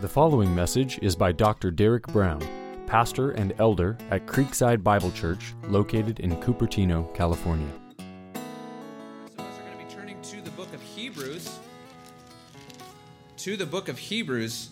The 0.00 0.08
following 0.08 0.52
message 0.52 0.98
is 1.02 1.14
by 1.14 1.30
Dr. 1.30 1.70
Derek 1.70 2.08
Brown, 2.08 2.44
pastor 2.84 3.30
and 3.30 3.54
elder 3.60 3.96
at 4.10 4.26
Creekside 4.26 4.82
Bible 4.82 5.12
Church, 5.12 5.54
located 5.68 6.18
in 6.18 6.32
Cupertino, 6.38 7.14
California. 7.14 7.68
So, 7.96 8.04
we're 9.38 9.44
going 9.44 9.78
to 9.78 9.84
be 9.86 9.94
turning 9.94 10.20
to 10.20 10.40
the 10.40 10.50
book 10.50 10.74
of 10.74 10.82
Hebrews, 10.82 11.60
to 13.36 13.56
the 13.56 13.66
book 13.66 13.88
of 13.88 13.96
Hebrews, 13.96 14.70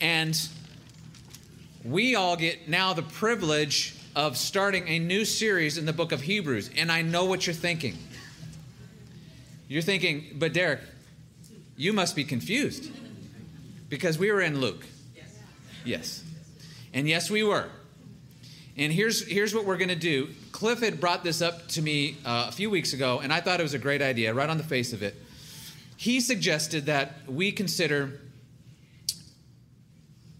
and 0.00 0.40
we 1.84 2.14
all 2.14 2.36
get 2.36 2.68
now 2.68 2.92
the 2.92 3.02
privilege 3.02 3.96
of 4.14 4.36
starting 4.36 4.86
a 4.86 5.00
new 5.00 5.24
series 5.24 5.78
in 5.78 5.84
the 5.84 5.92
book 5.92 6.12
of 6.12 6.20
Hebrews. 6.20 6.70
And 6.76 6.92
I 6.92 7.02
know 7.02 7.24
what 7.24 7.44
you're 7.44 7.54
thinking. 7.54 7.98
You're 9.66 9.82
thinking, 9.82 10.36
but 10.38 10.52
Derek, 10.52 10.80
you 11.76 11.92
must 11.92 12.14
be 12.14 12.22
confused 12.22 12.88
because 13.90 14.18
we 14.18 14.32
were 14.32 14.40
in 14.40 14.58
Luke. 14.60 14.86
Yes. 15.84 16.24
And 16.94 17.06
yes, 17.06 17.30
we 17.30 17.42
were. 17.42 17.68
And 18.76 18.92
here's, 18.92 19.26
here's 19.26 19.54
what 19.54 19.66
we're 19.66 19.76
going 19.76 19.88
to 19.88 19.94
do. 19.94 20.30
Cliff 20.52 20.80
had 20.80 21.00
brought 21.00 21.22
this 21.22 21.42
up 21.42 21.68
to 21.68 21.82
me 21.82 22.16
uh, 22.24 22.46
a 22.48 22.52
few 22.52 22.70
weeks 22.70 22.94
ago, 22.94 23.20
and 23.20 23.32
I 23.32 23.40
thought 23.40 23.60
it 23.60 23.62
was 23.62 23.74
a 23.74 23.78
great 23.78 24.00
idea, 24.00 24.32
right 24.32 24.48
on 24.48 24.56
the 24.56 24.64
face 24.64 24.92
of 24.92 25.02
it. 25.02 25.14
He 25.96 26.20
suggested 26.20 26.86
that 26.86 27.28
we 27.28 27.52
consider 27.52 28.20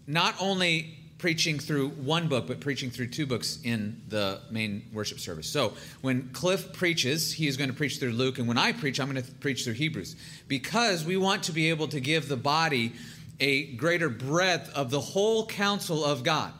not 0.07 0.33
only 0.39 0.97
preaching 1.19 1.59
through 1.59 1.89
one 1.89 2.27
book, 2.27 2.47
but 2.47 2.59
preaching 2.59 2.89
through 2.89 3.07
two 3.07 3.27
books 3.27 3.59
in 3.63 4.01
the 4.09 4.41
main 4.49 4.83
worship 4.91 5.19
service. 5.19 5.47
So 5.47 5.73
when 6.01 6.29
Cliff 6.29 6.73
preaches, 6.73 7.31
he 7.31 7.47
is 7.47 7.57
going 7.57 7.69
to 7.69 7.75
preach 7.75 7.99
through 7.99 8.13
Luke, 8.13 8.39
and 8.39 8.47
when 8.47 8.57
I 8.57 8.71
preach, 8.71 8.99
I'm 8.99 9.11
going 9.11 9.23
to 9.23 9.31
preach 9.33 9.63
through 9.63 9.73
Hebrews 9.73 10.15
because 10.47 11.05
we 11.05 11.17
want 11.17 11.43
to 11.43 11.51
be 11.51 11.69
able 11.69 11.87
to 11.89 11.99
give 11.99 12.27
the 12.27 12.37
body 12.37 12.93
a 13.41 13.73
greater 13.73 14.07
breadth 14.07 14.73
of 14.73 14.91
the 14.91 15.01
whole 15.01 15.45
counsel 15.45 16.05
of 16.05 16.23
God. 16.23 16.53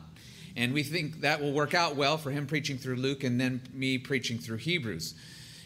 And 0.56 0.74
we 0.74 0.82
think 0.82 1.22
that 1.22 1.40
will 1.40 1.52
work 1.52 1.72
out 1.72 1.96
well 1.96 2.18
for 2.18 2.30
him 2.30 2.46
preaching 2.46 2.76
through 2.76 2.96
Luke 2.96 3.24
and 3.24 3.40
then 3.40 3.62
me 3.72 3.96
preaching 3.96 4.36
through 4.38 4.58
Hebrews. 4.58 5.14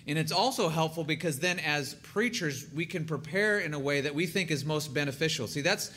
And 0.06 0.18
it's 0.18 0.30
also 0.30 0.68
helpful 0.68 1.02
because 1.02 1.40
then, 1.40 1.58
as 1.58 1.94
preachers, 1.94 2.66
we 2.72 2.86
can 2.86 3.06
prepare 3.06 3.58
in 3.58 3.74
a 3.74 3.78
way 3.78 4.02
that 4.02 4.14
we 4.14 4.26
think 4.26 4.52
is 4.52 4.64
most 4.64 4.94
beneficial. 4.94 5.48
See, 5.48 5.62
that's 5.62 5.90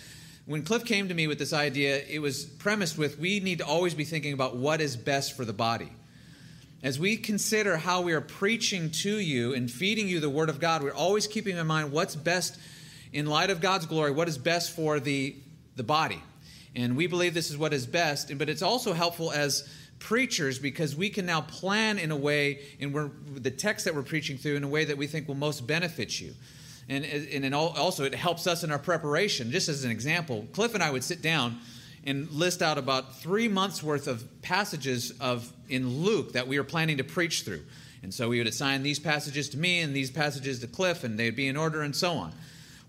when 0.47 0.63
Cliff 0.63 0.83
came 0.83 1.09
to 1.09 1.13
me 1.13 1.27
with 1.27 1.37
this 1.37 1.53
idea, 1.53 2.01
it 2.09 2.19
was 2.19 2.45
premised 2.45 2.97
with 2.97 3.19
we 3.19 3.39
need 3.39 3.59
to 3.59 3.65
always 3.65 3.93
be 3.93 4.05
thinking 4.05 4.33
about 4.33 4.55
what 4.55 4.81
is 4.81 4.95
best 4.95 5.37
for 5.37 5.45
the 5.45 5.53
body. 5.53 5.91
As 6.81 6.97
we 6.97 7.17
consider 7.17 7.77
how 7.77 8.01
we 8.01 8.13
are 8.13 8.21
preaching 8.21 8.89
to 8.89 9.17
you 9.19 9.53
and 9.53 9.69
feeding 9.69 10.07
you 10.07 10.19
the 10.19 10.29
Word 10.29 10.49
of 10.49 10.59
God, 10.59 10.81
we're 10.81 10.93
always 10.93 11.27
keeping 11.27 11.57
in 11.57 11.67
mind 11.67 11.91
what's 11.91 12.15
best 12.15 12.57
in 13.13 13.25
light 13.25 13.49
of 13.49 13.61
God's 13.61 13.85
glory, 13.85 14.11
what 14.11 14.27
is 14.27 14.37
best 14.37 14.75
for 14.75 14.99
the, 14.99 15.35
the 15.75 15.83
body. 15.83 16.21
And 16.75 16.95
we 16.95 17.07
believe 17.07 17.33
this 17.33 17.49
is 17.49 17.57
what 17.57 17.73
is 17.73 17.85
best, 17.85 18.35
but 18.37 18.49
it's 18.49 18.61
also 18.61 18.93
helpful 18.93 19.31
as 19.31 19.67
preachers 19.97 20.59
because 20.59 20.95
we 20.95 21.09
can 21.09 21.25
now 21.25 21.41
plan 21.41 21.97
in 21.97 22.11
a 22.11 22.15
way, 22.15 22.59
in 22.79 23.11
the 23.35 23.51
text 23.51 23.85
that 23.85 23.95
we're 23.95 24.03
preaching 24.03 24.37
through, 24.37 24.55
in 24.55 24.63
a 24.63 24.67
way 24.67 24.85
that 24.85 24.97
we 24.97 25.07
think 25.07 25.27
will 25.27 25.35
most 25.35 25.65
benefit 25.65 26.19
you 26.19 26.33
and, 26.89 27.05
and 27.05 27.55
also 27.55 28.03
it 28.03 28.15
helps 28.15 28.47
us 28.47 28.63
in 28.63 28.71
our 28.71 28.79
preparation. 28.79 29.51
Just 29.51 29.69
as 29.69 29.83
an 29.83 29.91
example, 29.91 30.47
Cliff 30.53 30.73
and 30.73 30.83
I 30.83 30.89
would 30.89 31.03
sit 31.03 31.21
down 31.21 31.59
and 32.03 32.29
list 32.31 32.61
out 32.61 32.77
about 32.77 33.17
three 33.17 33.47
months 33.47 33.83
worth 33.83 34.07
of 34.07 34.41
passages 34.41 35.11
of 35.19 35.51
in 35.69 36.01
Luke 36.03 36.33
that 36.33 36.47
we 36.47 36.57
were 36.57 36.63
planning 36.63 36.97
to 36.97 37.03
preach 37.03 37.43
through. 37.43 37.61
And 38.01 38.11
so 38.13 38.29
we 38.29 38.39
would 38.39 38.47
assign 38.47 38.81
these 38.81 38.97
passages 38.97 39.49
to 39.49 39.57
me 39.57 39.81
and 39.81 39.95
these 39.95 40.09
passages 40.09 40.59
to 40.59 40.67
Cliff, 40.67 41.03
and 41.03 41.19
they'd 41.19 41.35
be 41.35 41.47
in 41.47 41.57
order 41.57 41.81
and 41.81 41.95
so 41.95 42.13
on. 42.13 42.33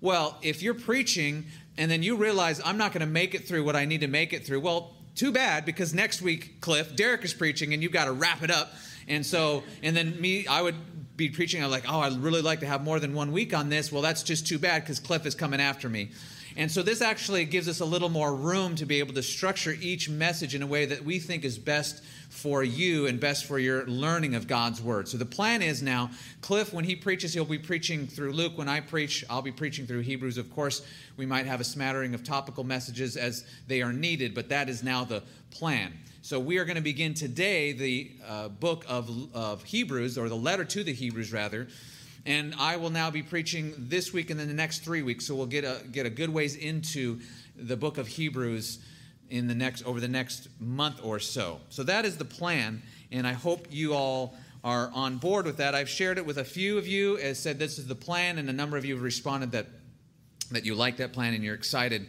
Well, 0.00 0.38
if 0.42 0.62
you're 0.62 0.74
preaching 0.74 1.46
and 1.76 1.90
then 1.90 2.02
you 2.02 2.16
realize 2.16 2.60
I'm 2.64 2.78
not 2.78 2.92
going 2.92 3.00
to 3.00 3.06
make 3.06 3.34
it 3.34 3.46
through 3.46 3.64
what 3.64 3.76
I 3.76 3.84
need 3.84 4.00
to 4.00 4.08
make 4.08 4.32
it 4.32 4.46
through, 4.46 4.60
well, 4.60 4.94
too 5.14 5.32
bad 5.32 5.64
because 5.64 5.92
next 5.92 6.22
week, 6.22 6.60
Cliff, 6.60 6.96
Derek 6.96 7.24
is 7.24 7.34
preaching 7.34 7.74
and 7.74 7.82
you've 7.82 7.92
got 7.92 8.06
to 8.06 8.12
wrap 8.12 8.42
it 8.42 8.50
up. 8.50 8.72
And 9.08 9.24
so, 9.24 9.62
and 9.82 9.96
then 9.96 10.20
me, 10.20 10.46
I 10.46 10.62
would 10.62 10.76
be 11.16 11.28
preaching, 11.28 11.62
I'm 11.62 11.70
like, 11.70 11.84
oh, 11.86 12.00
I'd 12.00 12.16
really 12.22 12.42
like 12.42 12.60
to 12.60 12.66
have 12.66 12.82
more 12.82 12.98
than 13.00 13.12
one 13.12 13.32
week 13.32 13.52
on 13.52 13.68
this. 13.68 13.92
Well, 13.92 14.02
that's 14.02 14.22
just 14.22 14.46
too 14.46 14.58
bad 14.58 14.82
because 14.82 15.00
Cliff 15.00 15.26
is 15.26 15.34
coming 15.34 15.60
after 15.60 15.88
me. 15.88 16.10
And 16.56 16.70
so 16.70 16.82
this 16.82 17.00
actually 17.00 17.44
gives 17.44 17.68
us 17.68 17.80
a 17.80 17.84
little 17.84 18.08
more 18.08 18.34
room 18.34 18.74
to 18.76 18.86
be 18.86 18.98
able 18.98 19.14
to 19.14 19.22
structure 19.22 19.76
each 19.80 20.08
message 20.08 20.54
in 20.54 20.62
a 20.62 20.66
way 20.66 20.86
that 20.86 21.04
we 21.04 21.18
think 21.18 21.44
is 21.44 21.58
best 21.58 22.02
for 22.28 22.62
you 22.62 23.06
and 23.06 23.18
best 23.18 23.44
for 23.44 23.58
your 23.58 23.84
learning 23.86 24.34
of 24.34 24.46
God's 24.46 24.80
word. 24.80 25.08
So 25.08 25.18
the 25.18 25.26
plan 25.26 25.62
is 25.62 25.82
now, 25.82 26.10
Cliff, 26.40 26.72
when 26.72 26.84
he 26.84 26.94
preaches, 26.94 27.34
he'll 27.34 27.44
be 27.44 27.58
preaching 27.58 28.06
through 28.06 28.32
Luke. 28.32 28.56
When 28.56 28.68
I 28.68 28.80
preach, 28.80 29.24
I'll 29.28 29.42
be 29.42 29.52
preaching 29.52 29.86
through 29.86 30.00
Hebrews. 30.00 30.38
Of 30.38 30.50
course, 30.54 30.86
we 31.16 31.26
might 31.26 31.46
have 31.46 31.60
a 31.60 31.64
smattering 31.64 32.14
of 32.14 32.22
topical 32.22 32.62
messages 32.62 33.16
as 33.16 33.44
they 33.66 33.82
are 33.82 33.92
needed, 33.92 34.34
but 34.34 34.48
that 34.48 34.68
is 34.68 34.82
now 34.82 35.04
the 35.04 35.22
plan. 35.50 35.92
So 36.22 36.38
we 36.38 36.58
are 36.58 36.64
going 36.64 36.76
to 36.76 36.82
begin 36.82 37.14
today 37.14 37.72
the 37.72 38.12
uh, 38.26 38.48
book 38.48 38.84
of, 38.88 39.34
of 39.34 39.64
Hebrews, 39.64 40.16
or 40.16 40.28
the 40.28 40.36
letter 40.36 40.64
to 40.64 40.84
the 40.84 40.92
Hebrews, 40.92 41.32
rather. 41.32 41.66
And 42.26 42.54
I 42.58 42.76
will 42.76 42.90
now 42.90 43.10
be 43.10 43.22
preaching 43.22 43.74
this 43.78 44.12
week 44.12 44.30
and 44.30 44.38
then 44.38 44.48
the 44.48 44.54
next 44.54 44.80
three 44.80 45.02
weeks. 45.02 45.26
So 45.26 45.34
we'll 45.34 45.46
get 45.46 45.64
a, 45.64 45.82
get 45.90 46.06
a 46.06 46.10
good 46.10 46.30
ways 46.30 46.54
into 46.54 47.20
the 47.56 47.76
book 47.76 47.98
of 47.98 48.06
Hebrews 48.06 48.78
in 49.30 49.46
the 49.46 49.54
next 49.54 49.86
over 49.86 50.00
the 50.00 50.08
next 50.08 50.48
month 50.60 51.00
or 51.02 51.18
so. 51.18 51.60
So 51.70 51.82
that 51.84 52.04
is 52.04 52.16
the 52.16 52.24
plan, 52.24 52.82
and 53.10 53.26
I 53.26 53.32
hope 53.32 53.68
you 53.70 53.94
all 53.94 54.34
are 54.62 54.90
on 54.92 55.16
board 55.16 55.46
with 55.46 55.56
that. 55.58 55.74
I've 55.74 55.88
shared 55.88 56.18
it 56.18 56.26
with 56.26 56.38
a 56.38 56.44
few 56.44 56.76
of 56.76 56.86
you, 56.86 57.16
as 57.18 57.38
said 57.38 57.58
this 57.58 57.78
is 57.78 57.86
the 57.86 57.94
plan, 57.94 58.38
and 58.38 58.50
a 58.50 58.52
number 58.52 58.76
of 58.76 58.84
you 58.84 58.94
have 58.94 59.02
responded 59.02 59.52
that 59.52 59.66
that 60.50 60.64
you 60.64 60.74
like 60.74 60.96
that 60.96 61.12
plan 61.12 61.32
and 61.32 61.44
you're 61.44 61.54
excited 61.54 62.08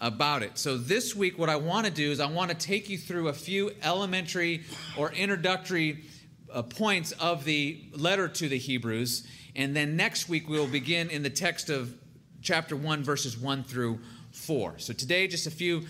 about 0.00 0.42
it. 0.42 0.58
So, 0.58 0.76
this 0.76 1.16
week, 1.16 1.38
what 1.38 1.48
I 1.48 1.56
want 1.56 1.86
to 1.86 1.92
do 1.92 2.10
is 2.10 2.20
I 2.20 2.30
want 2.30 2.50
to 2.50 2.56
take 2.56 2.88
you 2.88 2.98
through 2.98 3.28
a 3.28 3.32
few 3.32 3.72
elementary 3.82 4.62
or 4.96 5.10
introductory 5.12 6.04
uh, 6.52 6.62
points 6.62 7.12
of 7.12 7.44
the 7.44 7.80
letter 7.92 8.28
to 8.28 8.48
the 8.48 8.58
Hebrews. 8.58 9.26
And 9.58 9.74
then 9.74 9.96
next 9.96 10.28
week, 10.28 10.48
we 10.48 10.56
will 10.56 10.68
begin 10.68 11.10
in 11.10 11.24
the 11.24 11.30
text 11.30 11.68
of 11.68 11.92
chapter 12.40 12.76
1, 12.76 13.02
verses 13.02 13.36
1 13.36 13.64
through 13.64 13.98
4. 14.30 14.78
So, 14.78 14.92
today, 14.92 15.26
just 15.26 15.48
a 15.48 15.50
few 15.50 15.84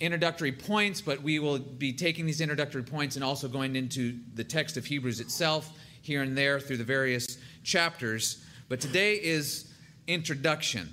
introductory 0.00 0.50
points, 0.50 1.00
but 1.00 1.22
we 1.22 1.38
will 1.38 1.60
be 1.60 1.92
taking 1.92 2.26
these 2.26 2.40
introductory 2.40 2.82
points 2.82 3.14
and 3.14 3.24
also 3.24 3.46
going 3.46 3.76
into 3.76 4.18
the 4.34 4.42
text 4.42 4.76
of 4.76 4.84
Hebrews 4.84 5.20
itself 5.20 5.70
here 6.02 6.22
and 6.22 6.36
there 6.36 6.58
through 6.58 6.78
the 6.78 6.84
various 6.84 7.38
chapters. 7.62 8.44
But 8.68 8.80
today 8.80 9.14
is 9.14 9.72
introduction. 10.08 10.92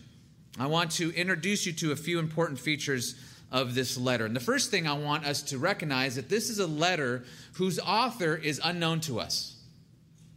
I 0.60 0.68
want 0.68 0.92
to 0.92 1.12
introduce 1.16 1.66
you 1.66 1.74
to 1.74 1.92
a 1.92 1.96
few 1.96 2.20
important 2.20 2.60
features 2.60 3.16
of 3.52 3.74
this 3.74 3.98
letter. 3.98 4.28
And 4.28 4.36
the 4.36 4.40
first 4.40 4.70
thing 4.70 4.86
I 4.86 4.94
want 4.94 5.26
us 5.26 5.42
to 5.44 5.58
recognize 5.58 6.12
is 6.12 6.16
that 6.18 6.30
this 6.30 6.52
is 6.52 6.60
a 6.60 6.68
letter 6.68 7.24
whose 7.54 7.80
author 7.80 8.36
is 8.36 8.62
unknown 8.64 9.00
to 9.02 9.20
us. 9.20 9.56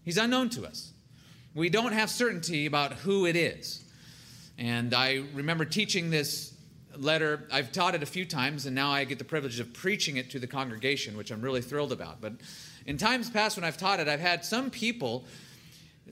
He's 0.03 0.17
unknown 0.17 0.49
to 0.51 0.65
us. 0.65 0.94
We 1.55 1.69
don't 1.69 1.93
have 1.93 2.11
certainty 2.11 2.67
about 2.67 2.95
who 2.95 3.27
it 3.27 3.37
is. 3.37 3.85
And 4.59 4.93
I 4.93 5.23
remember 5.35 5.65
teaching 5.65 6.11
this 6.11 6.53
letter. 6.97 7.47
I've 7.53 7.71
taught 7.71 7.95
it 7.95 8.03
a 8.03 8.07
few 8.07 8.25
times, 8.25 8.67
and 8.67 8.75
now 8.75 8.91
I 8.91 9.05
get 9.05 9.19
the 9.19 9.25
privilege 9.25 9.61
of 9.61 9.73
preaching 9.73 10.17
it 10.17 10.31
to 10.31 10.41
the 10.41 10.49
congregation, 10.49 11.17
which 11.17 11.31
I'm 11.31 11.41
really 11.41 11.63
thrilled 11.63 11.93
about. 11.93 12.21
But 12.21 12.35
in 12.87 12.99
times 12.99 13.31
past 13.31 13.57
when 13.57 13.65
I've 13.65 13.77
taught 13.77 14.01
it, 14.01 14.09
I've 14.09 14.21
had 14.21 14.45
some 14.45 14.69
people 14.69 15.25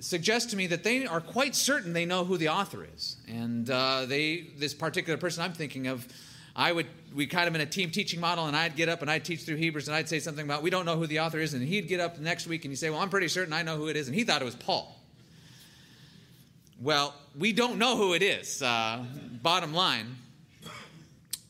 suggest 0.00 0.50
to 0.50 0.56
me 0.56 0.69
that 0.69 0.84
they 0.84 1.06
are 1.06 1.20
quite 1.20 1.54
certain 1.54 1.92
they 1.92 2.06
know 2.06 2.25
who 2.25 2.36
the 2.36 2.48
author 2.48 2.86
is. 2.94 3.16
And 3.28 3.69
uh, 3.69 4.06
they, 4.06 4.47
this 4.56 4.75
particular 4.75 5.19
person 5.19 5.42
I'm 5.42 5.52
thinking 5.52 5.88
of, 5.88 6.06
I 6.54 6.70
would, 6.70 6.86
we 7.14 7.26
kind 7.26 7.48
of 7.48 7.54
in 7.54 7.60
a 7.60 7.66
team 7.66 7.91
teaching 7.91 8.20
model, 8.20 8.47
and 8.47 8.56
I'd 8.56 8.76
get 8.76 8.88
up 8.88 9.02
and 9.02 9.10
I'd 9.10 9.25
teach 9.25 9.42
through 9.42 9.56
Hebrews, 9.56 9.88
and 9.88 9.97
I'd 9.97 10.08
say 10.08 10.20
something 10.20 10.44
about, 10.44 10.62
we 10.62 10.70
don't 10.70 10.86
know 10.86 10.97
who 10.97 11.06
the 11.06 11.20
author 11.20 11.41
is, 11.41 11.54
and 11.54 11.62
he'd 11.62 11.88
get 11.88 11.98
up 11.98 12.19
next 12.19 12.47
week 12.47 12.64
and 12.64 12.72
he'd 12.72 12.76
say, 12.76 12.91
well, 12.91 13.00
I'm 13.00 13.10
pretty 13.10 13.28
certain 13.28 13.52
I 13.52 13.62
know 13.62 13.76
who 13.76 13.88
it 13.88 13.97
is, 13.97 14.06
and 14.06 14.14
he 14.14 14.25
thought 14.25 14.41
it 14.41 14.44
was 14.44 14.54
Paul. 14.54 15.01
Well, 16.82 17.15
we 17.38 17.53
don't 17.53 17.78
know 17.78 17.97
who 17.97 18.12
it 18.12 18.25
is, 18.25 18.60
uh, 18.60 19.05
bottom 19.40 19.73
line. 19.73 20.17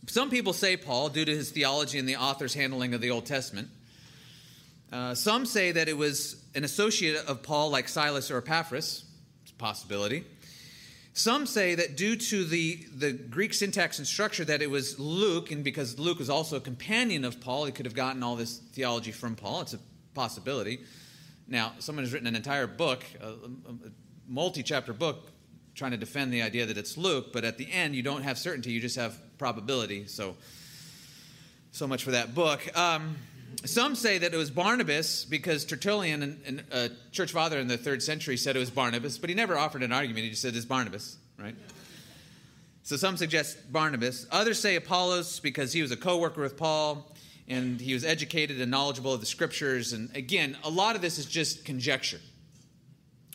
Some 0.06 0.28
people 0.28 0.52
say 0.52 0.76
Paul, 0.76 1.08
due 1.08 1.24
to 1.24 1.34
his 1.34 1.50
theology 1.50 1.98
and 1.98 2.06
the 2.06 2.16
author's 2.16 2.52
handling 2.52 2.92
of 2.92 3.00
the 3.00 3.10
Old 3.10 3.24
Testament. 3.24 3.68
Uh, 4.92 5.14
some 5.14 5.46
say 5.46 5.72
that 5.72 5.88
it 5.88 5.96
was 5.96 6.44
an 6.54 6.64
associate 6.64 7.24
of 7.24 7.42
Paul, 7.42 7.70
like 7.70 7.88
Silas 7.88 8.30
or 8.30 8.36
Epaphras. 8.36 9.06
It's 9.44 9.52
a 9.52 9.54
possibility. 9.54 10.26
Some 11.14 11.46
say 11.46 11.76
that 11.76 11.96
due 11.96 12.16
to 12.16 12.44
the, 12.44 12.84
the 12.94 13.12
Greek 13.12 13.54
syntax 13.54 13.96
and 13.96 14.06
structure, 14.06 14.44
that 14.44 14.60
it 14.60 14.68
was 14.68 14.98
Luke, 14.98 15.50
and 15.50 15.64
because 15.64 15.98
Luke 15.98 16.18
was 16.18 16.28
also 16.28 16.56
a 16.56 16.60
companion 16.60 17.24
of 17.24 17.40
Paul, 17.40 17.64
he 17.64 17.72
could 17.72 17.86
have 17.86 17.94
gotten 17.94 18.22
all 18.22 18.36
this 18.36 18.58
theology 18.58 19.12
from 19.12 19.36
Paul. 19.36 19.62
It's 19.62 19.72
a 19.72 19.78
possibility. 20.12 20.80
Now, 21.48 21.72
someone 21.78 22.04
has 22.04 22.12
written 22.12 22.28
an 22.28 22.36
entire 22.36 22.66
book, 22.66 23.02
a, 23.18 23.28
a 23.28 23.90
multi 24.28 24.62
chapter 24.62 24.92
book, 24.92 25.28
trying 25.74 25.92
to 25.92 25.96
defend 25.96 26.32
the 26.32 26.42
idea 26.42 26.66
that 26.66 26.76
it's 26.76 26.96
Luke, 26.96 27.32
but 27.32 27.44
at 27.44 27.58
the 27.58 27.70
end, 27.70 27.94
you 27.94 28.02
don't 28.02 28.22
have 28.22 28.38
certainty, 28.38 28.72
you 28.72 28.80
just 28.80 28.96
have 28.96 29.18
probability. 29.38 30.06
So, 30.06 30.36
so 31.72 31.86
much 31.86 32.04
for 32.04 32.12
that 32.12 32.34
book. 32.34 32.60
Um, 32.76 33.16
some 33.64 33.94
say 33.94 34.18
that 34.18 34.32
it 34.32 34.36
was 34.36 34.50
Barnabas 34.50 35.24
because 35.24 35.64
Tertullian, 35.64 36.64
a 36.72 36.90
church 37.10 37.32
father 37.32 37.58
in 37.58 37.68
the 37.68 37.76
third 37.76 38.02
century, 38.02 38.36
said 38.36 38.56
it 38.56 38.58
was 38.58 38.70
Barnabas, 38.70 39.18
but 39.18 39.30
he 39.30 39.36
never 39.36 39.56
offered 39.56 39.82
an 39.82 39.92
argument. 39.92 40.24
He 40.24 40.30
just 40.30 40.42
said 40.42 40.56
it's 40.56 40.64
Barnabas, 40.64 41.16
right? 41.38 41.54
So 42.82 42.96
some 42.96 43.16
suggest 43.16 43.72
Barnabas. 43.72 44.26
Others 44.30 44.58
say 44.60 44.76
Apollos 44.76 45.38
because 45.38 45.72
he 45.72 45.82
was 45.82 45.92
a 45.92 45.96
co 45.96 46.18
worker 46.18 46.40
with 46.40 46.56
Paul 46.56 47.06
and 47.48 47.80
he 47.80 47.94
was 47.94 48.04
educated 48.04 48.60
and 48.60 48.70
knowledgeable 48.70 49.12
of 49.12 49.20
the 49.20 49.26
scriptures. 49.26 49.92
And 49.92 50.14
again, 50.16 50.56
a 50.64 50.70
lot 50.70 50.96
of 50.96 51.02
this 51.02 51.18
is 51.18 51.26
just 51.26 51.64
conjecture. 51.64 52.20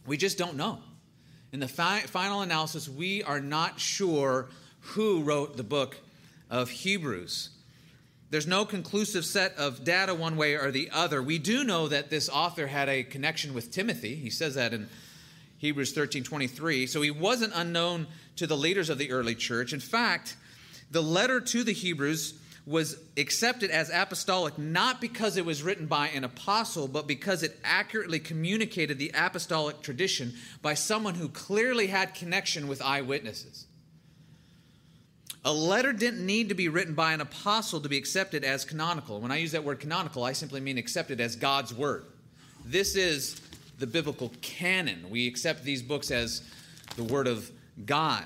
We 0.07 0.18
just 0.18 0.38
don't 0.38 0.56
know. 0.56 0.80
In 1.51 1.59
the 1.59 1.68
fi- 1.68 2.00
final 2.01 2.42
analysis, 2.42 2.89
we 2.89 3.24
are 3.24 3.39
not 3.39 3.80
sure 3.80 4.48
who 4.80 5.21
wrote 5.21 5.57
the 5.57 5.63
book 5.63 5.98
of 6.50 6.69
Hebrews. 6.69 7.50
There's 8.30 8.48
no 8.48 8.65
conclusive 8.65 9.25
set 9.25 9.56
of 9.56 9.83
data 9.83 10.13
one 10.13 10.38
way 10.38 10.56
or 10.56 10.71
the 10.71 10.89
other. 10.92 11.21
We 11.21 11.39
do 11.39 11.63
know 11.63 11.88
that 11.88 12.09
this 12.09 12.30
author 12.30 12.68
had 12.68 12.89
a 12.89 13.04
connection 13.04 13.54
with 13.54 13.71
Timothy. 13.71 14.15
He 14.15 14.30
says 14.30 14.56
that 14.56 14.74
in 14.74 14.89
Hebrews 15.57 15.94
13:23. 15.94 16.88
So 16.88 17.01
he 17.01 17.12
wasn't 17.12 17.54
unknown 17.56 18.07
to 18.36 18.48
the 18.48 18.57
leaders 18.57 18.89
of 18.89 18.98
the 18.98 19.12
early 19.12 19.36
church. 19.36 19.74
In 19.74 19.80
fact, 19.80 20.36
the 20.92 21.04
letter 21.04 21.39
to 21.39 21.63
the 21.63 21.74
Hebrews 21.74 22.33
was 22.67 22.99
accepted 23.15 23.71
as 23.71 23.89
apostolic 23.89 24.57
not 24.57 24.99
because 24.99 25.37
it 25.37 25.45
was 25.45 25.63
written 25.63 25.85
by 25.85 26.09
an 26.09 26.25
apostle, 26.25 26.89
but 26.89 27.07
because 27.07 27.41
it 27.41 27.57
accurately 27.63 28.19
communicated 28.19 28.99
the 28.99 29.09
apostolic 29.15 29.81
tradition 29.81 30.33
by 30.61 30.73
someone 30.73 31.15
who 31.15 31.29
clearly 31.29 31.87
had 31.87 32.13
connection 32.13 32.67
with 32.67 32.81
eyewitnesses. 32.81 33.67
A 35.45 35.53
letter 35.53 35.93
didn't 35.93 36.25
need 36.25 36.49
to 36.49 36.55
be 36.55 36.67
written 36.67 36.93
by 36.93 37.13
an 37.13 37.21
apostle 37.21 37.79
to 37.79 37.87
be 37.87 37.97
accepted 37.97 38.43
as 38.43 38.65
canonical. 38.65 39.21
When 39.21 39.31
I 39.31 39.37
use 39.37 39.53
that 39.53 39.63
word 39.63 39.79
canonical, 39.79 40.25
I 40.25 40.33
simply 40.33 40.59
mean 40.59 40.77
accepted 40.77 41.21
as 41.21 41.37
God's 41.37 41.73
word. 41.73 42.03
This 42.65 42.97
is 42.97 43.39
the 43.79 43.87
biblical 43.87 44.33
canon. 44.41 45.09
We 45.09 45.25
accept 45.25 45.63
these 45.63 45.81
books 45.81 46.11
as 46.11 46.41
the 46.97 47.03
word 47.05 47.27
of 47.27 47.49
God. 47.85 48.25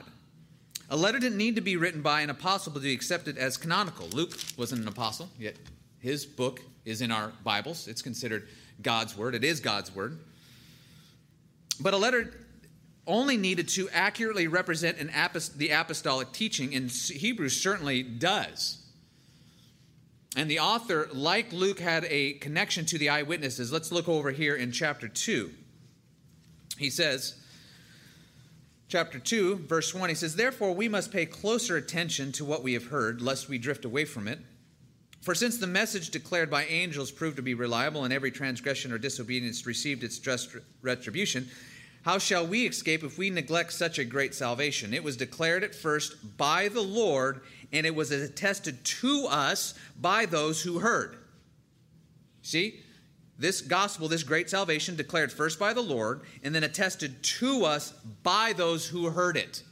A 0.92 0.98
letter 0.98 1.20
didn't 1.20 1.38
need 1.38 1.56
to 1.56 1.62
be 1.62 1.78
written 1.78 2.02
by 2.02 2.20
an 2.20 2.30
apostle 2.30 2.74
to 2.74 2.80
be 2.82 2.92
accepted 2.92 3.38
as 3.38 3.56
canonical. 3.56 4.10
Luke 4.10 4.38
wasn't 4.58 4.82
an 4.82 4.90
apostle, 4.90 5.30
yet 5.40 5.56
his 6.00 6.26
book 6.26 6.60
is 6.84 7.02
in 7.02 7.14
our 7.14 7.32
Bibles. 7.46 7.88
It's 7.88 8.02
considered 8.02 8.50
God's 8.82 9.18
word. 9.18 9.34
It 9.34 9.46
is 9.46 9.62
God's 9.62 9.96
word. 9.96 10.20
But 11.80 11.94
a 11.94 11.98
letter 11.98 12.34
only 13.08 13.38
needed 13.38 13.70
to 13.70 13.90
accurately 13.92 14.48
represent 14.48 14.98
apost- 14.98 15.56
the 15.56 15.70
apostolic 15.70 16.34
teaching, 16.34 16.76
and 16.76 16.92
Hebrews 16.92 17.62
certainly 17.62 18.04
does. 18.04 18.84
And 20.36 20.52
the 20.52 20.60
author, 20.60 21.08
like 21.14 21.54
Luke, 21.54 21.80
had 21.80 22.04
a 22.10 22.34
connection 22.34 22.86
to 22.88 22.98
the 22.98 23.08
eyewitnesses. 23.08 23.72
Let's 23.72 23.94
look 23.94 24.10
over 24.10 24.32
here 24.32 24.56
in 24.56 24.74
chapter 24.74 25.08
2. 25.08 25.52
He 26.78 26.90
says, 26.90 27.41
chapter 28.92 29.20
2, 29.20 29.68
verse 29.68 29.96
1, 29.96 30.10
he 30.10 30.16
says, 30.16 30.36
Therefore 30.36 30.74
we 30.74 30.90
must 30.90 31.14
pay 31.14 31.26
closer 31.26 31.78
attention 31.78 32.34
to 32.34 32.44
what 32.44 32.62
we 32.62 32.74
have 32.74 32.88
heard, 32.88 33.22
lest 33.22 33.48
we 33.48 33.58
drift 33.58 33.86
away 33.86 34.04
from 34.04 34.28
it. 34.28 34.40
For 35.22 35.34
since 35.34 35.58
the 35.58 35.68
message 35.68 36.10
declared 36.10 36.50
by 36.50 36.66
angels 36.66 37.10
proved 37.10 37.38
to 37.38 37.42
be 37.42 37.54
reliable, 37.54 38.04
and 38.04 38.14
every 38.14 38.32
transgression 38.32 38.92
or 38.92 38.98
disobedience 38.98 39.66
received 39.66 40.04
its 40.04 40.20
just 40.20 40.58
retribution, 40.82 41.48
how 42.02 42.18
shall 42.18 42.46
we 42.46 42.68
escape 42.68 43.04
if 43.04 43.18
we 43.18 43.30
neglect 43.30 43.72
such 43.72 43.98
a 43.98 44.04
great 44.04 44.36
salvation? 44.36 44.94
It 44.94 45.06
was 45.06 45.16
declared 45.16 45.64
at 45.64 45.74
first 45.74 46.36
by 46.36 46.68
the 46.68 46.82
Lord, 46.82 47.42
and 47.72 47.86
it 47.86 47.96
was 47.96 48.12
attested 48.12 48.84
to 48.84 49.28
us 49.30 49.74
by 50.02 50.26
those 50.26 50.62
who 50.62 50.80
heard. 50.80 51.18
See, 52.42 52.81
this 53.42 53.62
gospel, 53.62 54.08
this 54.08 54.24
great 54.24 54.50
salvation, 54.50 54.96
declared 54.96 55.32
first 55.32 55.60
by 55.60 55.74
the 55.74 55.82
Lord, 55.82 56.22
and 56.44 56.54
then 56.54 56.64
attested 56.64 57.22
to 57.24 57.66
us 57.66 57.92
by 58.24 58.54
those 58.54 58.88
who 58.88 59.10
heard 59.10 59.36
it. 59.36 59.64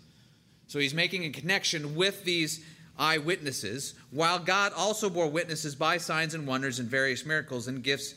So 0.67 0.79
he's 0.79 0.93
making 0.93 1.23
a 1.23 1.29
connection 1.29 1.95
with 1.95 2.23
these 2.23 2.65
eyewitnesses, 2.97 3.93
while 4.11 4.39
God 4.39 4.73
also 4.75 5.09
bore 5.09 5.29
witnesses 5.29 5.75
by 5.75 5.97
signs 5.97 6.33
and 6.33 6.45
wonders 6.45 6.79
and 6.79 6.89
various 6.89 7.25
miracles 7.25 7.67
and 7.67 7.83
gifts 7.83 8.15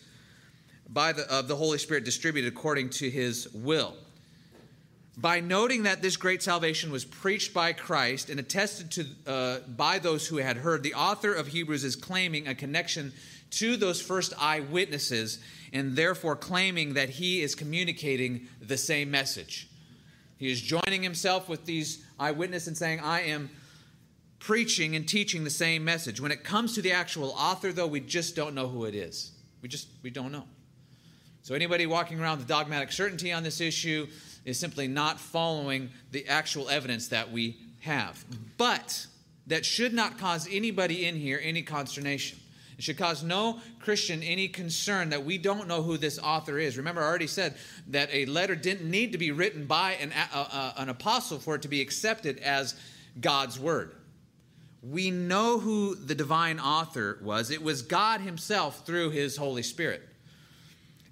by 0.88 1.12
the, 1.12 1.30
of 1.32 1.48
the 1.48 1.56
Holy 1.56 1.78
Spirit 1.78 2.04
distributed 2.04 2.52
according 2.52 2.90
to 2.90 3.08
his 3.08 3.48
will. 3.54 3.94
By 5.16 5.40
noting 5.40 5.82
that 5.82 6.00
this 6.00 6.16
great 6.16 6.42
salvation 6.42 6.90
was 6.90 7.04
preached 7.04 7.52
by 7.52 7.74
Christ 7.74 8.30
and 8.30 8.40
attested 8.40 8.90
to 8.92 9.30
uh, 9.30 9.58
by 9.68 9.98
those 9.98 10.26
who 10.26 10.38
had 10.38 10.56
heard, 10.56 10.82
the 10.82 10.94
author 10.94 11.34
of 11.34 11.48
Hebrews 11.48 11.84
is 11.84 11.96
claiming 11.96 12.48
a 12.48 12.54
connection 12.54 13.12
to 13.52 13.76
those 13.76 14.00
first 14.00 14.32
eyewitnesses 14.38 15.38
and 15.72 15.96
therefore 15.96 16.36
claiming 16.36 16.94
that 16.94 17.08
he 17.08 17.42
is 17.42 17.54
communicating 17.54 18.48
the 18.60 18.76
same 18.76 19.10
message. 19.10 19.68
He 20.36 20.50
is 20.50 20.60
joining 20.60 21.02
himself 21.02 21.48
with 21.48 21.64
these 21.64 22.04
eyewitnesses 22.18 22.68
and 22.68 22.76
saying, 22.76 23.00
I 23.00 23.22
am 23.22 23.48
preaching 24.38 24.96
and 24.96 25.06
teaching 25.08 25.44
the 25.44 25.50
same 25.50 25.84
message. 25.84 26.20
When 26.20 26.32
it 26.32 26.42
comes 26.42 26.74
to 26.74 26.82
the 26.82 26.92
actual 26.92 27.30
author, 27.30 27.72
though, 27.72 27.86
we 27.86 28.00
just 28.00 28.34
don't 28.34 28.54
know 28.54 28.68
who 28.68 28.84
it 28.86 28.94
is. 28.94 29.30
We 29.62 29.68
just 29.68 29.88
we 30.02 30.10
don't 30.10 30.32
know. 30.32 30.44
So 31.42 31.54
anybody 31.54 31.86
walking 31.86 32.20
around 32.20 32.38
with 32.38 32.48
dogmatic 32.48 32.92
certainty 32.92 33.32
on 33.32 33.42
this 33.42 33.60
issue 33.60 34.08
is 34.44 34.58
simply 34.58 34.88
not 34.88 35.20
following 35.20 35.90
the 36.10 36.26
actual 36.26 36.68
evidence 36.68 37.08
that 37.08 37.30
we 37.30 37.56
have. 37.80 38.24
But 38.58 39.06
that 39.46 39.64
should 39.64 39.92
not 39.92 40.18
cause 40.18 40.48
anybody 40.50 41.06
in 41.06 41.16
here 41.16 41.40
any 41.42 41.62
consternation. 41.62 42.38
It 42.78 42.84
should 42.84 42.98
cause 42.98 43.22
no 43.22 43.60
Christian 43.80 44.22
any 44.22 44.48
concern 44.48 45.10
that 45.10 45.24
we 45.24 45.38
don't 45.38 45.68
know 45.68 45.82
who 45.82 45.96
this 45.96 46.18
author 46.18 46.58
is. 46.58 46.76
Remember, 46.76 47.02
I 47.02 47.06
already 47.06 47.26
said 47.26 47.54
that 47.88 48.08
a 48.12 48.26
letter 48.26 48.54
didn't 48.54 48.90
need 48.90 49.12
to 49.12 49.18
be 49.18 49.30
written 49.30 49.66
by 49.66 49.92
an, 49.92 50.12
an 50.76 50.88
apostle 50.88 51.38
for 51.38 51.54
it 51.54 51.62
to 51.62 51.68
be 51.68 51.80
accepted 51.80 52.38
as 52.38 52.74
God's 53.20 53.58
word. 53.58 53.94
We 54.82 55.10
know 55.10 55.58
who 55.58 55.94
the 55.94 56.14
divine 56.14 56.58
author 56.58 57.18
was. 57.22 57.50
It 57.50 57.62
was 57.62 57.82
God 57.82 58.20
Himself 58.20 58.84
through 58.84 59.10
His 59.10 59.36
Holy 59.36 59.62
Spirit. 59.62 60.02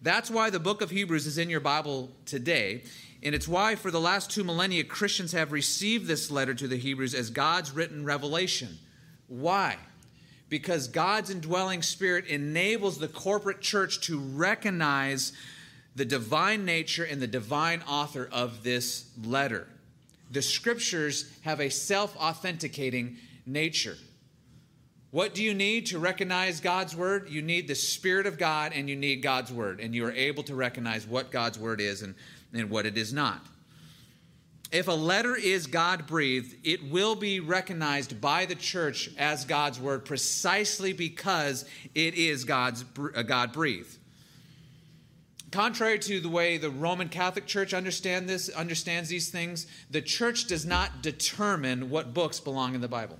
That's 0.03 0.31
why 0.31 0.51
the 0.51 0.59
book 0.59 0.81
of 0.81 0.91
Hebrews 0.91 1.27
is 1.27 1.39
in 1.39 1.51
your 1.51 1.61
Bible 1.61 2.11
today. 2.25 2.83
And 3.23 3.35
it's 3.35 3.47
why, 3.47 3.75
for 3.75 3.91
the 3.91 4.01
last 4.01 4.31
two 4.31 4.43
millennia, 4.45 4.83
Christians 4.83 5.33
have 5.33 5.53
received 5.53 6.07
this 6.07 6.31
letter 6.31 6.55
to 6.55 6.67
the 6.67 6.79
Hebrews 6.79 7.15
as 7.15 7.29
God's 7.31 7.71
written 7.71 8.05
revelation. 8.05 8.79
Why? 9.29 9.77
Because 10.51 10.89
God's 10.89 11.31
indwelling 11.31 11.81
spirit 11.81 12.27
enables 12.27 12.99
the 12.99 13.09
corporate 13.09 13.63
church 13.63 14.01
to 14.03 14.19
recognize 14.19 15.33
the 15.97 16.05
divine 16.05 16.67
nature 16.67 17.05
and 17.05 17.23
the 17.23 17.27
divine 17.27 17.83
author 17.89 18.29
of 18.31 18.63
this 18.63 19.11
letter. 19.25 19.67
The 20.31 20.43
scriptures 20.43 21.31
have 21.43 21.61
a 21.61 21.71
self 21.71 22.17
authenticating 22.17 23.17
nature. 23.47 23.97
What 25.11 25.35
do 25.35 25.43
you 25.43 25.55
need 25.55 25.87
to 25.87 25.99
recognize 25.99 26.61
God's 26.61 26.95
word? 26.95 27.29
You 27.29 27.43
need 27.43 27.67
the 27.67 27.75
Spirit 27.75 28.27
of 28.27 28.39
God 28.39 28.73
and 28.73 28.89
you 28.89 28.95
need 28.95 29.23
God's 29.23 29.53
word. 29.53 29.81
And 29.81 29.93
you 29.93 30.05
are 30.07 30.13
able 30.13 30.45
to 30.45 30.55
recognize 30.55 31.05
what 31.05 31.33
God's 31.33 31.59
word 31.59 31.81
is 31.81 32.03
and, 32.03 32.15
and 32.53 32.71
what 32.71 32.87
it 32.87 32.97
is 32.97 33.13
not. 33.13 33.45
If 34.73 34.87
a 34.87 34.93
letter 34.93 35.35
is 35.35 35.67
God 35.67 36.07
breathed, 36.07 36.55
it 36.65 36.91
will 36.91 37.17
be 37.17 37.41
recognized 37.41 38.21
by 38.21 38.47
the 38.47 38.55
church 38.55 39.11
as 39.19 39.45
God's 39.45 39.81
word 39.81 40.05
precisely 40.05 40.93
because 40.93 41.65
it 41.95 42.15
is 42.15 42.45
God's 42.45 42.85
uh, 42.97 43.23
God 43.23 43.53
breathed. 43.53 43.97
Contrary 45.51 45.99
to 45.99 46.21
the 46.21 46.29
way 46.29 46.57
the 46.57 46.71
Roman 46.71 47.09
Catholic 47.09 47.47
Church 47.47 47.75
understand 47.75 48.29
this, 48.29 48.49
understands 48.51 49.09
these 49.09 49.31
things, 49.31 49.67
the 49.91 50.01
church 50.01 50.47
does 50.47 50.65
not 50.65 51.03
determine 51.03 51.91
what 51.91 52.15
books 52.15 52.39
belong 52.39 52.77
in 52.77 52.81
the 52.81 52.87
Bible. 52.87 53.19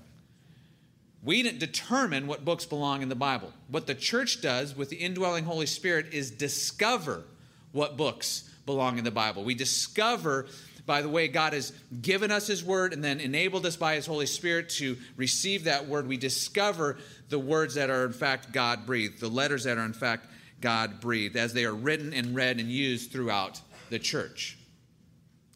We 1.23 1.43
didn't 1.43 1.59
determine 1.59 2.27
what 2.27 2.45
books 2.45 2.65
belong 2.65 3.01
in 3.01 3.09
the 3.09 3.15
Bible. 3.15 3.51
What 3.67 3.85
the 3.85 3.93
church 3.93 4.41
does 4.41 4.75
with 4.75 4.89
the 4.89 4.95
indwelling 4.95 5.43
Holy 5.43 5.65
Spirit 5.65 6.13
is 6.13 6.31
discover 6.31 7.25
what 7.73 7.97
books 7.97 8.49
belong 8.65 8.97
in 8.97 9.03
the 9.03 9.11
Bible. 9.11 9.43
We 9.43 9.53
discover 9.53 10.47
by 10.85 11.01
the 11.01 11.09
way 11.09 11.27
God 11.27 11.53
has 11.53 11.71
given 12.01 12.31
us 12.31 12.47
His 12.47 12.63
Word 12.63 12.93
and 12.93 13.03
then 13.03 13.19
enabled 13.19 13.65
us 13.65 13.75
by 13.75 13.95
His 13.95 14.05
Holy 14.05 14.25
Spirit 14.25 14.69
to 14.69 14.97
receive 15.15 15.65
that 15.65 15.87
Word. 15.87 16.07
We 16.07 16.17
discover 16.17 16.97
the 17.29 17.39
words 17.39 17.75
that 17.75 17.89
are 17.89 18.05
in 18.05 18.13
fact 18.13 18.51
God 18.51 18.85
breathed, 18.85 19.19
the 19.19 19.29
letters 19.29 19.63
that 19.65 19.77
are 19.77 19.85
in 19.85 19.93
fact 19.93 20.27
God 20.59 20.99
breathed, 20.99 21.35
as 21.35 21.53
they 21.53 21.65
are 21.65 21.73
written 21.73 22.13
and 22.13 22.35
read 22.35 22.59
and 22.59 22.69
used 22.69 23.11
throughout 23.11 23.61
the 23.89 23.99
church. 23.99 24.57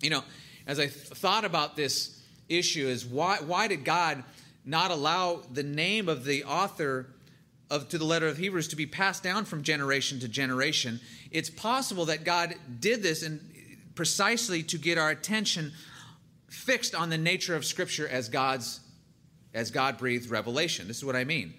You 0.02 0.10
know, 0.10 0.24
as 0.68 0.80
I 0.80 0.88
th- 0.88 0.94
thought 0.94 1.46
about 1.46 1.76
this 1.76 2.22
issue, 2.50 2.88
is 2.88 3.06
why, 3.06 3.38
why 3.38 3.68
did 3.68 3.86
God 3.86 4.24
not 4.66 4.92
allow 4.92 5.42
the 5.54 5.64
name 5.64 6.10
of 6.10 6.26
the 6.26 6.44
author 6.44 7.08
of 7.70 7.90
to 7.90 7.98
the 7.98 8.06
letter 8.06 8.28
of 8.28 8.38
Hebrews 8.38 8.68
to 8.70 8.76
be 8.76 8.86
passed 8.86 9.24
down 9.24 9.46
from 9.46 9.64
generation 9.64 10.20
to 10.20 10.28
generation. 10.28 11.00
It's 11.32 11.50
possible 11.50 12.06
that 12.06 12.24
God 12.24 12.56
did 12.80 13.02
this 13.02 13.24
and 13.24 13.40
precisely 13.96 14.62
to 14.64 14.78
get 14.78 14.98
our 14.98 15.10
attention 15.10 15.72
fixed 16.50 16.94
on 16.94 17.10
the 17.10 17.18
nature 17.18 17.56
of 17.56 17.66
scripture 17.66 18.08
as 18.08 18.30
God's 18.30 18.82
as 19.54 19.72
God 19.72 19.98
breathed 19.98 20.30
revelation. 20.30 20.88
This 20.88 20.98
is 20.98 21.06
what 21.06 21.16
I 21.16 21.24
mean. 21.24 21.54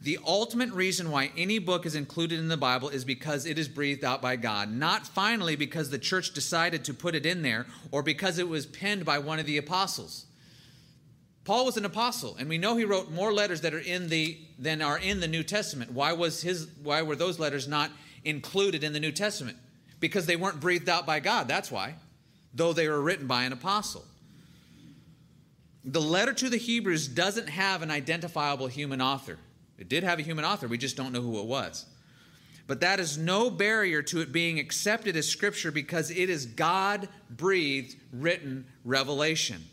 The 0.00 0.18
ultimate 0.24 0.70
reason 0.70 1.10
why 1.10 1.30
any 1.36 1.58
book 1.58 1.84
is 1.84 1.94
included 1.94 2.38
in 2.38 2.48
the 2.48 2.56
Bible 2.56 2.88
is 2.88 3.04
because 3.04 3.44
it 3.44 3.58
is 3.58 3.68
breathed 3.68 4.04
out 4.04 4.22
by 4.22 4.36
God, 4.36 4.70
not 4.70 5.06
finally 5.06 5.56
because 5.56 5.90
the 5.90 5.98
church 5.98 6.32
decided 6.32 6.84
to 6.84 6.94
put 6.94 7.14
it 7.14 7.26
in 7.26 7.42
there 7.42 7.66
or 7.90 8.02
because 8.02 8.38
it 8.38 8.48
was 8.48 8.64
penned 8.64 9.04
by 9.04 9.18
one 9.18 9.38
of 9.38 9.46
the 9.46 9.58
apostles. 9.58 10.26
Paul 11.44 11.64
was 11.64 11.76
an 11.76 11.84
apostle, 11.84 12.36
and 12.38 12.48
we 12.48 12.58
know 12.58 12.76
he 12.76 12.84
wrote 12.84 13.10
more 13.10 13.32
letters 13.32 13.62
that 13.62 13.74
are 13.74 13.78
in 13.78 14.08
the 14.08 14.38
than 14.58 14.82
are 14.82 14.98
in 14.98 15.20
the 15.20 15.28
New 15.28 15.42
Testament. 15.42 15.90
Why 15.92 16.12
was 16.12 16.42
his 16.42 16.68
why 16.82 17.02
were 17.02 17.16
those 17.16 17.38
letters 17.38 17.66
not 17.66 17.90
included 18.24 18.84
in 18.84 18.92
the 18.92 19.00
New 19.00 19.12
Testament? 19.12 19.56
Because 20.00 20.26
they 20.26 20.36
weren't 20.36 20.60
breathed 20.60 20.88
out 20.88 21.06
by 21.06 21.20
God, 21.20 21.48
that's 21.48 21.70
why. 21.70 21.94
Though 22.54 22.72
they 22.72 22.88
were 22.88 23.00
written 23.00 23.26
by 23.26 23.44
an 23.44 23.52
apostle. 23.52 24.04
The 25.84 26.00
letter 26.00 26.32
to 26.34 26.48
the 26.48 26.56
Hebrews 26.56 27.08
doesn't 27.08 27.48
have 27.48 27.82
an 27.82 27.90
identifiable 27.90 28.66
human 28.66 29.00
author. 29.00 29.38
It 29.78 29.88
did 29.88 30.04
have 30.04 30.18
a 30.18 30.22
human 30.22 30.44
author, 30.44 30.68
we 30.68 30.78
just 30.78 30.96
don't 30.96 31.12
know 31.12 31.22
who 31.22 31.38
it 31.40 31.46
was. 31.46 31.86
But 32.66 32.80
that 32.80 33.00
is 33.00 33.16
no 33.16 33.48
barrier 33.48 34.02
to 34.02 34.20
it 34.20 34.30
being 34.30 34.58
accepted 34.58 35.16
as 35.16 35.26
Scripture 35.26 35.70
because 35.70 36.10
it 36.10 36.28
is 36.28 36.44
God 36.44 37.08
breathed, 37.30 37.96
written 38.12 38.66
revelation 38.84 39.64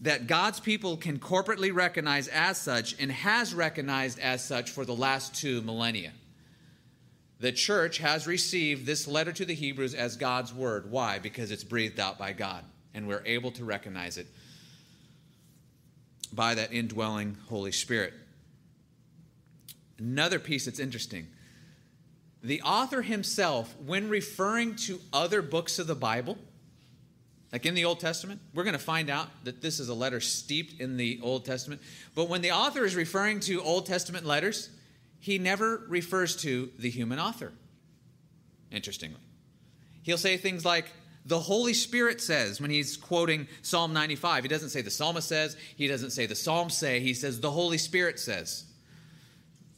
that 0.00 0.26
God's 0.26 0.60
people 0.60 0.96
can 0.96 1.18
corporately 1.18 1.74
recognize 1.74 2.28
as 2.28 2.58
such 2.58 2.96
and 2.98 3.12
has 3.12 3.54
recognized 3.54 4.18
as 4.18 4.42
such 4.42 4.70
for 4.70 4.84
the 4.84 4.94
last 4.94 5.34
two 5.34 5.60
millennia. 5.62 6.12
The 7.40 7.52
church 7.52 7.98
has 7.98 8.26
received 8.26 8.84
this 8.84 9.08
letter 9.08 9.32
to 9.32 9.44
the 9.46 9.54
Hebrews 9.54 9.94
as 9.94 10.16
God's 10.16 10.52
word. 10.52 10.90
Why? 10.90 11.18
Because 11.18 11.50
it's 11.50 11.64
breathed 11.64 11.98
out 11.98 12.18
by 12.18 12.32
God, 12.32 12.64
and 12.94 13.08
we're 13.08 13.22
able 13.24 13.50
to 13.52 13.64
recognize 13.64 14.18
it 14.18 14.26
by 16.32 16.54
that 16.54 16.72
indwelling 16.72 17.38
Holy 17.48 17.72
Spirit. 17.72 18.12
Another 19.98 20.38
piece 20.38 20.66
that's 20.66 20.78
interesting 20.78 21.26
the 22.42 22.62
author 22.62 23.02
himself, 23.02 23.74
when 23.84 24.08
referring 24.08 24.74
to 24.74 24.98
other 25.12 25.42
books 25.42 25.78
of 25.78 25.86
the 25.86 25.94
Bible, 25.94 26.38
like 27.52 27.66
in 27.66 27.74
the 27.74 27.84
Old 27.84 28.00
Testament, 28.00 28.40
we're 28.54 28.64
going 28.64 28.72
to 28.72 28.78
find 28.78 29.10
out 29.10 29.28
that 29.44 29.60
this 29.60 29.78
is 29.78 29.90
a 29.90 29.94
letter 29.94 30.20
steeped 30.20 30.80
in 30.80 30.96
the 30.96 31.20
Old 31.22 31.44
Testament. 31.44 31.82
But 32.14 32.28
when 32.30 32.40
the 32.40 32.52
author 32.52 32.84
is 32.84 32.96
referring 32.96 33.40
to 33.40 33.60
Old 33.60 33.84
Testament 33.86 34.24
letters, 34.24 34.70
he 35.20 35.38
never 35.38 35.84
refers 35.88 36.36
to 36.36 36.70
the 36.78 36.90
human 36.90 37.18
author. 37.18 37.52
Interestingly, 38.70 39.20
he'll 40.02 40.18
say 40.18 40.36
things 40.36 40.64
like, 40.64 40.86
the 41.26 41.38
Holy 41.38 41.74
Spirit 41.74 42.20
says 42.20 42.60
when 42.60 42.70
he's 42.70 42.96
quoting 42.96 43.46
Psalm 43.62 43.92
95. 43.92 44.44
He 44.44 44.48
doesn't 44.48 44.70
say 44.70 44.80
the 44.80 44.90
psalmist 44.90 45.28
says, 45.28 45.56
he 45.76 45.86
doesn't 45.86 46.10
say 46.10 46.26
the 46.26 46.34
psalms 46.34 46.74
say, 46.76 47.00
he 47.00 47.12
says 47.12 47.40
the 47.40 47.50
Holy 47.50 47.78
Spirit 47.78 48.18
says 48.18 48.64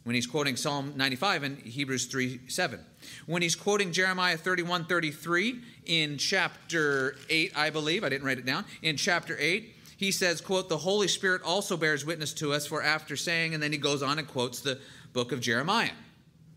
when 0.04 0.14
he's 0.14 0.26
quoting 0.26 0.56
Psalm 0.56 0.94
95 0.96 1.42
and 1.42 1.58
Hebrews 1.58 2.06
3 2.06 2.40
7. 2.48 2.80
When 3.26 3.42
he's 3.42 3.54
quoting 3.54 3.92
Jeremiah 3.92 4.36
31 4.36 4.84
33 4.86 5.60
in 5.86 6.18
chapter 6.18 7.16
8, 7.28 7.52
I 7.56 7.70
believe, 7.70 8.04
I 8.04 8.08
didn't 8.08 8.26
write 8.26 8.38
it 8.38 8.46
down, 8.46 8.64
in 8.82 8.96
chapter 8.96 9.36
8, 9.38 9.76
he 9.96 10.10
says, 10.10 10.40
quote, 10.40 10.68
the 10.68 10.78
Holy 10.78 11.06
Spirit 11.06 11.42
also 11.42 11.76
bears 11.76 12.04
witness 12.04 12.32
to 12.34 12.52
us, 12.52 12.66
for 12.66 12.82
after 12.82 13.16
saying, 13.16 13.54
and 13.54 13.62
then 13.62 13.70
he 13.70 13.78
goes 13.78 14.02
on 14.02 14.18
and 14.18 14.26
quotes 14.26 14.60
the 14.60 14.80
book 15.12 15.32
of 15.32 15.40
Jeremiah. 15.40 15.90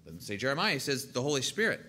Doesn't 0.06 0.22
say 0.22 0.38
Jeremiah, 0.38 0.74
he 0.74 0.80
says 0.80 1.12
the 1.12 1.22
Holy 1.22 1.42
Spirit. 1.42 1.82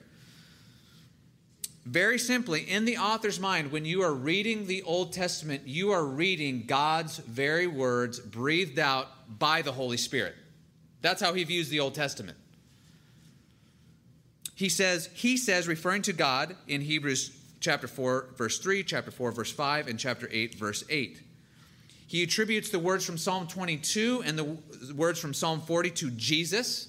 Very 1.85 2.18
simply, 2.18 2.62
in 2.62 2.85
the 2.85 2.96
author's 2.96 3.38
mind, 3.38 3.70
when 3.70 3.85
you 3.85 4.02
are 4.02 4.12
reading 4.12 4.66
the 4.66 4.82
Old 4.82 5.12
Testament, 5.12 5.62
you 5.66 5.92
are 5.92 6.04
reading 6.04 6.64
God's 6.66 7.18
very 7.18 7.68
words 7.68 8.18
breathed 8.18 8.80
out 8.80 9.06
by 9.38 9.62
the 9.62 9.70
Holy 9.70 9.96
Spirit. 9.96 10.35
That's 11.00 11.23
how 11.23 11.32
he 11.32 11.44
views 11.44 11.68
the 11.68 11.78
Old 11.78 11.94
Testament. 11.94 12.37
He 14.56 14.68
says, 14.68 15.08
he 15.14 15.37
says, 15.37 15.68
referring 15.68 16.02
to 16.02 16.12
God 16.12 16.56
in 16.66 16.80
Hebrews 16.80 17.38
chapter 17.61 17.87
4, 17.87 18.30
verse 18.37 18.58
3, 18.58 18.82
chapter 18.82 19.11
4, 19.12 19.30
verse 19.30 19.52
5, 19.52 19.87
and 19.87 19.99
chapter 19.99 20.28
8, 20.32 20.54
verse 20.54 20.82
8. 20.88 21.20
He 22.06 22.22
attributes 22.22 22.70
the 22.70 22.78
words 22.78 23.04
from 23.04 23.18
Psalm 23.18 23.48
22 23.48 24.22
and 24.25 24.38
the 24.38 24.56
words 24.94 25.18
from 25.18 25.34
Psalm 25.34 25.60
40 25.60 25.90
to 25.90 26.10
Jesus. 26.12 26.88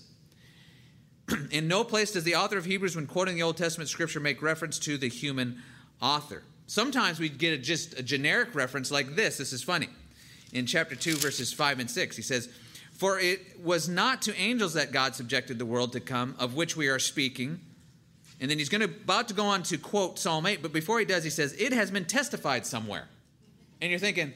in 1.52 1.68
no 1.68 1.84
place 1.84 2.12
does 2.12 2.24
the 2.24 2.36
author 2.36 2.58
of 2.58 2.66
Hebrews, 2.66 2.96
when 2.96 3.08
quoting 3.08 3.36
the 3.36 3.44
Old 3.44 3.58
Testament 3.58 3.90
scripture, 3.90 4.20
make 4.20 4.42
reference 4.42 4.78
to 4.80 4.98
the 4.98 5.10
human 5.10 5.62
author. 6.02 6.44
Sometimes 6.68 7.20
we 7.20 7.30
get 7.30 7.54
a, 7.54 7.58
just 7.58 7.98
a 7.98 8.04
generic 8.04 8.54
reference 8.54 8.92
like 8.92 9.16
this. 9.16 9.38
This 9.38 9.54
is 9.54 9.64
funny. 9.64 9.90
In 10.54 10.66
chapter 10.66 10.96
2, 10.96 11.16
verses 11.16 11.52
5 11.52 11.80
and 11.80 11.90
6, 11.90 12.16
he 12.16 12.22
says, 12.22 12.50
for 12.98 13.20
it 13.20 13.60
was 13.64 13.88
not 13.88 14.24
to 14.24 14.36
angels 14.36 14.74
that 14.74 14.92
God 14.92 15.14
subjected 15.14 15.60
the 15.60 15.68
world 15.68 15.92
to 15.94 16.00
come, 16.00 16.36
of 16.40 16.56
which 16.56 16.76
we 16.76 16.88
are 16.88 16.98
speaking. 16.98 17.60
And 18.42 18.50
then 18.50 18.58
he's 18.58 18.70
going 18.70 18.82
to 18.82 18.88
about 18.88 19.28
to 19.28 19.36
go 19.36 19.46
on 19.46 19.62
to 19.64 19.78
quote 19.78 20.18
Psalm 20.18 20.48
8, 20.48 20.64
but 20.64 20.74
before 20.74 20.98
he 20.98 21.06
does, 21.06 21.24
he 21.24 21.30
says, 21.30 21.54
It 21.54 21.74
has 21.74 21.92
been 21.92 22.06
testified 22.06 22.66
somewhere. 22.66 23.08
And 23.82 23.92
you're 23.92 24.00
thinking, 24.00 24.34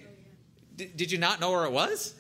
Did 0.86 1.12
you 1.12 1.18
not 1.18 1.40
know 1.40 1.52
where 1.52 1.66
it 1.66 1.72
was? 1.72 2.16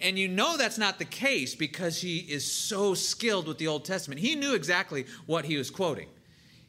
And 0.00 0.18
you 0.18 0.28
know 0.28 0.56
that's 0.56 0.78
not 0.78 0.98
the 0.98 1.06
case 1.06 1.54
because 1.54 2.00
he 2.00 2.18
is 2.18 2.50
so 2.50 2.92
skilled 2.94 3.48
with 3.48 3.58
the 3.58 3.66
Old 3.66 3.84
Testament. 3.84 4.20
He 4.20 4.34
knew 4.34 4.54
exactly 4.54 5.06
what 5.24 5.46
he 5.46 5.56
was 5.56 5.70
quoting. 5.70 6.08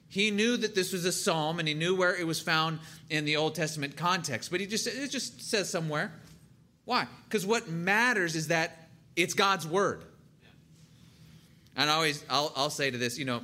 He 0.07 0.31
knew 0.31 0.55
that 0.55 0.73
this 0.75 0.93
was 0.93 1.03
a 1.03 1.11
psalm 1.11 1.59
and 1.59 1.67
he 1.67 1.73
knew 1.73 1.93
where 1.95 2.15
it 2.15 2.25
was 2.25 2.39
found 2.39 2.79
in 3.09 3.25
the 3.25 3.35
Old 3.35 3.55
Testament 3.55 3.97
context, 3.97 4.49
but 4.49 4.61
he 4.61 4.65
just 4.65 4.87
it 4.87 5.11
just 5.11 5.41
says 5.41 5.69
somewhere. 5.69 6.13
Why? 6.85 7.07
Because 7.25 7.45
what 7.45 7.67
matters 7.67 8.37
is 8.37 8.47
that 8.47 8.87
it's 9.17 9.33
God's 9.33 9.67
word. 9.67 10.03
And 11.75 11.89
I 11.89 11.93
always, 11.93 12.23
I'll, 12.29 12.53
I'll 12.55 12.69
say 12.69 12.89
to 12.89 12.97
this, 12.97 13.19
you 13.19 13.25
know, 13.25 13.41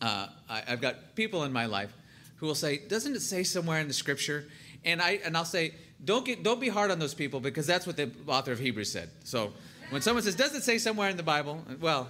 uh, 0.00 0.28
I, 0.48 0.62
I've 0.68 0.80
got 0.80 1.16
people 1.16 1.42
in 1.42 1.52
my 1.52 1.66
life 1.66 1.92
who 2.36 2.46
will 2.46 2.54
say, 2.54 2.78
"Doesn't 2.78 3.14
it 3.14 3.20
say 3.20 3.42
somewhere 3.42 3.80
in 3.80 3.88
the 3.88 3.94
scripture?" 3.94 4.46
And 4.84 5.02
I 5.02 5.20
and 5.24 5.36
I'll 5.36 5.44
say, 5.44 5.74
"Don't 6.04 6.24
get, 6.24 6.42
don't 6.42 6.60
be 6.60 6.68
hard 6.68 6.90
on 6.90 6.98
those 6.98 7.14
people 7.14 7.40
because 7.40 7.66
that's 7.66 7.86
what 7.86 7.96
the 7.96 8.10
author 8.26 8.52
of 8.52 8.58
Hebrews 8.58 8.92
said." 8.92 9.10
So 9.24 9.52
when 9.90 10.02
someone 10.02 10.22
says, 10.22 10.34
"Does 10.34 10.54
it 10.54 10.62
say 10.62 10.78
somewhere 10.78 11.08
in 11.08 11.16
the 11.16 11.22
Bible?" 11.22 11.64
Well, 11.80 12.08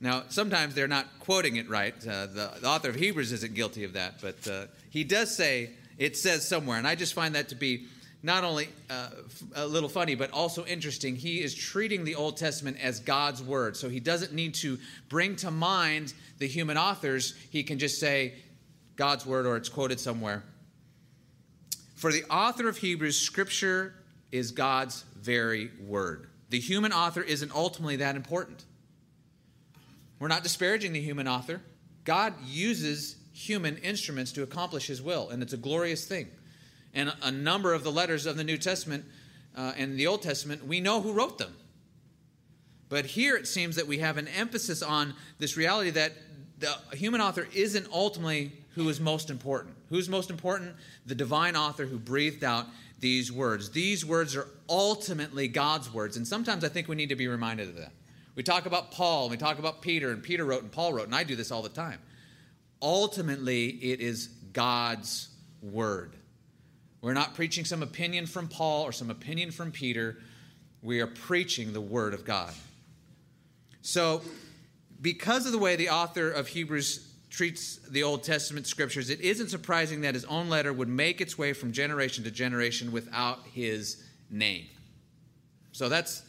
now 0.00 0.24
sometimes 0.28 0.74
they're 0.74 0.88
not 0.88 1.06
quoting 1.20 1.56
it 1.56 1.68
right. 1.68 1.94
Uh, 2.06 2.26
the, 2.26 2.52
the, 2.60 2.68
author 2.68 2.88
of 2.88 2.96
Hebrews 2.96 3.32
isn't 3.32 3.54
guilty 3.54 3.84
of 3.84 3.92
that, 3.92 4.20
but 4.20 4.48
uh, 4.48 4.66
he 4.90 5.04
does 5.04 5.34
say 5.34 5.70
it 5.98 6.16
says 6.16 6.46
somewhere, 6.46 6.78
and 6.78 6.86
I 6.86 6.94
just 6.94 7.14
find 7.14 7.34
that 7.34 7.50
to 7.50 7.54
be 7.54 7.86
not 8.22 8.44
only 8.44 8.68
uh, 8.88 9.08
a 9.54 9.66
little 9.66 9.88
funny, 9.88 10.14
but 10.14 10.30
also 10.30 10.64
interesting. 10.64 11.16
He 11.16 11.42
is 11.42 11.54
treating 11.54 12.04
the 12.04 12.14
Old 12.14 12.36
Testament 12.36 12.76
as 12.80 13.00
God's 13.00 13.42
word. 13.42 13.76
So 13.76 13.88
he 13.88 14.00
doesn't 14.00 14.32
need 14.32 14.54
to 14.54 14.78
bring 15.08 15.36
to 15.36 15.50
mind 15.50 16.14
the 16.38 16.46
human 16.46 16.78
authors. 16.78 17.34
He 17.50 17.64
can 17.64 17.78
just 17.78 17.98
say 17.98 18.34
God's 18.94 19.26
word 19.26 19.46
or 19.46 19.56
it's 19.56 19.68
quoted 19.68 19.98
somewhere. 19.98 20.44
For 22.02 22.10
the 22.10 22.24
author 22.24 22.68
of 22.68 22.78
Hebrews, 22.78 23.16
Scripture 23.16 23.94
is 24.32 24.50
God's 24.50 25.04
very 25.20 25.70
word. 25.86 26.26
The 26.50 26.58
human 26.58 26.92
author 26.92 27.22
isn't 27.22 27.54
ultimately 27.54 27.94
that 27.94 28.16
important. 28.16 28.64
We're 30.18 30.26
not 30.26 30.42
disparaging 30.42 30.94
the 30.94 31.00
human 31.00 31.28
author. 31.28 31.60
God 32.02 32.34
uses 32.44 33.14
human 33.32 33.76
instruments 33.76 34.32
to 34.32 34.42
accomplish 34.42 34.88
his 34.88 35.00
will, 35.00 35.30
and 35.30 35.44
it's 35.44 35.52
a 35.52 35.56
glorious 35.56 36.04
thing 36.04 36.26
and 36.92 37.12
a 37.22 37.30
number 37.30 37.72
of 37.72 37.84
the 37.84 37.92
letters 37.92 38.26
of 38.26 38.36
the 38.36 38.42
New 38.42 38.58
Testament 38.58 39.04
uh, 39.56 39.74
and 39.76 39.96
the 39.96 40.08
Old 40.08 40.22
Testament, 40.22 40.66
we 40.66 40.80
know 40.80 41.02
who 41.02 41.12
wrote 41.12 41.38
them. 41.38 41.54
But 42.88 43.06
here 43.06 43.36
it 43.36 43.46
seems 43.46 43.76
that 43.76 43.86
we 43.86 43.98
have 43.98 44.16
an 44.16 44.26
emphasis 44.26 44.82
on 44.82 45.14
this 45.38 45.56
reality 45.56 45.90
that 45.90 46.14
the 46.62 46.96
human 46.96 47.20
author 47.20 47.46
isn't 47.52 47.86
ultimately 47.92 48.52
who 48.74 48.88
is 48.88 49.00
most 49.00 49.28
important. 49.28 49.74
Who's 49.90 50.08
most 50.08 50.30
important? 50.30 50.74
The 51.04 51.14
divine 51.14 51.56
author 51.56 51.84
who 51.84 51.98
breathed 51.98 52.44
out 52.44 52.66
these 53.00 53.30
words. 53.30 53.70
These 53.70 54.06
words 54.06 54.36
are 54.36 54.46
ultimately 54.68 55.48
God's 55.48 55.92
words. 55.92 56.16
And 56.16 56.26
sometimes 56.26 56.64
I 56.64 56.68
think 56.68 56.88
we 56.88 56.96
need 56.96 57.10
to 57.10 57.16
be 57.16 57.28
reminded 57.28 57.68
of 57.68 57.76
that. 57.76 57.92
We 58.34 58.42
talk 58.42 58.64
about 58.64 58.92
Paul, 58.92 59.24
and 59.24 59.30
we 59.32 59.36
talk 59.36 59.58
about 59.58 59.82
Peter, 59.82 60.10
and 60.10 60.22
Peter 60.22 60.44
wrote 60.44 60.62
and 60.62 60.72
Paul 60.72 60.94
wrote, 60.94 61.04
and 61.04 61.14
I 61.14 61.24
do 61.24 61.36
this 61.36 61.50
all 61.50 61.60
the 61.60 61.68
time. 61.68 61.98
Ultimately, 62.80 63.66
it 63.68 64.00
is 64.00 64.28
God's 64.52 65.28
word. 65.60 66.16
We're 67.02 67.12
not 67.12 67.34
preaching 67.34 67.64
some 67.64 67.82
opinion 67.82 68.26
from 68.26 68.48
Paul 68.48 68.84
or 68.84 68.92
some 68.92 69.10
opinion 69.10 69.50
from 69.50 69.72
Peter. 69.72 70.18
We 70.80 71.00
are 71.00 71.08
preaching 71.08 71.72
the 71.72 71.80
Word 71.80 72.14
of 72.14 72.24
God. 72.24 72.54
So, 73.82 74.22
because 75.02 75.44
of 75.46 75.52
the 75.52 75.58
way 75.58 75.76
the 75.76 75.90
author 75.90 76.30
of 76.30 76.48
Hebrews 76.48 77.08
treats 77.28 77.76
the 77.88 78.02
Old 78.02 78.22
Testament 78.22 78.66
scriptures, 78.66 79.10
it 79.10 79.20
isn't 79.20 79.48
surprising 79.48 80.02
that 80.02 80.14
his 80.14 80.24
own 80.26 80.48
letter 80.48 80.72
would 80.72 80.88
make 80.88 81.20
its 81.20 81.36
way 81.36 81.52
from 81.52 81.72
generation 81.72 82.24
to 82.24 82.30
generation 82.30 82.92
without 82.92 83.40
his 83.52 84.04
name. 84.30 84.66
So 85.72 85.88
that's 85.88 86.22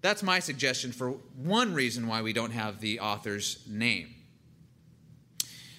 that's 0.00 0.22
my 0.22 0.38
suggestion 0.38 0.92
for 0.92 1.10
one 1.36 1.74
reason 1.74 2.06
why 2.06 2.22
we 2.22 2.32
don't 2.32 2.52
have 2.52 2.80
the 2.80 3.00
author's 3.00 3.64
name. 3.68 4.14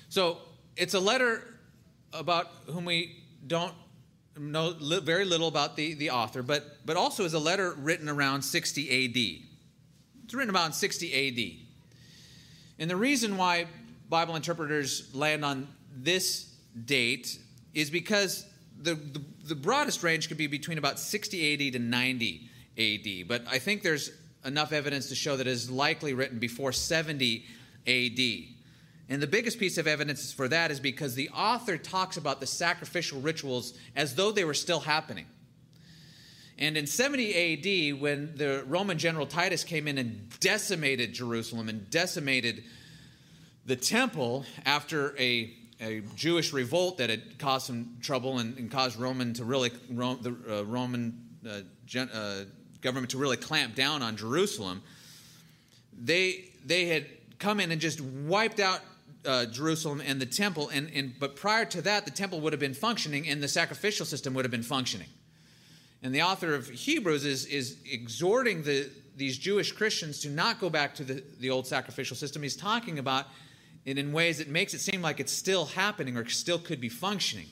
So 0.10 0.40
it's 0.76 0.94
a 0.94 1.00
letter 1.00 1.44
about 2.14 2.48
whom 2.66 2.86
we 2.86 3.24
don't 3.48 3.74
know 4.38 4.74
very 4.74 5.26
little 5.26 5.48
about 5.48 5.76
the, 5.76 5.94
the 5.94 6.10
author, 6.12 6.44
but, 6.44 6.86
but 6.86 6.98
also 6.98 7.24
is 7.24 7.34
a 7.34 7.40
letter 7.40 7.74
written 7.78 8.10
around 8.10 8.42
60 8.42 8.82
AD. 9.06 10.24
It's 10.26 10.34
written 10.34 10.50
about 10.50 10.76
60 10.76 11.14
AD. 11.14 11.69
And 12.80 12.90
the 12.90 12.96
reason 12.96 13.38
why 13.38 13.68
Bible 14.10 14.36
interpreters 14.36 15.14
land 15.14 15.44
on 15.44 15.68
this 15.96 16.56
date 16.86 17.38
is 17.74 17.90
because 17.90 18.46
the, 18.82 18.96
the, 18.96 19.22
the 19.46 19.56
broadest 19.56 20.02
range 20.02 20.30
could 20.30 20.38
be 20.38 20.48
between 20.48 20.78
about 20.78 20.98
60 20.98 21.68
AD 21.68 21.74
to 21.74 21.80
90 21.80 22.50
AD, 22.78 23.28
but 23.28 23.44
I 23.48 23.60
think 23.60 23.84
there's 23.84 24.12
enough 24.46 24.72
evidence 24.72 25.10
to 25.10 25.16
show 25.16 25.36
that 25.36 25.46
it 25.48 25.52
is 25.52 25.70
likely 25.70 26.14
written 26.14 26.40
before 26.40 26.72
70 26.72 27.46
AD. 27.86 28.20
And 29.10 29.22
the 29.22 29.28
biggest 29.28 29.60
piece 29.60 29.78
of 29.78 29.86
evidence 29.88 30.32
for 30.32 30.48
that 30.48 30.72
is 30.72 30.80
because 30.80 31.16
the 31.16 31.30
author 31.30 31.78
talks 31.78 32.16
about 32.16 32.40
the 32.40 32.48
sacrificial 32.48 33.20
rituals 33.20 33.74
as 33.96 34.16
though 34.16 34.32
they 34.32 34.46
were 34.46 34.54
still 34.54 34.80
happening. 34.80 35.26
And 36.60 36.76
in 36.76 36.88
70 36.88 37.94
AD, 37.94 38.02
when 38.02 38.36
the 38.36 38.64
Roman 38.68 38.98
general 38.98 39.26
Titus 39.26 39.64
came 39.64 39.88
in 39.88 39.98
and 39.98 40.30
decimated 40.42 41.14
Jerusalem 41.14 41.70
and 41.70 41.90
decimated 41.90 42.66
the 43.66 43.78
temple 43.78 44.46
after 44.66 45.18
a, 45.18 45.54
a 45.80 46.02
Jewish 46.16 46.52
revolt 46.52 46.98
that 46.98 47.10
had 47.10 47.40
caused 47.40 47.66
some 47.66 47.96
trouble 48.02 48.40
and, 48.40 48.58
and 48.58 48.70
caused 48.70 49.00
Roman 49.00 49.34
to 49.36 49.46
really 49.46 49.72
Rome, 49.90 50.20
the 50.22 50.60
uh, 50.60 50.64
Roman 50.66 51.30
uh, 51.50 51.62
gen, 51.86 52.10
uh, 52.10 52.44
government 52.82 53.12
to 53.12 53.18
really 53.18 53.38
clamp 53.38 53.74
down 53.74 54.04
on 54.04 54.18
Jerusalem, 54.18 54.82
they 55.98 56.50
they 56.66 56.88
had 56.88 57.06
come 57.40 57.62
in 57.62 57.72
and 57.72 57.80
just 57.80 58.02
wiped 58.02 58.60
out 58.60 58.82
uh, 59.26 59.46
Jerusalem 59.46 60.02
and 60.06 60.20
the 60.20 60.26
temple. 60.26 60.70
And, 60.74 60.90
and 60.94 61.14
but 61.18 61.38
prior 61.38 61.64
to 61.66 61.82
that, 61.84 62.04
the 62.04 62.12
temple 62.12 62.42
would 62.42 62.52
have 62.52 62.60
been 62.60 62.74
functioning 62.74 63.30
and 63.30 63.42
the 63.42 63.48
sacrificial 63.48 64.06
system 64.06 64.34
would 64.34 64.44
have 64.44 64.52
been 64.52 64.62
functioning. 64.64 65.08
And 66.02 66.16
the 66.16 66.22
author 66.22 66.54
of 66.56 66.70
Hebrews 66.70 67.26
is, 67.26 67.46
is 67.46 67.78
exhorting 67.86 68.64
the, 68.64 68.90
these 69.18 69.38
Jewish 69.38 69.72
Christians 69.72 70.22
to 70.22 70.30
not 70.30 70.60
go 70.60 70.70
back 70.70 70.96
to 70.96 71.04
the, 71.04 71.24
the 71.40 71.50
old 71.50 71.68
sacrificial 71.68 72.16
system. 72.16 72.42
He's 72.42 72.56
talking 72.56 73.00
about 73.00 73.28
it 73.86 73.98
in 73.98 74.14
ways 74.14 74.38
that 74.38 74.48
makes 74.48 74.74
it 74.74 74.80
seem 74.80 75.02
like 75.02 75.20
it's 75.20 75.32
still 75.32 75.66
happening 75.66 76.16
or 76.16 76.28
still 76.30 76.60
could 76.60 76.80
be 76.80 76.90
functioning. 76.90 77.48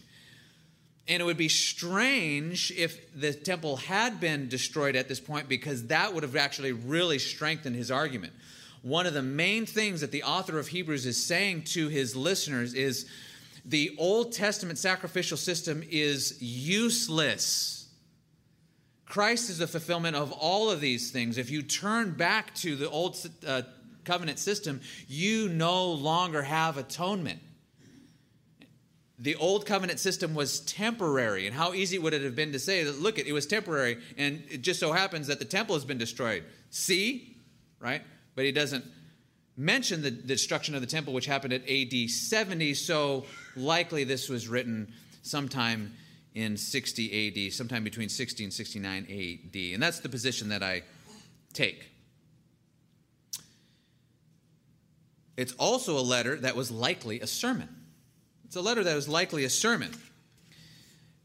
And 1.10 1.22
it 1.22 1.26
would 1.26 1.38
be 1.38 1.50
strange 1.50 2.72
if 2.72 3.14
the 3.14 3.34
temple 3.34 3.78
had 3.78 4.20
been 4.20 4.50
destroyed 4.50 4.96
at 4.96 5.08
this 5.08 5.20
point 5.20 5.48
because 5.48 5.88
that 5.88 6.14
would 6.14 6.24
have 6.24 6.36
actually 6.36 6.74
really 6.74 7.20
strengthened 7.20 7.76
his 7.76 7.92
argument. 7.92 8.34
One 8.82 9.06
of 9.06 9.14
the 9.14 9.22
main 9.22 9.66
things 9.66 10.02
that 10.02 10.12
the 10.12 10.24
author 10.24 10.60
of 10.60 10.68
Hebrews 10.68 11.06
is 11.06 11.22
saying 11.22 11.64
to 11.64 11.88
his 11.88 12.16
listeners 12.16 12.74
is 12.74 13.10
the 13.66 13.96
Old 13.98 14.32
Testament 14.32 14.78
sacrificial 14.78 15.38
system 15.38 15.84
is 15.90 16.42
useless 16.42 17.77
Christ 19.08 19.50
is 19.50 19.60
the 19.60 19.68
fulfillment 19.68 20.16
of 20.16 20.32
all 20.34 20.70
of 20.70 20.82
these 20.82 21.12
things. 21.12 21.38
If 21.38 21.50
you 21.50 21.62
turn 21.62 22.12
back 22.12 22.54
to 22.56 22.76
the 22.76 22.90
old 22.90 23.18
uh, 23.46 23.62
covenant 24.04 24.40
system, 24.40 24.82
you 25.08 25.50
no 25.50 25.92
longer 25.92 26.42
have 26.42 26.78
atonement. 26.78 27.40
The 29.20 29.36
old 29.36 29.66
covenant 29.66 30.00
system 30.00 30.36
was 30.36 30.60
temporary, 30.60 31.48
and 31.48 31.56
how 31.56 31.74
easy 31.74 31.98
would 31.98 32.14
it 32.14 32.22
have 32.22 32.36
been 32.36 32.52
to 32.52 32.60
say 32.60 32.84
that, 32.84 33.00
look, 33.00 33.18
it 33.18 33.32
was 33.32 33.48
temporary, 33.48 33.98
and 34.18 34.44
it 34.50 34.62
just 34.62 34.80
so 34.80 34.92
happens 34.92 35.28
that 35.28 35.40
the 35.40 35.46
temple 35.46 35.76
has 35.76 35.86
been 35.86 35.98
destroyed. 35.98 36.44
See? 36.70 37.38
Right? 37.80 38.04
But 38.36 38.46
he 38.46 38.52
doesn't 38.52 38.86
mention 39.56 40.04
the 40.04 40.12
destruction 40.12 40.76
of 40.76 40.82
the 40.82 40.88
temple, 40.88 41.14
which 41.14 41.26
happened 41.26 41.54
at 41.54 41.68
AD 41.68 42.10
70, 42.10 42.76
so 42.76 43.26
likely 43.56 44.04
this 44.04 44.30
was 44.30 44.48
written 44.48 44.94
sometime 45.24 45.94
in 46.38 46.56
60 46.56 47.48
AD, 47.48 47.52
sometime 47.52 47.84
between 47.84 48.10
60 48.10 48.44
and 48.44 48.54
69 48.54 49.08
AD. 49.10 49.74
And 49.74 49.82
that's 49.82 50.02
the 50.02 50.08
position 50.08 50.50
that 50.50 50.62
I 50.62 50.84
take. 51.52 51.90
It's 55.36 55.54
also 55.54 55.98
a 55.98 56.02
letter 56.02 56.36
that 56.36 56.56
was 56.56 56.70
likely 56.70 57.22
a 57.22 57.28
sermon. 57.28 57.68
It's 58.46 58.56
a 58.56 58.62
letter 58.62 58.84
that 58.84 58.94
was 58.94 59.10
likely 59.10 59.46
a 59.46 59.50
sermon. 59.50 59.92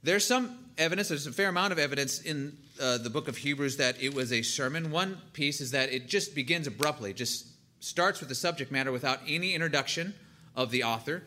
There's 0.02 0.25
some 0.25 0.59
evidence, 0.78 1.09
there's 1.09 1.26
a 1.26 1.33
fair 1.33 1.50
amount 1.50 1.73
of 1.73 1.78
evidence 1.78 2.23
in 2.23 2.57
uh, 2.81 2.97
the 2.97 3.11
book 3.11 3.28
of 3.28 3.37
Hebrews 3.37 3.76
that 3.76 4.02
it 4.02 4.14
was 4.14 4.33
a 4.33 4.40
sermon. 4.40 4.90
One 4.90 5.18
piece 5.35 5.61
is 5.61 5.72
that 5.72 5.92
it 5.92 6.09
just 6.09 6.35
begins 6.35 6.66
abruptly, 6.66 7.12
just 7.12 7.48
starts 7.81 8.20
with 8.20 8.31
the 8.31 8.35
subject 8.35 8.72
matter 8.72 8.90
without 8.90 9.20
any 9.29 9.53
introduction 9.53 10.14
of 10.57 10.70
the 10.70 10.85
author 10.85 11.22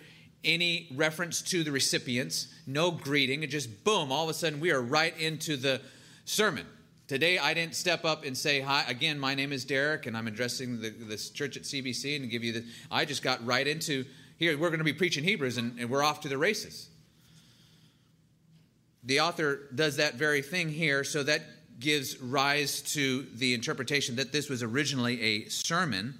any 0.45 0.87
reference 0.95 1.41
to 1.41 1.63
the 1.63 1.71
recipients, 1.71 2.47
no 2.65 2.91
greeting, 2.91 3.43
and 3.43 3.51
just 3.51 3.83
boom, 3.83 4.11
all 4.11 4.23
of 4.23 4.29
a 4.29 4.33
sudden 4.33 4.59
we 4.59 4.71
are 4.71 4.81
right 4.81 5.17
into 5.19 5.57
the 5.57 5.81
sermon. 6.23 6.65
Today 7.07 7.37
I 7.37 7.53
didn't 7.53 7.75
step 7.75 8.05
up 8.05 8.23
and 8.23 8.37
say, 8.37 8.61
Hi, 8.61 8.85
again, 8.87 9.19
my 9.19 9.35
name 9.35 9.51
is 9.51 9.65
Derek, 9.65 10.05
and 10.05 10.15
I'm 10.15 10.27
addressing 10.27 10.81
the, 10.81 10.89
this 10.89 11.29
church 11.29 11.57
at 11.57 11.63
CBC 11.63 12.15
and 12.15 12.29
give 12.29 12.43
you 12.43 12.53
the. 12.53 12.65
I 12.89 13.05
just 13.05 13.21
got 13.21 13.45
right 13.45 13.67
into 13.67 14.05
here, 14.37 14.57
we're 14.57 14.69
going 14.69 14.79
to 14.79 14.85
be 14.85 14.93
preaching 14.93 15.23
Hebrews, 15.23 15.57
and, 15.57 15.79
and 15.79 15.89
we're 15.89 16.03
off 16.03 16.21
to 16.21 16.27
the 16.27 16.37
races. 16.37 16.89
The 19.03 19.21
author 19.21 19.69
does 19.73 19.97
that 19.97 20.15
very 20.15 20.41
thing 20.41 20.69
here, 20.69 21.03
so 21.03 21.23
that 21.23 21.41
gives 21.79 22.19
rise 22.19 22.81
to 22.93 23.23
the 23.35 23.53
interpretation 23.53 24.15
that 24.17 24.31
this 24.31 24.49
was 24.49 24.63
originally 24.63 25.21
a 25.21 25.45
sermon. 25.49 26.15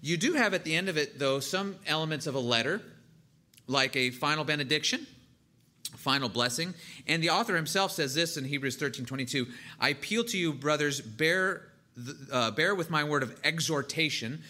You 0.00 0.16
do 0.16 0.32
have 0.32 0.54
at 0.54 0.64
the 0.64 0.74
end 0.74 0.88
of 0.88 0.96
it, 0.96 1.18
though, 1.18 1.40
some 1.40 1.76
elements 1.86 2.26
of 2.26 2.34
a 2.34 2.40
letter 2.40 2.80
like 3.70 3.94
a 3.96 4.10
final 4.10 4.44
benediction, 4.44 5.06
final 5.96 6.28
blessing. 6.28 6.74
And 7.06 7.22
the 7.22 7.30
author 7.30 7.56
himself 7.56 7.92
says 7.92 8.14
this 8.14 8.36
in 8.36 8.44
Hebrews 8.44 8.76
13 8.76 9.06
22 9.06 9.46
I 9.78 9.90
appeal 9.90 10.24
to 10.24 10.36
you, 10.36 10.52
brothers, 10.52 11.00
bear, 11.00 11.68
uh, 12.32 12.50
bear 12.50 12.74
with 12.74 12.90
my 12.90 13.04
word 13.04 13.22
of 13.22 13.38
exhortation, 13.44 14.42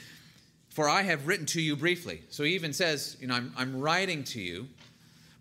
for 0.71 0.89
I 0.89 1.03
have 1.03 1.27
written 1.27 1.47
to 1.47 1.61
you 1.61 1.77
briefly. 1.77 2.23
So 2.31 2.45
he 2.45 2.55
even 2.55 2.73
says, 2.73 3.17
You 3.21 3.29
know, 3.29 3.35
I'm, 3.35 3.53
I'm 3.57 3.81
writing 3.81 4.25
to 4.25 4.41
you. 4.41 4.69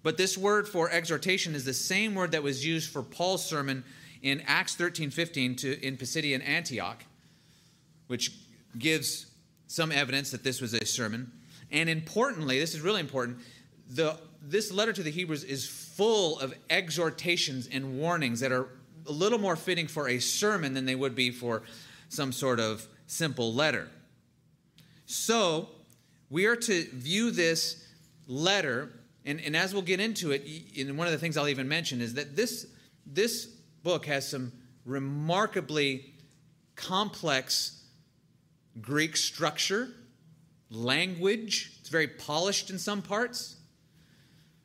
But 0.01 0.17
this 0.17 0.37
word 0.37 0.67
for 0.67 0.89
exhortation 0.89 1.55
is 1.55 1.65
the 1.65 1.73
same 1.73 2.15
word 2.15 2.31
that 2.31 2.41
was 2.41 2.65
used 2.65 2.89
for 2.89 3.03
Paul's 3.03 3.45
sermon 3.45 3.83
in 4.21 4.41
Acts 4.45 4.75
13 4.75 5.09
15 5.09 5.55
to, 5.57 5.85
in 5.85 5.97
Pisidian 5.97 6.45
Antioch, 6.45 7.03
which 8.07 8.31
gives 8.77 9.27
some 9.67 9.91
evidence 9.91 10.31
that 10.31 10.43
this 10.43 10.61
was 10.61 10.73
a 10.73 10.85
sermon. 10.85 11.31
And 11.71 11.89
importantly, 11.89 12.59
this 12.59 12.73
is 12.73 12.81
really 12.81 13.01
important, 13.01 13.39
the, 13.89 14.17
this 14.41 14.71
letter 14.71 14.93
to 14.93 15.03
the 15.03 15.09
Hebrews 15.09 15.43
is 15.43 15.67
full 15.67 16.39
of 16.39 16.53
exhortations 16.69 17.67
and 17.71 17.97
warnings 17.97 18.39
that 18.41 18.51
are 18.51 18.67
a 19.07 19.11
little 19.11 19.39
more 19.39 19.55
fitting 19.55 19.87
for 19.87 20.07
a 20.07 20.19
sermon 20.19 20.73
than 20.73 20.85
they 20.85 20.95
would 20.95 21.15
be 21.15 21.31
for 21.31 21.63
some 22.09 22.31
sort 22.31 22.59
of 22.59 22.87
simple 23.07 23.53
letter. 23.53 23.89
So, 25.05 25.69
we 26.29 26.45
are 26.45 26.55
to 26.55 26.85
view 26.93 27.31
this 27.31 27.87
letter, 28.27 28.91
and, 29.25 29.41
and 29.41 29.57
as 29.57 29.73
we'll 29.73 29.81
get 29.81 29.99
into 29.99 30.31
it, 30.31 30.43
and 30.77 30.95
one 30.95 31.07
of 31.07 31.13
the 31.13 31.17
things 31.17 31.35
I'll 31.37 31.47
even 31.47 31.67
mention 31.67 32.01
is 32.01 32.13
that 32.13 32.35
this, 32.35 32.67
this 33.07 33.47
book 33.81 34.05
has 34.05 34.29
some 34.29 34.51
remarkably 34.85 36.13
complex 36.75 37.83
Greek 38.79 39.17
structure, 39.17 39.89
language. 40.69 41.71
It's 41.79 41.89
very 41.89 42.07
polished 42.07 42.69
in 42.69 42.77
some 42.77 43.01
parts 43.01 43.55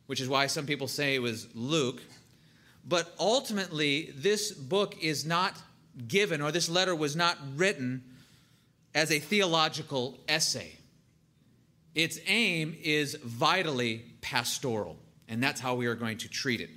which 0.06 0.20
is 0.20 0.28
why 0.28 0.46
some 0.46 0.66
people 0.66 0.88
say 0.88 1.14
it 1.14 1.22
was 1.22 1.48
Luke. 1.54 2.02
But 2.86 3.14
ultimately, 3.18 4.12
this 4.14 4.52
book 4.52 4.96
is 5.02 5.24
not 5.24 5.54
given, 6.06 6.40
or 6.42 6.52
this 6.52 6.68
letter 6.68 6.94
was 6.94 7.16
not 7.16 7.38
written 7.56 8.02
as 8.94 9.10
a 9.10 9.18
theological 9.18 10.18
essay. 10.28 10.76
Its 11.94 12.18
aim 12.26 12.76
is 12.82 13.14
vitally 13.14 14.02
pastoral, 14.20 14.96
and 15.28 15.42
that's 15.42 15.60
how 15.60 15.74
we 15.74 15.86
are 15.86 15.94
going 15.94 16.18
to 16.18 16.28
treat 16.28 16.60
it. 16.60 16.70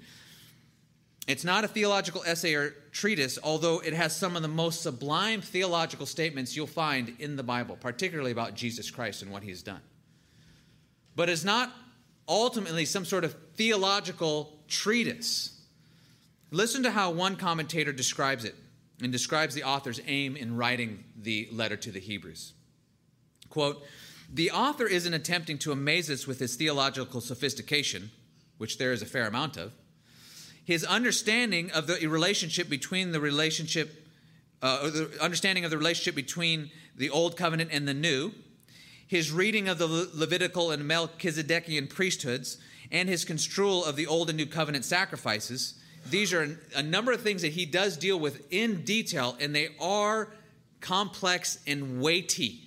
It's 1.27 1.43
not 1.43 1.65
a 1.65 1.67
theological 1.67 2.23
essay 2.25 2.53
or 2.53 2.69
treatise, 2.93 3.37
although 3.43 3.79
it 3.79 3.93
has 3.93 4.15
some 4.15 4.37
of 4.37 4.43
the 4.43 4.47
most 4.47 4.81
sublime 4.81 5.41
theological 5.41 6.05
statements 6.05 6.55
you'll 6.55 6.67
find 6.67 7.15
in 7.19 7.35
the 7.35 7.43
Bible, 7.43 7.75
particularly 7.75 8.31
about 8.31 8.53
Jesus 8.53 8.89
Christ 8.89 9.23
and 9.23 9.31
what 9.31 9.43
he's 9.43 9.61
done. 9.61 9.81
But 11.17 11.27
it's 11.27 11.43
not 11.43 11.73
ultimately 12.27 12.85
some 12.85 13.05
sort 13.05 13.23
of 13.23 13.35
theological 13.55 14.57
treatise. 14.67 15.59
Listen 16.51 16.83
to 16.83 16.91
how 16.91 17.11
one 17.11 17.35
commentator 17.35 17.91
describes 17.91 18.45
it 18.45 18.55
and 19.01 19.11
describes 19.11 19.53
the 19.53 19.63
author's 19.63 20.01
aim 20.07 20.35
in 20.35 20.55
writing 20.55 21.03
the 21.21 21.47
letter 21.51 21.77
to 21.77 21.91
the 21.91 21.99
Hebrews. 21.99 22.53
Quote, 23.49 23.83
the 24.31 24.51
author 24.51 24.85
isn't 24.85 25.13
attempting 25.13 25.57
to 25.59 25.71
amaze 25.71 26.09
us 26.09 26.27
with 26.27 26.39
his 26.39 26.55
theological 26.55 27.21
sophistication, 27.21 28.11
which 28.57 28.77
there 28.77 28.91
is 28.91 29.01
a 29.01 29.05
fair 29.05 29.27
amount 29.27 29.55
of. 29.55 29.71
His 30.65 30.83
understanding 30.83 31.71
of 31.71 31.87
the 31.87 32.07
relationship 32.07 32.69
between 32.69 33.13
the 33.13 33.21
relationship, 33.21 34.05
uh, 34.61 34.89
the 34.89 35.17
understanding 35.21 35.63
of 35.63 35.71
the 35.71 35.77
relationship 35.77 36.15
between 36.15 36.71
the 36.95 37.09
old 37.09 37.37
covenant 37.37 37.69
and 37.71 37.87
the 37.87 37.93
new, 37.93 38.33
his 39.07 39.31
reading 39.31 39.67
of 39.67 39.77
the 39.77 39.87
Levitical 39.87 40.71
and 40.71 40.83
Melchizedekian 40.83 41.89
priesthoods, 41.89 42.57
and 42.91 43.09
his 43.09 43.25
construal 43.25 43.83
of 43.83 43.95
the 43.95 44.07
Old 44.07 44.29
and 44.29 44.37
New 44.37 44.45
Covenant 44.45 44.85
sacrifices. 44.85 45.73
These 46.09 46.31
are 46.33 46.57
a 46.75 46.83
number 46.83 47.11
of 47.11 47.21
things 47.21 47.41
that 47.41 47.53
he 47.53 47.65
does 47.65 47.97
deal 47.97 48.19
with 48.19 48.45
in 48.51 48.83
detail, 48.83 49.35
and 49.39 49.53
they 49.55 49.69
are 49.79 50.29
complex 50.79 51.59
and 51.65 52.01
weighty. 52.01 52.63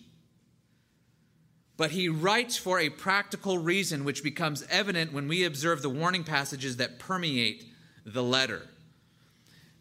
but 1.81 1.93
he 1.93 2.11
writes 2.11 2.59
for 2.59 2.79
a 2.79 2.91
practical 2.91 3.57
reason, 3.57 4.05
which 4.05 4.23
becomes 4.23 4.63
evident 4.69 5.15
when 5.15 5.27
we 5.27 5.45
observe 5.45 5.81
the 5.81 5.89
warning 5.89 6.23
passages 6.23 6.77
that 6.77 6.99
permeate 6.99 7.65
the 8.05 8.23
letter. 8.23 8.69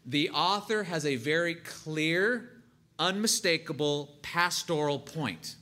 The 0.05 0.29
author 0.29 0.83
has 0.83 1.05
a 1.05 1.17
very 1.17 1.55
clear, 1.55 2.51
unmistakable 2.97 4.17
pastoral 4.21 4.97
point. 4.97 5.57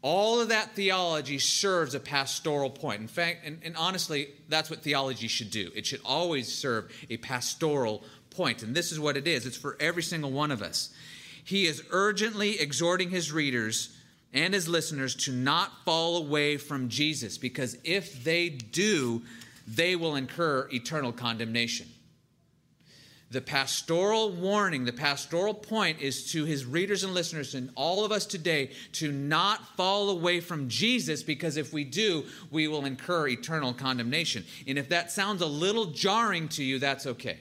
All 0.00 0.40
of 0.40 0.50
that 0.50 0.76
theology 0.76 1.38
serves 1.38 1.94
a 1.94 2.00
pastoral 2.00 2.70
point. 2.70 3.00
In 3.00 3.08
fact, 3.08 3.44
and, 3.44 3.58
and, 3.64 3.76
honestly, 3.76 4.28
that's 4.48 4.70
what 4.70 4.82
theology 4.82 5.26
should 5.26 5.50
do. 5.50 5.70
It 5.74 5.86
should 5.86 6.00
always 6.04 6.52
serve 6.52 6.92
a 7.10 7.16
pastoral 7.16 8.04
point. 8.30 8.62
And 8.62 8.74
this 8.74 8.92
is 8.92 9.00
what 9.00 9.16
it 9.16 9.26
is 9.26 9.44
it's 9.44 9.56
for 9.56 9.76
every 9.80 10.02
single 10.02 10.30
one 10.30 10.52
of 10.52 10.62
us. 10.62 10.90
He 11.44 11.66
is 11.66 11.82
urgently 11.90 12.60
exhorting 12.60 13.10
his 13.10 13.32
readers 13.32 13.96
and 14.32 14.54
his 14.54 14.68
listeners 14.68 15.14
to 15.14 15.32
not 15.32 15.72
fall 15.84 16.18
away 16.18 16.58
from 16.58 16.88
Jesus, 16.88 17.38
because 17.38 17.78
if 17.82 18.22
they 18.22 18.50
do, 18.50 19.22
they 19.66 19.96
will 19.96 20.14
incur 20.14 20.68
eternal 20.72 21.12
condemnation. 21.12 21.88
The 23.30 23.40
pastoral 23.42 24.30
warning, 24.30 24.86
the 24.86 24.92
pastoral 24.92 25.52
point 25.52 26.00
is 26.00 26.32
to 26.32 26.46
his 26.46 26.64
readers 26.64 27.04
and 27.04 27.12
listeners 27.12 27.54
and 27.54 27.70
all 27.74 28.04
of 28.04 28.10
us 28.10 28.24
today 28.24 28.70
to 28.92 29.12
not 29.12 29.76
fall 29.76 30.08
away 30.08 30.40
from 30.40 30.68
Jesus 30.68 31.22
because 31.22 31.58
if 31.58 31.70
we 31.70 31.84
do, 31.84 32.24
we 32.50 32.68
will 32.68 32.86
incur 32.86 33.28
eternal 33.28 33.74
condemnation. 33.74 34.46
And 34.66 34.78
if 34.78 34.88
that 34.88 35.10
sounds 35.10 35.42
a 35.42 35.46
little 35.46 35.86
jarring 35.86 36.48
to 36.50 36.64
you, 36.64 36.78
that's 36.78 37.06
okay. 37.06 37.38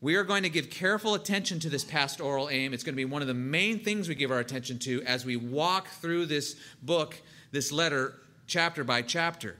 We 0.00 0.16
are 0.16 0.24
going 0.24 0.42
to 0.42 0.50
give 0.50 0.70
careful 0.70 1.14
attention 1.14 1.60
to 1.60 1.68
this 1.68 1.84
pastoral 1.84 2.48
aim. 2.48 2.74
It's 2.74 2.82
going 2.82 2.94
to 2.94 2.96
be 2.96 3.04
one 3.04 3.22
of 3.22 3.28
the 3.28 3.34
main 3.34 3.78
things 3.78 4.08
we 4.08 4.16
give 4.16 4.32
our 4.32 4.40
attention 4.40 4.80
to 4.80 5.02
as 5.04 5.24
we 5.24 5.36
walk 5.36 5.86
through 5.86 6.26
this 6.26 6.56
book, 6.82 7.20
this 7.52 7.70
letter, 7.70 8.14
chapter 8.48 8.82
by 8.82 9.02
chapter 9.02 9.56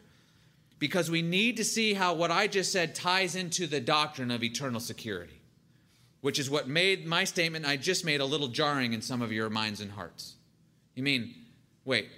because 0.80 1.10
we 1.10 1.22
need 1.22 1.58
to 1.58 1.64
see 1.64 1.94
how 1.94 2.14
what 2.14 2.32
I 2.32 2.48
just 2.48 2.72
said 2.72 2.96
ties 2.96 3.36
into 3.36 3.68
the 3.68 3.80
doctrine 3.80 4.32
of 4.32 4.42
eternal 4.42 4.80
security, 4.80 5.40
which 6.22 6.40
is 6.40 6.50
what 6.50 6.66
made 6.66 7.06
my 7.06 7.22
statement 7.22 7.66
I 7.66 7.76
just 7.76 8.04
made 8.04 8.20
a 8.20 8.24
little 8.24 8.48
jarring 8.48 8.94
in 8.94 9.02
some 9.02 9.22
of 9.22 9.30
your 9.30 9.48
minds 9.50 9.80
and 9.80 9.92
hearts. 9.92 10.34
You 10.96 11.04
mean, 11.04 11.34
wait, 11.84 12.08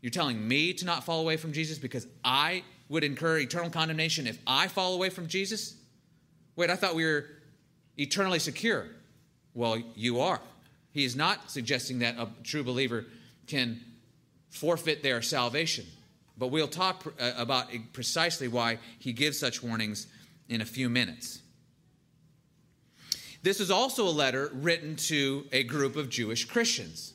you're 0.00 0.10
telling 0.10 0.48
me 0.48 0.72
to 0.72 0.84
not 0.84 1.04
fall 1.04 1.20
away 1.20 1.36
from 1.36 1.52
Jesus 1.52 1.78
because 1.78 2.06
I 2.24 2.64
would 2.88 3.04
incur 3.04 3.38
eternal 3.38 3.70
condemnation 3.70 4.26
if 4.26 4.38
I 4.46 4.68
fall 4.68 4.94
away 4.94 5.10
from 5.10 5.26
Jesus? 5.26 5.76
Wait, 6.56 6.70
I 6.70 6.76
thought 6.76 6.94
we 6.94 7.04
were 7.04 7.26
eternally 7.98 8.38
secure. 8.38 8.86
Well, 9.54 9.82
you 9.94 10.20
are. 10.20 10.40
He 10.92 11.04
is 11.04 11.14
not 11.14 11.50
suggesting 11.50 11.98
that 11.98 12.16
a 12.16 12.28
true 12.42 12.64
believer 12.64 13.04
can 13.46 13.80
forfeit 14.48 15.02
their 15.02 15.20
salvation. 15.20 15.84
But 16.38 16.48
we'll 16.48 16.68
talk 16.68 17.04
uh, 17.18 17.32
about 17.36 17.68
precisely 17.92 18.48
why 18.48 18.78
he 18.98 19.12
gives 19.12 19.38
such 19.38 19.62
warnings 19.62 20.06
in 20.48 20.60
a 20.60 20.66
few 20.66 20.88
minutes. 20.88 21.40
This 23.42 23.60
is 23.60 23.70
also 23.70 24.06
a 24.06 24.10
letter 24.10 24.50
written 24.52 24.96
to 24.96 25.46
a 25.52 25.62
group 25.62 25.96
of 25.96 26.10
Jewish 26.10 26.44
Christians. 26.44 27.14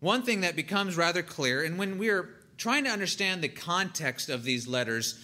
One 0.00 0.22
thing 0.22 0.42
that 0.42 0.56
becomes 0.56 0.96
rather 0.96 1.22
clear, 1.22 1.64
and 1.64 1.78
when 1.78 1.98
we're 1.98 2.28
trying 2.56 2.84
to 2.84 2.90
understand 2.90 3.42
the 3.42 3.48
context 3.48 4.28
of 4.28 4.44
these 4.44 4.68
letters, 4.68 5.18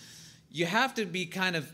you 0.50 0.66
have 0.66 0.94
to 0.94 1.06
be 1.06 1.26
kind 1.26 1.56
of 1.56 1.70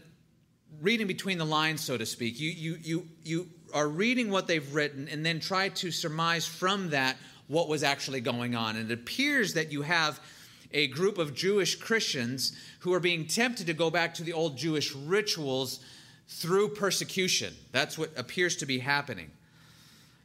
reading 0.81 1.07
between 1.07 1.39
the 1.39 1.47
lines, 1.47 1.83
so 1.83 1.97
to 1.97 2.07
speak. 2.07 2.39
You, 2.39 2.51
you, 2.51 2.79
you, 2.83 3.09
you 3.25 3.49
are 3.73 3.89
reading 3.89 4.31
what 4.31 4.47
they've 4.47 4.75
written 4.75 5.09
and 5.09 5.25
then 5.25 5.41
try 5.41 5.71
to 5.71 5.91
surmise 5.91 6.47
from 6.47 6.91
that 6.91 7.17
what 7.49 7.69
was 7.69 7.83
actually 7.83 8.21
going 8.21 8.55
on. 8.55 8.77
And 8.77 8.91
it 8.91 8.95
appears 8.95 9.55
that 9.55 9.73
you 9.73 9.83
have 9.83 10.21
a 10.73 10.87
group 10.89 11.19
of 11.19 11.35
Jewish 11.35 11.77
Christians 11.77 12.57
who 12.81 12.93
are 12.93 13.01
being 13.01 13.27
tempted 13.27 13.67
to 13.67 13.75
go 13.75 13.91
back 13.91 14.15
to 14.15 14.23
the 14.23 14.35
old 14.35 14.57
Jewish 14.57 14.95
rituals 14.95 15.81
through 16.29 16.69
persecution. 16.69 17.55
That's 17.73 17.99
what 17.99 18.11
appears 18.17 18.57
to 18.57 18.67
be 18.67 18.79
happening. 18.79 19.31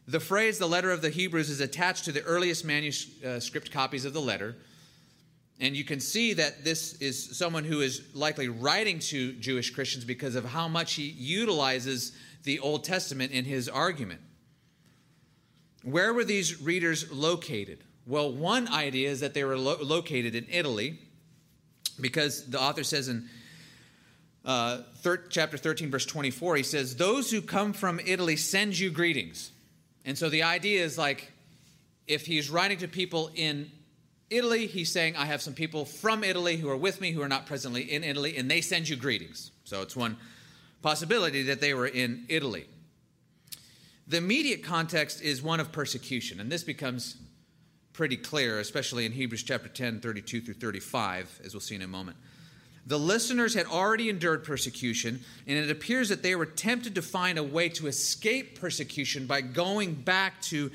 The 0.05 0.19
phrase, 0.19 0.59
the 0.59 0.67
letter 0.67 0.91
of 0.91 1.01
the 1.01 1.09
Hebrews, 1.09 1.49
is 1.49 1.61
attached 1.61 2.05
to 2.05 2.11
the 2.11 2.21
earliest 2.23 2.65
manuscript 2.65 3.71
copies 3.71 4.03
of 4.03 4.11
the 4.11 4.21
letter. 4.21 4.57
And 5.61 5.77
you 5.77 5.85
can 5.85 6.01
see 6.01 6.33
that 6.33 6.65
this 6.65 6.95
is 6.95 7.37
someone 7.37 7.63
who 7.63 7.79
is 7.79 8.13
likely 8.13 8.49
writing 8.49 8.99
to 8.99 9.31
Jewish 9.33 9.69
Christians 9.69 10.03
because 10.03 10.35
of 10.35 10.43
how 10.43 10.67
much 10.67 10.95
he 10.95 11.03
utilizes 11.03 12.11
the 12.43 12.59
Old 12.59 12.83
Testament 12.83 13.31
in 13.31 13.45
his 13.45 13.69
argument. 13.69 14.19
Where 15.83 16.13
were 16.13 16.23
these 16.23 16.61
readers 16.61 17.11
located? 17.11 17.79
Well, 18.05 18.31
one 18.31 18.67
idea 18.67 19.09
is 19.09 19.19
that 19.19 19.33
they 19.33 19.43
were 19.43 19.57
lo- 19.57 19.77
located 19.81 20.35
in 20.35 20.45
Italy 20.49 20.99
because 21.99 22.45
the 22.49 22.59
author 22.59 22.83
says 22.83 23.07
in 23.07 23.29
uh, 24.45 24.79
thir- 24.97 25.25
chapter 25.29 25.57
13, 25.57 25.91
verse 25.91 26.05
24, 26.05 26.57
he 26.57 26.63
says, 26.63 26.95
Those 26.95 27.31
who 27.31 27.41
come 27.41 27.73
from 27.73 27.99
Italy 28.05 28.35
send 28.35 28.77
you 28.77 28.89
greetings. 28.89 29.51
And 30.05 30.17
so 30.17 30.29
the 30.29 30.43
idea 30.43 30.83
is 30.83 30.97
like 30.97 31.31
if 32.07 32.25
he's 32.25 32.49
writing 32.49 32.79
to 32.79 32.87
people 32.87 33.31
in 33.35 33.71
Italy, 34.29 34.67
he's 34.67 34.91
saying, 34.91 35.15
I 35.15 35.25
have 35.25 35.41
some 35.41 35.53
people 35.53 35.85
from 35.85 36.23
Italy 36.23 36.57
who 36.57 36.69
are 36.69 36.77
with 36.77 36.99
me 36.99 37.11
who 37.11 37.21
are 37.21 37.27
not 37.27 37.45
presently 37.45 37.83
in 37.83 38.03
Italy, 38.03 38.35
and 38.35 38.49
they 38.49 38.61
send 38.61 38.89
you 38.89 38.95
greetings. 38.95 39.51
So 39.63 39.81
it's 39.81 39.95
one 39.95 40.17
possibility 40.81 41.43
that 41.43 41.61
they 41.61 41.73
were 41.73 41.87
in 41.87 42.25
Italy. 42.27 42.65
The 44.07 44.17
immediate 44.17 44.63
context 44.63 45.21
is 45.21 45.41
one 45.41 45.59
of 45.59 45.71
persecution, 45.71 46.39
and 46.39 46.51
this 46.51 46.63
becomes 46.63 47.15
pretty 47.93 48.17
clear, 48.17 48.59
especially 48.59 49.05
in 49.05 49.11
Hebrews 49.11 49.43
chapter 49.43 49.69
10, 49.69 50.01
32 50.01 50.41
through 50.41 50.55
35, 50.55 51.41
as 51.45 51.53
we'll 51.53 51.61
see 51.61 51.75
in 51.75 51.81
a 51.81 51.87
moment. 51.87 52.17
The 52.85 52.99
listeners 52.99 53.53
had 53.53 53.65
already 53.67 54.09
endured 54.09 54.43
persecution, 54.43 55.21
and 55.47 55.57
it 55.57 55.69
appears 55.69 56.09
that 56.09 56.21
they 56.21 56.35
were 56.35 56.45
tempted 56.45 56.95
to 56.95 57.01
find 57.01 57.37
a 57.37 57.43
way 57.43 57.69
to 57.69 57.87
escape 57.87 58.59
persecution 58.59 59.25
by 59.25 59.39
going 59.39 59.93
back 59.93 60.41
to 60.43 60.69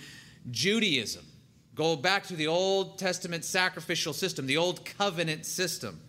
Judaism, 0.50 1.26
go 1.74 1.96
back 1.96 2.26
to 2.28 2.34
the 2.34 2.46
Old 2.46 2.98
Testament 2.98 3.44
sacrificial 3.44 4.14
system, 4.14 4.46
the 4.46 4.56
Old 4.56 4.86
Covenant 4.86 5.44
system. 5.44 6.00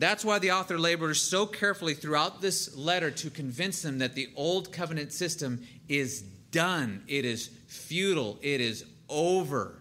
That's 0.00 0.24
why 0.24 0.38
the 0.38 0.52
author 0.52 0.78
labors 0.78 1.20
so 1.20 1.44
carefully 1.44 1.92
throughout 1.92 2.40
this 2.40 2.74
letter 2.74 3.10
to 3.10 3.28
convince 3.28 3.82
them 3.82 3.98
that 3.98 4.14
the 4.14 4.30
old 4.34 4.72
covenant 4.72 5.12
system 5.12 5.60
is 5.90 6.22
done. 6.22 7.04
It 7.06 7.26
is 7.26 7.50
futile. 7.66 8.38
It 8.40 8.62
is 8.62 8.86
over. 9.10 9.74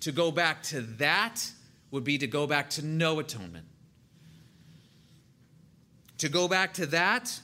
To 0.00 0.12
go 0.12 0.30
back 0.30 0.62
to 0.64 0.80
that 0.80 1.52
would 1.90 2.04
be 2.04 2.16
to 2.16 2.26
go 2.26 2.46
back 2.46 2.70
to 2.70 2.86
no 2.86 3.18
atonement. 3.18 3.66
To 6.18 6.30
go 6.30 6.48
back 6.48 6.72
to 6.74 6.86
that 6.86 7.38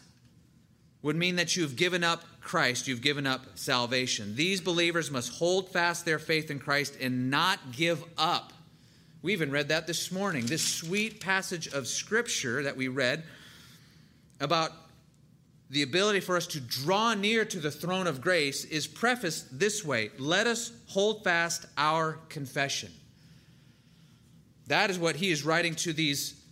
would 1.02 1.16
mean 1.16 1.36
that 1.36 1.54
you've 1.54 1.76
given 1.76 2.02
up 2.02 2.24
Christ, 2.40 2.88
you've 2.88 3.02
given 3.02 3.26
up 3.26 3.44
salvation. 3.56 4.36
These 4.36 4.62
believers 4.62 5.10
must 5.10 5.34
hold 5.34 5.68
fast 5.68 6.06
their 6.06 6.18
faith 6.18 6.50
in 6.50 6.60
Christ 6.60 6.96
and 6.98 7.30
not 7.30 7.72
give 7.72 8.02
up 8.16 8.54
we 9.22 9.32
even 9.32 9.50
read 9.50 9.68
that 9.68 9.86
this 9.86 10.12
morning. 10.12 10.46
This 10.46 10.62
sweet 10.62 11.20
passage 11.20 11.68
of 11.68 11.86
Scripture 11.86 12.62
that 12.62 12.76
we 12.76 12.88
read 12.88 13.24
about 14.40 14.72
the 15.70 15.82
ability 15.82 16.20
for 16.20 16.36
us 16.36 16.46
to 16.48 16.60
draw 16.60 17.14
near 17.14 17.44
to 17.44 17.58
the 17.58 17.70
throne 17.70 18.06
of 18.06 18.20
grace 18.20 18.64
is 18.64 18.86
prefaced 18.86 19.58
this 19.58 19.84
way 19.84 20.10
Let 20.18 20.46
us 20.46 20.72
hold 20.86 21.24
fast 21.24 21.66
our 21.76 22.18
confession. 22.28 22.92
That 24.68 24.90
is 24.90 24.98
what 24.98 25.16
he 25.16 25.30
is 25.30 25.44
writing 25.44 25.74
to 25.76 25.92
these 25.92 26.42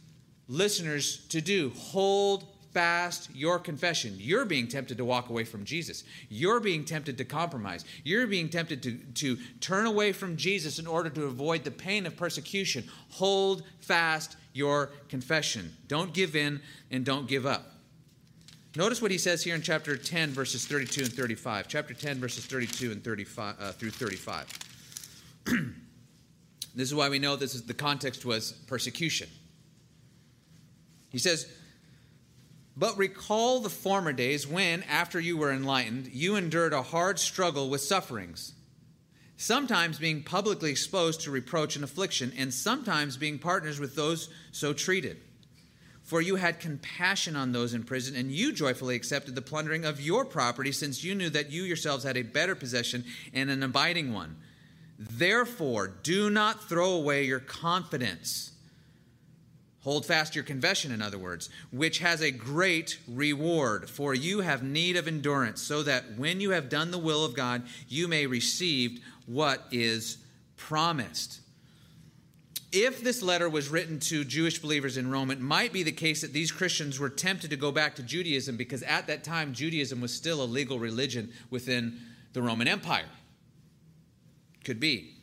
listeners 0.49 1.27
to 1.29 1.41
do. 1.41 1.73
Hold 1.77 2.47
fast 2.75 3.31
your 3.33 3.61
confession. 3.61 4.17
You're 4.19 4.45
being 4.45 4.67
tempted 4.67 4.99
to 4.99 5.05
walk 5.05 5.31
away 5.31 5.45
from 5.45 5.65
Jesus. 5.65 6.03
You're 6.29 6.61
being 6.61 6.85
tempted 6.85 7.17
to 7.19 7.25
compromise. 7.25 7.85
You're 8.03 8.27
being 8.27 8.49
tempted 8.49 8.83
to, 8.83 8.97
to 8.97 9.39
turn 9.61 9.87
away 9.87 10.13
from 10.13 10.37
Jesus 10.37 10.81
in 10.81 10.87
order 10.87 11.09
to 11.11 11.25
avoid 11.25 11.63
the 11.63 11.71
pain 11.71 12.05
of 12.05 12.17
persecution. 12.17 12.85
Hold 13.11 13.63
fast 13.81 14.37
your 14.53 14.91
confession. 15.09 15.73
Don't 15.87 16.13
give 16.13 16.35
in 16.35 16.61
and 16.91 17.05
don't 17.05 17.29
give 17.29 17.47
up. 17.47 17.71
Notice 18.77 19.01
what 19.01 19.13
he 19.13 19.19
says 19.19 19.45
here 19.45 19.55
in 19.55 19.63
chapter 19.63 19.97
10, 19.97 20.31
verses 20.31 20.67
32 20.67 21.05
and 21.05 21.13
35. 21.13 21.69
Chapter 21.69 21.95
10, 21.95 22.19
verses 22.19 22.45
32 22.45 22.91
and 22.91 23.05
35 23.05 23.55
uh, 23.61 23.73
through 23.73 23.91
35. 23.91 24.49
this 26.75 26.89
is 26.89 26.95
why 26.95 27.09
we 27.09 27.21
know 27.21 27.37
this 27.37 27.55
is 27.55 27.63
the 27.63 27.73
context 27.73 28.25
was 28.25 28.51
persecution. 28.67 29.29
He 31.11 31.19
says, 31.19 31.49
but 32.77 32.99
recall 32.99 33.61
the 33.61 33.71
former 33.71 34.13
days 34.13 34.47
when, 34.47 34.83
after 34.85 35.21
you 35.21 35.37
were 35.37 35.53
enlightened, 35.53 36.09
you 36.13 36.37
endured 36.37 36.73
a 36.73 36.83
hard 36.83 37.19
struggle 37.19 37.69
with 37.69 37.81
sufferings, 37.81 38.53
sometimes 39.37 39.99
being 39.99 40.23
publicly 40.23 40.71
exposed 40.71 41.21
to 41.21 41.31
reproach 41.31 41.77
and 41.77 41.85
affliction, 41.85 42.33
and 42.37 42.53
sometimes 42.53 43.17
being 43.17 43.39
partners 43.39 43.79
with 43.79 43.95
those 43.95 44.29
so 44.51 44.73
treated. 44.73 45.19
For 46.03 46.21
you 46.21 46.37
had 46.37 46.61
compassion 46.61 47.35
on 47.35 47.53
those 47.53 47.75
in 47.75 47.85
prison, 47.85 48.15
and 48.17 48.31
you 48.31 48.53
joyfully 48.53 48.95
accepted 48.95 49.35
the 49.35 49.43
plundering 49.43 49.85
of 49.85 50.01
your 50.01 50.25
property, 50.25 50.73
since 50.73 51.03
you 51.03 51.15
knew 51.15 51.31
that 51.31 51.51
you 51.51 51.63
yourselves 51.63 52.05
had 52.05 52.17
a 52.17 52.23
better 52.23 52.55
possession 52.55 53.05
and 53.33 53.51
an 53.51 53.63
abiding 53.63 54.13
one. 54.13 54.37
Therefore, 54.99 55.89
do 55.89 56.29
not 56.29 56.69
throw 56.69 56.93
away 56.93 57.25
your 57.25 57.41
confidence. 57.41 58.53
Hold 59.85 60.05
fast 60.07 60.35
your 60.35 60.45
confession, 60.45 60.93
in 60.93 61.01
other 61.01 61.19
words, 61.19 61.51
which 61.71 61.99
has 61.99 62.21
a 62.21 62.31
great 62.31 62.99
reward. 63.07 63.89
For 63.89 64.15
you 64.15 64.41
have 64.41 64.63
need 64.63 64.97
of 64.97 65.07
endurance, 65.07 65.63
so 65.63 65.83
that 65.83 66.19
when 66.19 66.41
you 66.41 66.51
have 66.51 66.69
done 66.69 66.91
the 66.91 66.99
will 66.99 67.25
of 67.25 67.35
God, 67.35 67.63
you 67.89 68.09
may 68.09 68.27
receive 68.27 69.01
what 69.27 69.65
is 69.71 70.19
promised 70.57 71.41
if 72.75 73.03
this 73.03 73.23
letter 73.23 73.49
was 73.49 73.69
written 73.69 74.01
to 74.01 74.25
Jewish 74.25 74.59
believers 74.59 74.97
in 74.97 75.09
Rome, 75.09 75.31
it 75.31 75.41
might 75.41 75.73
be 75.73 75.85
the 75.85 75.93
case 75.93 76.23
that 76.23 76.33
these 76.33 76.51
Christians 76.51 76.99
were 76.99 77.09
tempted 77.09 77.51
to 77.51 77.57
go 77.57 77.71
back 77.71 77.95
to 77.95 78.03
Judaism 78.03 78.57
because 78.57 78.83
at 78.83 79.07
that 79.07 79.23
time 79.23 79.53
Judaism 79.53 80.01
was 80.01 80.13
still 80.13 80.43
a 80.43 80.45
legal 80.45 80.81
religion 80.81 81.33
within 81.51 82.01
the 82.33 82.43
Roman 82.43 82.67
Empire. 82.67 83.07
Could 84.65 84.81
be. 84.81 85.14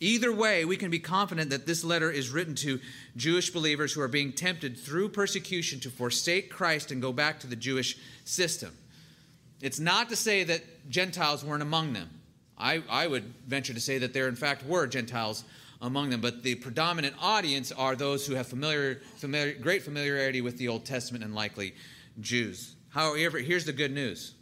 Either 0.00 0.32
way, 0.32 0.64
we 0.64 0.76
can 0.76 0.90
be 0.90 0.98
confident 0.98 1.50
that 1.50 1.66
this 1.66 1.82
letter 1.82 2.10
is 2.10 2.30
written 2.30 2.54
to 2.54 2.80
Jewish 3.16 3.50
believers 3.50 3.92
who 3.92 4.00
are 4.00 4.08
being 4.08 4.32
tempted 4.32 4.76
through 4.76 5.08
persecution 5.08 5.80
to 5.80 5.90
forsake 5.90 6.50
Christ 6.50 6.90
and 6.90 7.00
go 7.00 7.12
back 7.12 7.40
to 7.40 7.46
the 7.46 7.56
Jewish 7.56 7.96
system. 8.24 8.76
It's 9.62 9.80
not 9.80 10.10
to 10.10 10.16
say 10.16 10.44
that 10.44 10.90
Gentiles 10.90 11.44
weren't 11.44 11.62
among 11.62 11.94
them. 11.94 12.10
I, 12.58 12.82
I 12.88 13.06
would 13.06 13.24
venture 13.46 13.72
to 13.74 13.80
say 13.80 13.98
that 13.98 14.12
there, 14.12 14.28
in 14.28 14.36
fact, 14.36 14.66
were 14.66 14.86
Gentiles 14.86 15.44
among 15.80 16.10
them, 16.10 16.20
but 16.20 16.42
the 16.42 16.54
predominant 16.56 17.14
audience 17.20 17.72
are 17.72 17.96
those 17.96 18.26
who 18.26 18.34
have 18.34 18.46
familiar, 18.46 19.00
familiar, 19.16 19.54
great 19.54 19.82
familiarity 19.82 20.40
with 20.40 20.56
the 20.58 20.68
Old 20.68 20.84
Testament 20.84 21.24
and 21.24 21.34
likely 21.34 21.74
Jews. 22.20 22.76
However, 22.90 23.38
here's 23.38 23.64
the 23.64 23.72
good 23.72 23.92
news 23.92 24.34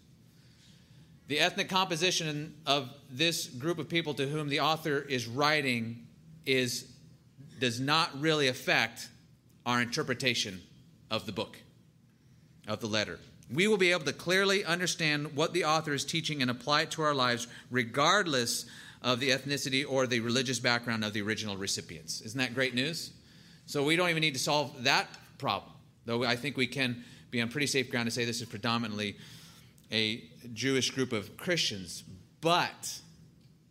the 1.26 1.40
ethnic 1.40 1.68
composition 1.68 2.54
of 2.66 2.90
this 3.10 3.46
group 3.46 3.78
of 3.78 3.88
people 3.88 4.14
to 4.14 4.26
whom 4.26 4.48
the 4.48 4.60
author 4.60 4.98
is 4.98 5.26
writing 5.26 6.06
is, 6.44 6.92
does 7.58 7.80
not 7.80 8.10
really 8.20 8.48
affect 8.48 9.08
our 9.64 9.80
interpretation 9.80 10.60
of 11.10 11.24
the 11.26 11.32
book, 11.32 11.56
of 12.68 12.80
the 12.80 12.87
letter. 12.87 13.18
We 13.52 13.68
will 13.68 13.78
be 13.78 13.92
able 13.92 14.04
to 14.04 14.12
clearly 14.12 14.64
understand 14.64 15.34
what 15.34 15.52
the 15.52 15.64
author 15.64 15.92
is 15.92 16.04
teaching 16.04 16.42
and 16.42 16.50
apply 16.50 16.82
it 16.82 16.90
to 16.92 17.02
our 17.02 17.14
lives, 17.14 17.46
regardless 17.70 18.66
of 19.02 19.20
the 19.20 19.30
ethnicity 19.30 19.84
or 19.88 20.06
the 20.06 20.20
religious 20.20 20.58
background 20.58 21.04
of 21.04 21.12
the 21.12 21.22
original 21.22 21.56
recipients. 21.56 22.20
Isn't 22.22 22.38
that 22.38 22.54
great 22.54 22.74
news? 22.74 23.12
So 23.66 23.84
we 23.84 23.96
don't 23.96 24.10
even 24.10 24.20
need 24.20 24.34
to 24.34 24.40
solve 24.40 24.84
that 24.84 25.08
problem, 25.38 25.72
though 26.04 26.24
I 26.24 26.37
think 26.37 26.56
we 26.56 26.66
can 26.66 27.04
be 27.30 27.40
on 27.40 27.48
pretty 27.48 27.66
safe 27.66 27.90
ground 27.90 28.06
to 28.06 28.10
say 28.10 28.24
this 28.24 28.40
is 28.40 28.48
predominantly 28.48 29.16
a 29.94 30.24
Jewish 30.52 30.90
group 30.90 31.12
of 31.12 31.37
Christians. 31.37 32.02
But 32.40 33.00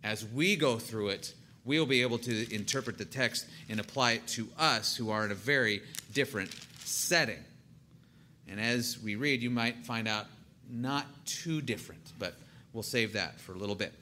as 0.04 0.26
we 0.26 0.56
go 0.56 0.80
through 0.80 1.10
it, 1.10 1.34
we'll 1.66 1.86
be 1.86 2.02
able 2.02 2.18
to 2.20 2.54
interpret 2.54 2.98
the 2.98 3.06
text 3.06 3.46
and 3.70 3.80
apply 3.80 4.14
it 4.14 4.28
to 4.28 4.48
us 4.58 4.96
who 4.96 5.12
are 5.12 5.26
in 5.26 5.32
a 5.32 5.36
very 5.36 5.82
different 6.14 6.56
setting. 6.84 7.44
And 8.48 8.60
as 8.60 9.00
we 9.02 9.16
read, 9.16 9.42
you 9.42 9.50
might 9.50 9.86
find 9.86 10.08
out 10.08 10.26
not 10.70 11.06
too 11.26 11.62
different, 11.62 12.14
but 12.20 12.36
we'll 12.74 12.84
save 12.84 13.14
that 13.14 13.40
for 13.40 13.54
a 13.54 13.58
little 13.58 13.76
bit. 13.76 13.94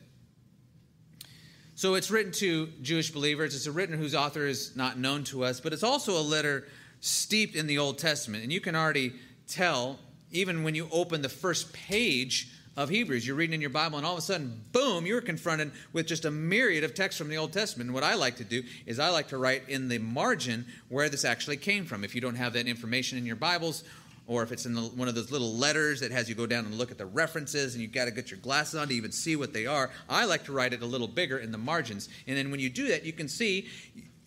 So 1.76 1.96
it's 1.96 2.12
written 2.12 2.32
to 2.34 2.68
Jewish 2.82 3.12
believers. 3.12 3.56
It's 3.56 3.66
a 3.66 3.72
written 3.72 3.98
whose 3.98 4.14
author 4.14 4.46
is 4.46 4.76
not 4.76 5.00
known 5.00 5.24
to 5.26 5.44
us, 5.44 5.60
but 5.60 5.74
it's 5.74 5.84
also 5.84 6.20
a 6.20 6.22
letter 6.22 6.68
steeped 7.00 7.56
in 7.56 7.66
the 7.66 7.80
Old 7.80 7.98
Testament. 7.98 8.44
And 8.44 8.54
you 8.54 8.62
can 8.62 8.76
already 8.76 9.14
tell, 9.48 9.98
even 10.32 10.64
when 10.64 10.76
you 10.76 10.88
open 10.92 11.22
the 11.22 11.30
first 11.30 11.74
page 11.74 12.50
of 12.78 12.90
Hebrews, 12.90 13.28
you're 13.28 13.36
reading 13.36 13.56
in 13.56 13.62
your 13.62 13.70
Bible, 13.70 13.98
and 13.98 14.08
all 14.08 14.14
of 14.14 14.20
a 14.20 14.22
sudden, 14.22 14.62
boom, 14.72 15.06
you're 15.06 15.22
confronted 15.22 15.72
with 15.92 16.08
just 16.08 16.24
a 16.24 16.32
myriad 16.32 16.84
of 16.84 16.94
texts 16.94 17.20
from 17.20 17.28
the 17.28 17.38
Old 17.38 17.52
Testament. 17.52 17.90
And 17.90 17.94
what 17.94 18.04
I 18.04 18.16
like 18.16 18.38
to 18.38 18.46
do 18.46 18.64
is 18.86 18.98
I 18.98 19.10
like 19.10 19.28
to 19.30 19.38
write 19.38 19.68
in 19.68 19.90
the 19.90 19.98
margin 19.98 20.66
where 20.88 21.10
this 21.10 21.26
actually 21.26 21.58
came 21.58 21.86
from. 21.86 22.04
If 22.04 22.16
you 22.16 22.22
don't 22.22 22.36
have 22.36 22.54
that 22.54 22.68
information 22.68 23.18
in 23.18 23.26
your 23.26 23.36
Bibles, 23.36 23.84
or 24.28 24.44
if 24.44 24.54
it's 24.54 24.66
in 24.66 24.74
the, 24.74 24.82
one 24.82 25.10
of 25.10 25.16
those 25.16 25.32
little 25.32 25.54
letters 25.54 26.00
that 26.00 26.12
has 26.12 26.30
you 26.30 26.36
go 26.36 26.46
down 26.46 26.66
and 26.66 26.76
look 26.76 26.92
at 26.92 26.98
the 26.98 27.06
references 27.06 27.74
and 27.74 27.82
you've 27.82 27.92
got 27.92 28.06
to 28.06 28.12
get 28.12 28.32
your 28.32 28.40
glasses 28.40 28.80
on 28.80 28.88
to 28.88 28.94
even 28.94 29.12
see 29.12 29.36
what 29.36 29.52
they 29.52 29.66
are. 29.66 29.90
I 30.08 30.24
like 30.24 30.46
to 30.46 30.54
write 30.54 30.72
it 30.72 30.82
a 30.82 30.86
little 30.86 31.08
bigger 31.08 31.40
in 31.40 31.52
the 31.52 31.58
margins. 31.58 32.08
And 32.28 32.38
then 32.38 32.52
when 32.52 32.62
you 32.62 32.70
do 32.70 32.88
that, 32.90 33.04
you 33.04 33.12
can 33.12 33.28
see 33.28 33.68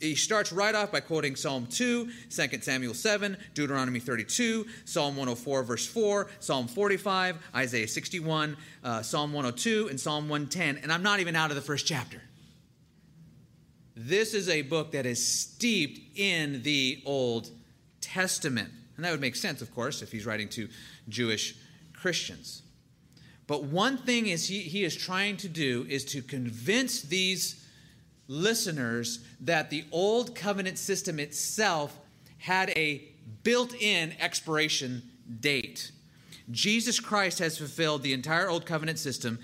he 0.00 0.14
starts 0.14 0.52
right 0.52 0.74
off 0.74 0.92
by 0.92 1.00
quoting 1.00 1.36
Psalm 1.36 1.66
2, 1.66 2.10
2 2.30 2.60
Samuel 2.60 2.94
7, 2.94 3.36
Deuteronomy 3.54 4.00
32, 4.00 4.66
Psalm 4.84 5.16
104, 5.16 5.62
verse 5.62 5.86
4, 5.86 6.28
Psalm 6.40 6.66
45, 6.68 7.38
Isaiah 7.54 7.88
61, 7.88 8.56
uh, 8.82 9.02
Psalm 9.02 9.32
102, 9.32 9.88
and 9.88 9.98
Psalm 9.98 10.28
110. 10.28 10.78
And 10.82 10.92
I'm 10.92 11.02
not 11.02 11.20
even 11.20 11.36
out 11.36 11.50
of 11.50 11.56
the 11.56 11.62
first 11.62 11.86
chapter. 11.86 12.20
This 13.96 14.34
is 14.34 14.48
a 14.48 14.62
book 14.62 14.92
that 14.92 15.06
is 15.06 15.26
steeped 15.26 16.18
in 16.18 16.62
the 16.62 17.02
Old 17.06 17.50
Testament. 18.00 18.70
And 18.96 19.04
that 19.04 19.12
would 19.12 19.20
make 19.20 19.36
sense, 19.36 19.62
of 19.62 19.74
course, 19.74 20.02
if 20.02 20.10
he's 20.10 20.26
writing 20.26 20.48
to 20.50 20.68
Jewish 21.08 21.56
Christians. 21.92 22.62
But 23.46 23.64
one 23.64 23.98
thing 23.98 24.26
is 24.26 24.48
he, 24.48 24.60
he 24.60 24.84
is 24.84 24.96
trying 24.96 25.36
to 25.38 25.48
do 25.48 25.86
is 25.88 26.04
to 26.06 26.22
convince 26.22 27.02
these 27.02 27.63
listeners 28.28 29.20
that 29.40 29.70
the 29.70 29.84
old 29.92 30.34
covenant 30.34 30.78
system 30.78 31.18
itself 31.18 31.98
had 32.38 32.70
a 32.70 33.02
built-in 33.42 34.14
expiration 34.20 35.02
date. 35.40 35.92
Jesus 36.50 37.00
Christ 37.00 37.38
has 37.38 37.58
fulfilled 37.58 38.02
the 38.02 38.12
entire 38.12 38.48
old 38.48 38.66
covenant 38.66 38.98
system 38.98 39.38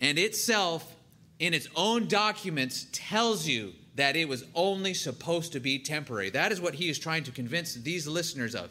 and 0.00 0.18
itself 0.18 0.94
in 1.38 1.54
its 1.54 1.68
own 1.74 2.08
documents 2.08 2.86
tells 2.92 3.46
you 3.46 3.72
that 3.94 4.16
it 4.16 4.28
was 4.28 4.44
only 4.54 4.92
supposed 4.92 5.52
to 5.52 5.60
be 5.60 5.78
temporary. 5.78 6.30
That 6.30 6.52
is 6.52 6.60
what 6.60 6.74
he 6.74 6.88
is 6.88 6.98
trying 6.98 7.24
to 7.24 7.30
convince 7.30 7.74
these 7.74 8.06
listeners 8.06 8.54
of. 8.54 8.70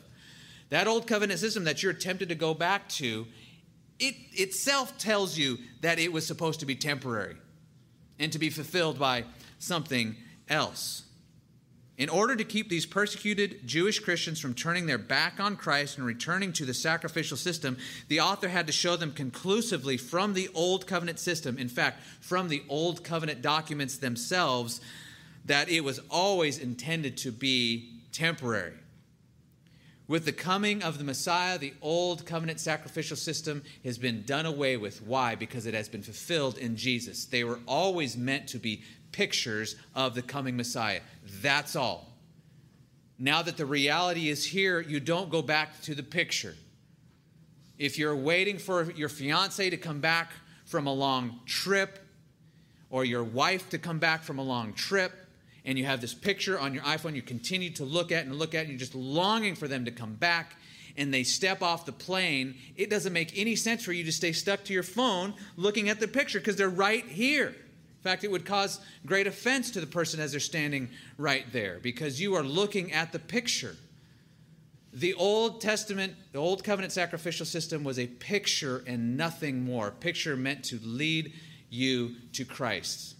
That 0.69 0.88
old 0.88 1.08
covenant 1.08 1.39
system 1.39 1.63
that 1.63 1.82
you're 1.82 1.93
tempted 1.93 2.30
to 2.30 2.36
go 2.36 2.54
back 2.54 2.89
to, 2.89 3.26
it 3.99 4.15
itself 4.34 4.97
tells 4.97 5.38
you 5.38 5.60
that 5.82 5.99
it 5.99 6.12
was 6.12 6.26
supposed 6.26 6.60
to 6.60 6.65
be 6.65 6.76
temporary 6.76 7.36
and 8.23 8.31
to 8.31 8.39
be 8.39 8.49
fulfilled 8.49 8.97
by 8.97 9.25
something 9.59 10.15
else. 10.47 11.03
In 11.97 12.09
order 12.09 12.36
to 12.36 12.43
keep 12.43 12.69
these 12.69 12.88
persecuted 12.88 13.67
Jewish 13.67 13.99
Christians 13.99 14.39
from 14.39 14.55
turning 14.55 14.88
their 14.88 14.97
back 14.97 15.39
on 15.39 15.57
Christ 15.57 15.97
and 15.97 16.07
returning 16.07 16.51
to 16.53 16.65
the 16.65 16.73
sacrificial 16.73 17.38
system, 17.38 17.77
the 18.07 18.21
author 18.21 18.47
had 18.47 18.65
to 18.65 18.73
show 18.73 18.95
them 18.95 19.12
conclusively 19.12 19.97
from 19.97 20.33
the 20.33 20.49
Old 20.55 20.88
Covenant 20.88 21.19
system, 21.19 21.57
in 21.59 21.69
fact, 21.69 22.01
from 22.19 22.47
the 22.47 22.63
Old 22.67 23.03
Covenant 23.03 23.43
documents 23.43 23.97
themselves, 23.97 24.81
that 25.45 25.69
it 25.69 25.83
was 25.83 25.99
always 26.09 26.57
intended 26.57 27.17
to 27.17 27.31
be 27.31 27.91
temporary. 28.12 28.73
With 30.08 30.26
the 30.26 30.34
coming 30.34 30.84
of 30.84 30.98
the 30.98 31.04
Messiah, 31.04 31.58
the 31.58 31.74
old 31.82 32.26
covenant 32.26 32.60
sacrificial 32.60 33.16
system 33.16 33.63
has 33.86 33.98
been 33.98 34.24
done 34.24 34.46
away 34.46 34.76
with. 34.76 35.02
Why? 35.02 35.36
Because 35.36 35.66
it 35.66 35.74
has 35.74 35.88
been 35.88 36.04
fulfilled 36.04 36.58
in 36.58 36.76
Jesus. 36.76 37.26
They 37.26 37.44
were 37.44 37.60
always 37.68 38.18
meant 38.18 38.48
to 38.50 38.60
be 38.60 38.84
pictures 39.13 39.76
of 39.96 40.13
the 40.13 40.22
coming 40.22 40.58
Messiah. 40.58 41.02
That's 41.42 41.76
all. 41.76 42.12
Now 43.18 43.42
that 43.44 43.56
the 43.56 43.66
reality 43.66 44.28
is 44.30 44.46
here, 44.46 44.82
you 44.82 45.00
don't 45.00 45.30
go 45.30 45.42
back 45.42 45.82
to 45.84 45.96
the 45.96 46.04
picture. 46.04 46.56
If 47.78 47.98
you're 47.98 48.16
waiting 48.16 48.58
for 48.58 48.92
your 48.92 49.10
fiance 49.10 49.70
to 49.70 49.78
come 49.78 50.02
back 50.02 50.32
from 50.66 50.88
a 50.88 50.94
long 50.94 51.39
trip, 51.46 52.00
or 52.89 53.04
your 53.04 53.24
wife 53.24 53.70
to 53.70 53.80
come 53.80 53.98
back 53.98 54.22
from 54.22 54.38
a 54.38 54.44
long 54.44 54.72
trip, 54.74 55.12
and 55.65 55.78
you 55.78 55.86
have 55.86 56.02
this 56.02 56.13
picture 56.13 56.60
on 56.60 56.73
your 56.73 56.84
iPhone 56.84 57.15
you 57.15 57.21
continue 57.21 57.69
to 57.71 57.86
look 57.86 58.12
at 58.12 58.26
and 58.26 58.36
look 58.36 58.54
at, 58.54 58.62
and 58.62 58.69
you're 58.69 58.80
just 58.80 58.95
longing 58.95 59.56
for 59.56 59.67
them 59.67 59.86
to 59.86 59.91
come 59.91 60.13
back, 60.13 60.58
and 60.97 61.13
they 61.13 61.23
step 61.23 61.62
off 61.62 61.86
the 61.86 61.91
plane, 61.91 62.56
it 62.76 62.89
doesn't 62.89 63.13
make 63.13 63.38
any 63.38 63.56
sense 63.56 63.84
for 63.84 63.93
you 63.93 64.04
to 64.04 64.12
stay 64.12 64.32
stuck 64.32 64.63
to 64.65 64.73
your 64.73 64.84
phone 64.84 65.34
looking 65.58 65.89
at 65.89 65.99
the 65.99 66.08
picture 66.08 66.39
because 66.39 66.56
they're 66.56 66.69
right 66.69 67.06
here. 67.06 67.47
In 67.47 68.04
fact, 68.04 68.23
it 68.23 68.32
would 68.32 68.45
cause 68.45 68.80
great 69.06 69.28
offense 69.28 69.71
to 69.71 69.80
the 69.80 69.88
person 69.88 70.19
as 70.19 70.32
they're 70.32 70.39
standing 70.41 70.89
right 71.17 71.45
there 71.54 71.80
because 71.82 72.19
you 72.19 72.36
are 72.36 72.43
looking 72.43 72.91
at 72.91 73.12
the 73.12 73.19
picture. 73.19 73.78
The 74.91 75.13
Old 75.15 75.62
Testament, 75.62 76.13
the 76.34 76.38
Old 76.38 76.63
Covenant 76.63 76.91
sacrificial 76.91 77.45
system 77.45 77.84
was 77.84 77.97
a 77.97 78.06
picture 78.06 78.84
and 78.86 79.17
nothing 79.17 79.63
more. 79.63 79.88
A 79.88 79.91
picture 79.91 80.36
meant 80.36 80.65
to 80.65 80.80
lead 80.84 81.34
you 81.69 82.15
to 82.34 82.45
Christ 82.45 83.15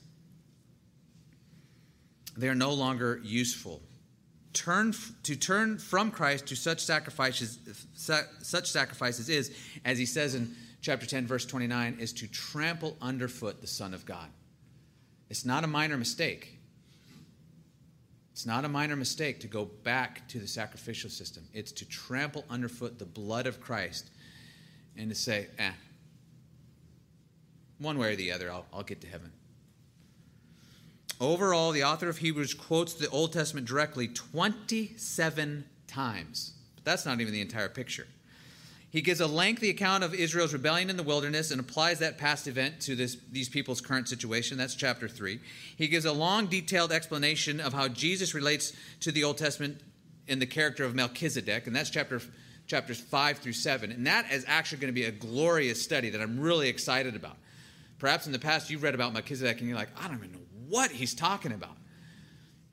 they 2.36 2.50
are 2.50 2.56
no 2.56 2.74
longer 2.74 3.20
useful. 3.24 3.82
Turn, 4.54 4.94
to 5.24 5.36
turn 5.36 5.78
from 5.78 6.12
Christ 6.12 6.48
to 6.48 6.56
such 6.56 6.84
sacrifices, 6.84 7.60
such 7.96 8.72
sacrifices 8.72 9.30
is, 9.30 9.56
as 9.84 9.98
he 9.98 10.06
says 10.06 10.36
in 10.36 10.56
chapter 10.82 11.06
10, 11.06 11.26
verse 11.26 11.46
29, 11.46 11.98
is 12.00 12.14
to 12.14 12.28
trample 12.28 12.96
underfoot 13.02 13.62
the 13.62 13.68
Son 13.68 13.94
of 13.94 14.06
God. 14.06 14.30
It's 15.30 15.46
not 15.46 15.64
a 15.64 15.68
minor 15.68 15.98
mistake. 15.98 16.60
It's 18.32 18.46
not 18.46 18.66
a 18.66 18.70
minor 18.70 18.96
mistake 18.96 19.40
to 19.42 19.48
go 19.48 19.66
back 19.66 20.28
to 20.30 20.40
the 20.40 20.48
sacrificial 20.48 21.10
system. 21.10 21.44
It's 21.54 21.72
to 21.74 21.86
trample 21.86 22.46
underfoot 22.50 23.00
the 23.00 23.06
blood 23.06 23.48
of 23.48 23.62
Christ 23.62 24.10
and 24.98 25.10
to 25.10 25.16
say, 25.16 25.48
eh, 25.58 25.72
one 27.78 27.98
way 27.98 28.14
or 28.14 28.16
the 28.16 28.32
other, 28.32 28.52
I'll, 28.52 28.66
I'll 28.74 28.84
get 28.84 29.02
to 29.02 29.08
heaven. 29.08 29.32
Overall, 31.20 31.72
the 31.72 31.84
author 31.84 32.10
of 32.10 32.18
Hebrews 32.18 32.54
quotes 32.54 32.94
the 32.94 33.10
Old 33.10 33.34
Testament 33.34 33.68
directly 33.68 34.08
27 34.08 35.66
times. 35.88 36.54
But 36.76 36.86
that's 36.86 37.06
not 37.06 37.22
even 37.22 37.34
the 37.34 37.42
entire 37.42 37.70
picture. 37.70 38.08
He 38.90 39.02
gives 39.02 39.22
a 39.22 39.28
lengthy 39.28 39.72
account 39.72 40.04
of 40.04 40.14
Israel's 40.14 40.54
rebellion 40.54 40.90
in 40.90 40.98
the 40.98 41.04
wilderness 41.04 41.50
and 41.50 41.60
applies 41.60 41.98
that 42.00 42.20
past 42.20 42.48
event 42.48 42.80
to 42.82 42.96
this, 42.96 43.18
these 43.32 43.50
people's 43.50 43.82
current 43.82 44.08
situation. 44.08 44.56
That's 44.56 44.76
chapter 44.76 45.08
3. 45.08 45.40
He 45.76 45.88
gives 45.88 46.06
a 46.06 46.14
long, 46.14 46.46
detailed 46.46 46.92
explanation 46.92 47.60
of 47.60 47.74
how 47.74 47.88
Jesus 47.88 48.36
relates 48.36 48.72
to 49.00 49.12
the 49.12 49.24
Old 49.24 49.40
Testament 49.40 49.82
in 50.28 50.38
the 50.38 50.46
character 50.46 50.84
of 50.84 50.94
Melchizedek, 50.94 51.66
and 51.66 51.76
that's 51.76 51.90
chapter 51.90 52.22
chapters 52.68 53.00
5 53.00 53.40
through 53.40 53.54
7. 53.54 53.92
And 53.92 54.08
that 54.08 54.32
is 54.32 54.46
actually 54.48 54.78
going 54.78 54.94
to 54.94 55.00
be 55.00 55.06
a 55.06 55.12
glorious 55.12 55.82
study 55.82 56.10
that 56.12 56.22
I'm 56.22 56.40
really 56.40 56.70
excited 56.70 57.16
about. 57.16 57.38
Perhaps 58.00 58.26
in 58.26 58.32
the 58.32 58.40
past 58.40 58.70
you've 58.70 58.84
read 58.84 58.96
about 58.96 59.14
Melchizedek 59.14 59.60
and 59.60 59.68
you're 59.68 59.78
like, 59.78 59.90
I 60.00 60.08
don't 60.08 60.18
even 60.18 60.32
know 60.32 60.40
what 60.74 60.90
he's 60.90 61.14
talking 61.14 61.52
about. 61.52 61.78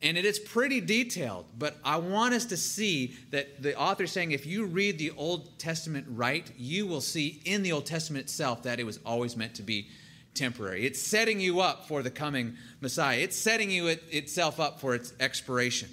And 0.01 0.17
it 0.17 0.25
is 0.25 0.39
pretty 0.39 0.81
detailed, 0.81 1.45
but 1.59 1.77
I 1.85 1.99
want 1.99 2.33
us 2.33 2.47
to 2.47 2.57
see 2.57 3.15
that 3.31 3.63
the 3.63 3.79
author 3.79 4.05
is 4.05 4.13
saying 4.13 4.33
if 4.33 4.47
you 4.47 4.65
read 4.65 4.99
the 4.99 5.11
Old 5.11 5.59
Testament 5.59 6.07
right, 6.09 6.51
you 6.57 6.87
will 6.87 7.03
see 7.03 7.43
in 7.45 7.63
the 7.63 7.73
Old 7.73 7.85
Testament 7.85 8.25
itself 8.25 8.63
that 8.63 8.81
it 8.81 8.85
was 8.85 8.99
always 9.05 9.37
meant 9.37 9.55
to 9.57 9.63
be 9.63 9.89
temporary. 10.33 10.87
It's 10.87 10.99
setting 10.99 11.41
you 11.41 11.61
up 11.61 11.87
for 11.87 12.03
the 12.03 12.11
coming 12.11 12.57
Messiah, 12.81 13.19
it's 13.19 13.37
setting 13.37 13.71
you 13.71 13.89
it, 13.89 14.03
itself 14.11 14.59
up 14.59 14.81
for 14.81 14.95
its 14.95 15.13
expiration. 15.21 15.91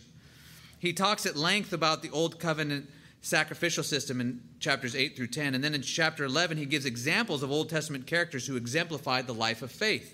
He 0.80 0.94
talks 0.94 1.26
at 1.26 1.36
length 1.36 1.74
about 1.74 2.04
the 2.04 2.10
Old 2.12 2.40
Covenant 2.40 2.90
sacrificial 3.20 3.84
system 3.84 4.22
in 4.22 4.40
chapters 4.62 4.96
8 4.96 5.18
through 5.18 5.28
10. 5.28 5.56
And 5.56 5.62
then 5.62 5.76
in 5.76 5.82
chapter 5.82 6.24
11, 6.24 6.56
he 6.56 6.66
gives 6.66 6.86
examples 6.86 7.44
of 7.44 7.52
Old 7.52 7.70
Testament 7.70 8.08
characters 8.08 8.48
who 8.48 8.56
exemplified 8.56 9.28
the 9.28 9.34
life 9.34 9.62
of 9.62 9.72
faith. 9.72 10.14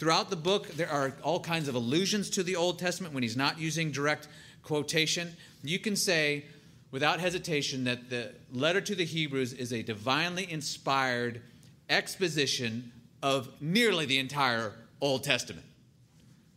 Throughout 0.00 0.30
the 0.30 0.36
book, 0.36 0.68
there 0.68 0.88
are 0.88 1.12
all 1.22 1.40
kinds 1.40 1.68
of 1.68 1.74
allusions 1.74 2.30
to 2.30 2.42
the 2.42 2.56
Old 2.56 2.78
Testament 2.78 3.12
when 3.12 3.22
he's 3.22 3.36
not 3.36 3.60
using 3.60 3.90
direct 3.90 4.28
quotation. 4.62 5.36
You 5.62 5.78
can 5.78 5.94
say 5.94 6.46
without 6.90 7.20
hesitation 7.20 7.84
that 7.84 8.08
the 8.08 8.32
letter 8.50 8.80
to 8.80 8.94
the 8.94 9.04
Hebrews 9.04 9.52
is 9.52 9.74
a 9.74 9.82
divinely 9.82 10.50
inspired 10.50 11.42
exposition 11.90 12.92
of 13.22 13.50
nearly 13.60 14.06
the 14.06 14.18
entire 14.18 14.72
Old 15.02 15.22
Testament. 15.22 15.66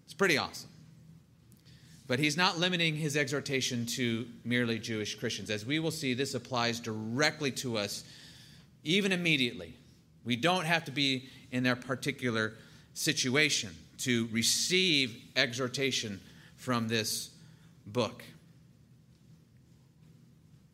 It's 0.06 0.13
pretty 0.13 0.38
awesome. 0.38 0.69
But 2.08 2.19
he's 2.19 2.38
not 2.38 2.60
limiting 2.60 2.95
his 2.95 3.17
exhortation 3.17 3.86
to 3.88 4.25
merely 4.45 4.79
Jewish 4.79 5.15
Christians. 5.15 5.49
As 5.49 5.65
we 5.65 5.79
will 5.79 5.91
see, 5.91 6.13
this 6.13 6.34
applies 6.34 6.79
directly 6.79 7.51
to 7.51 7.77
us, 7.77 8.06
even 8.86 9.12
immediately. 9.12 9.73
We 10.23 10.38
don't 10.38 10.63
have 10.63 10.86
to 10.86 10.91
be 10.91 11.27
in 11.51 11.63
their 11.63 11.75
particular 11.75 12.53
situation 12.93 13.71
to 13.99 14.27
receive 14.32 15.15
exhortation 15.36 16.19
from 16.56 16.88
this 16.88 17.29
book. 17.86 18.23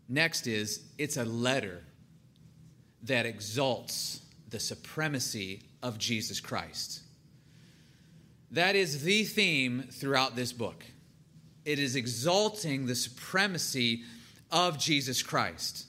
Next 0.07 0.47
is 0.47 0.81
it's 0.97 1.17
a 1.17 1.25
letter 1.25 1.83
that 3.03 3.25
exalts 3.25 4.21
the 4.49 4.59
supremacy 4.59 5.61
of 5.83 5.97
Jesus 5.97 6.39
Christ. 6.39 7.01
That 8.51 8.75
is 8.75 9.03
the 9.03 9.23
theme 9.23 9.87
throughout 9.91 10.35
this 10.35 10.51
book. 10.51 10.83
It 11.65 11.77
is 11.77 11.95
exalting 11.95 12.87
the 12.87 12.95
supremacy 12.95 14.03
of 14.51 14.79
Jesus 14.79 15.21
Christ. 15.21 15.85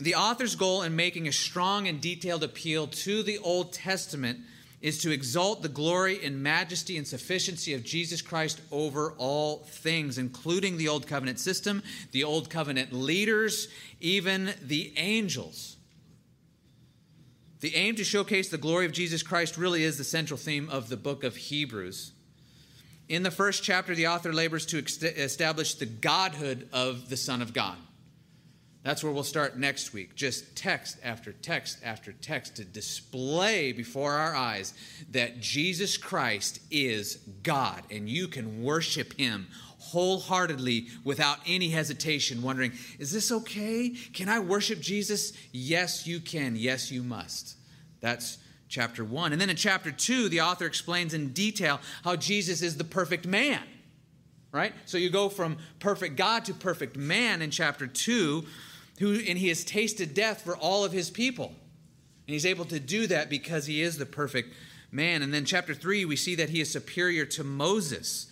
The 0.00 0.14
author's 0.14 0.56
goal 0.56 0.82
in 0.82 0.96
making 0.96 1.28
a 1.28 1.32
strong 1.32 1.86
and 1.86 2.00
detailed 2.00 2.42
appeal 2.42 2.86
to 2.86 3.22
the 3.22 3.38
Old 3.38 3.74
Testament 3.74 4.38
is 4.80 5.02
to 5.02 5.10
exalt 5.10 5.60
the 5.60 5.68
glory 5.68 6.24
and 6.24 6.42
majesty 6.42 6.96
and 6.96 7.06
sufficiency 7.06 7.74
of 7.74 7.84
Jesus 7.84 8.22
Christ 8.22 8.62
over 8.72 9.12
all 9.18 9.58
things, 9.58 10.16
including 10.16 10.78
the 10.78 10.88
Old 10.88 11.06
Covenant 11.06 11.38
system, 11.38 11.82
the 12.12 12.24
Old 12.24 12.48
Covenant 12.48 12.94
leaders, 12.94 13.68
even 14.00 14.54
the 14.62 14.94
angels. 14.96 15.76
The 17.60 17.76
aim 17.76 17.94
to 17.96 18.04
showcase 18.04 18.48
the 18.48 18.56
glory 18.56 18.86
of 18.86 18.92
Jesus 18.92 19.22
Christ 19.22 19.58
really 19.58 19.84
is 19.84 19.98
the 19.98 20.04
central 20.04 20.38
theme 20.38 20.70
of 20.70 20.88
the 20.88 20.96
book 20.96 21.24
of 21.24 21.36
Hebrews. 21.36 22.12
In 23.06 23.22
the 23.22 23.30
first 23.30 23.62
chapter, 23.62 23.94
the 23.94 24.06
author 24.06 24.32
labors 24.32 24.64
to 24.66 24.78
establish 24.78 25.74
the 25.74 25.84
godhood 25.84 26.70
of 26.72 27.10
the 27.10 27.18
Son 27.18 27.42
of 27.42 27.52
God. 27.52 27.76
That's 28.82 29.04
where 29.04 29.12
we'll 29.12 29.24
start 29.24 29.58
next 29.58 29.92
week. 29.92 30.14
Just 30.14 30.56
text 30.56 30.96
after 31.04 31.32
text 31.32 31.78
after 31.84 32.12
text 32.12 32.56
to 32.56 32.64
display 32.64 33.72
before 33.72 34.12
our 34.12 34.34
eyes 34.34 34.72
that 35.10 35.38
Jesus 35.40 35.98
Christ 35.98 36.60
is 36.70 37.16
God 37.42 37.82
and 37.90 38.08
you 38.08 38.26
can 38.26 38.62
worship 38.62 39.12
him 39.18 39.48
wholeheartedly 39.78 40.88
without 41.04 41.38
any 41.46 41.68
hesitation, 41.68 42.42
wondering, 42.42 42.72
is 42.98 43.12
this 43.12 43.30
okay? 43.30 43.90
Can 44.14 44.28
I 44.28 44.38
worship 44.38 44.80
Jesus? 44.80 45.32
Yes, 45.52 46.06
you 46.06 46.20
can. 46.20 46.56
Yes, 46.56 46.90
you 46.90 47.02
must. 47.02 47.56
That's 48.00 48.38
chapter 48.68 49.04
1. 49.04 49.32
And 49.32 49.40
then 49.40 49.50
in 49.50 49.56
chapter 49.56 49.90
2, 49.90 50.30
the 50.30 50.40
author 50.40 50.64
explains 50.64 51.12
in 51.12 51.32
detail 51.32 51.80
how 52.04 52.16
Jesus 52.16 52.62
is 52.62 52.76
the 52.76 52.84
perfect 52.84 53.26
man. 53.26 53.62
Right? 54.52 54.72
So 54.84 54.98
you 54.98 55.10
go 55.10 55.28
from 55.28 55.58
perfect 55.78 56.16
God 56.16 56.44
to 56.46 56.54
perfect 56.54 56.96
man 56.96 57.40
in 57.40 57.50
chapter 57.50 57.86
2 57.86 58.44
who, 59.00 59.14
and 59.14 59.38
he 59.38 59.48
has 59.48 59.64
tasted 59.64 60.14
death 60.14 60.42
for 60.42 60.56
all 60.56 60.84
of 60.84 60.92
his 60.92 61.10
people. 61.10 61.46
And 61.46 62.34
he's 62.34 62.46
able 62.46 62.66
to 62.66 62.78
do 62.78 63.06
that 63.08 63.28
because 63.28 63.66
he 63.66 63.82
is 63.82 63.98
the 63.98 64.06
perfect 64.06 64.54
man. 64.92 65.22
And 65.22 65.34
then 65.34 65.44
chapter 65.44 65.74
3, 65.74 66.04
we 66.04 66.16
see 66.16 66.36
that 66.36 66.50
he 66.50 66.60
is 66.60 66.70
superior 66.70 67.24
to 67.26 67.42
Moses. 67.42 68.28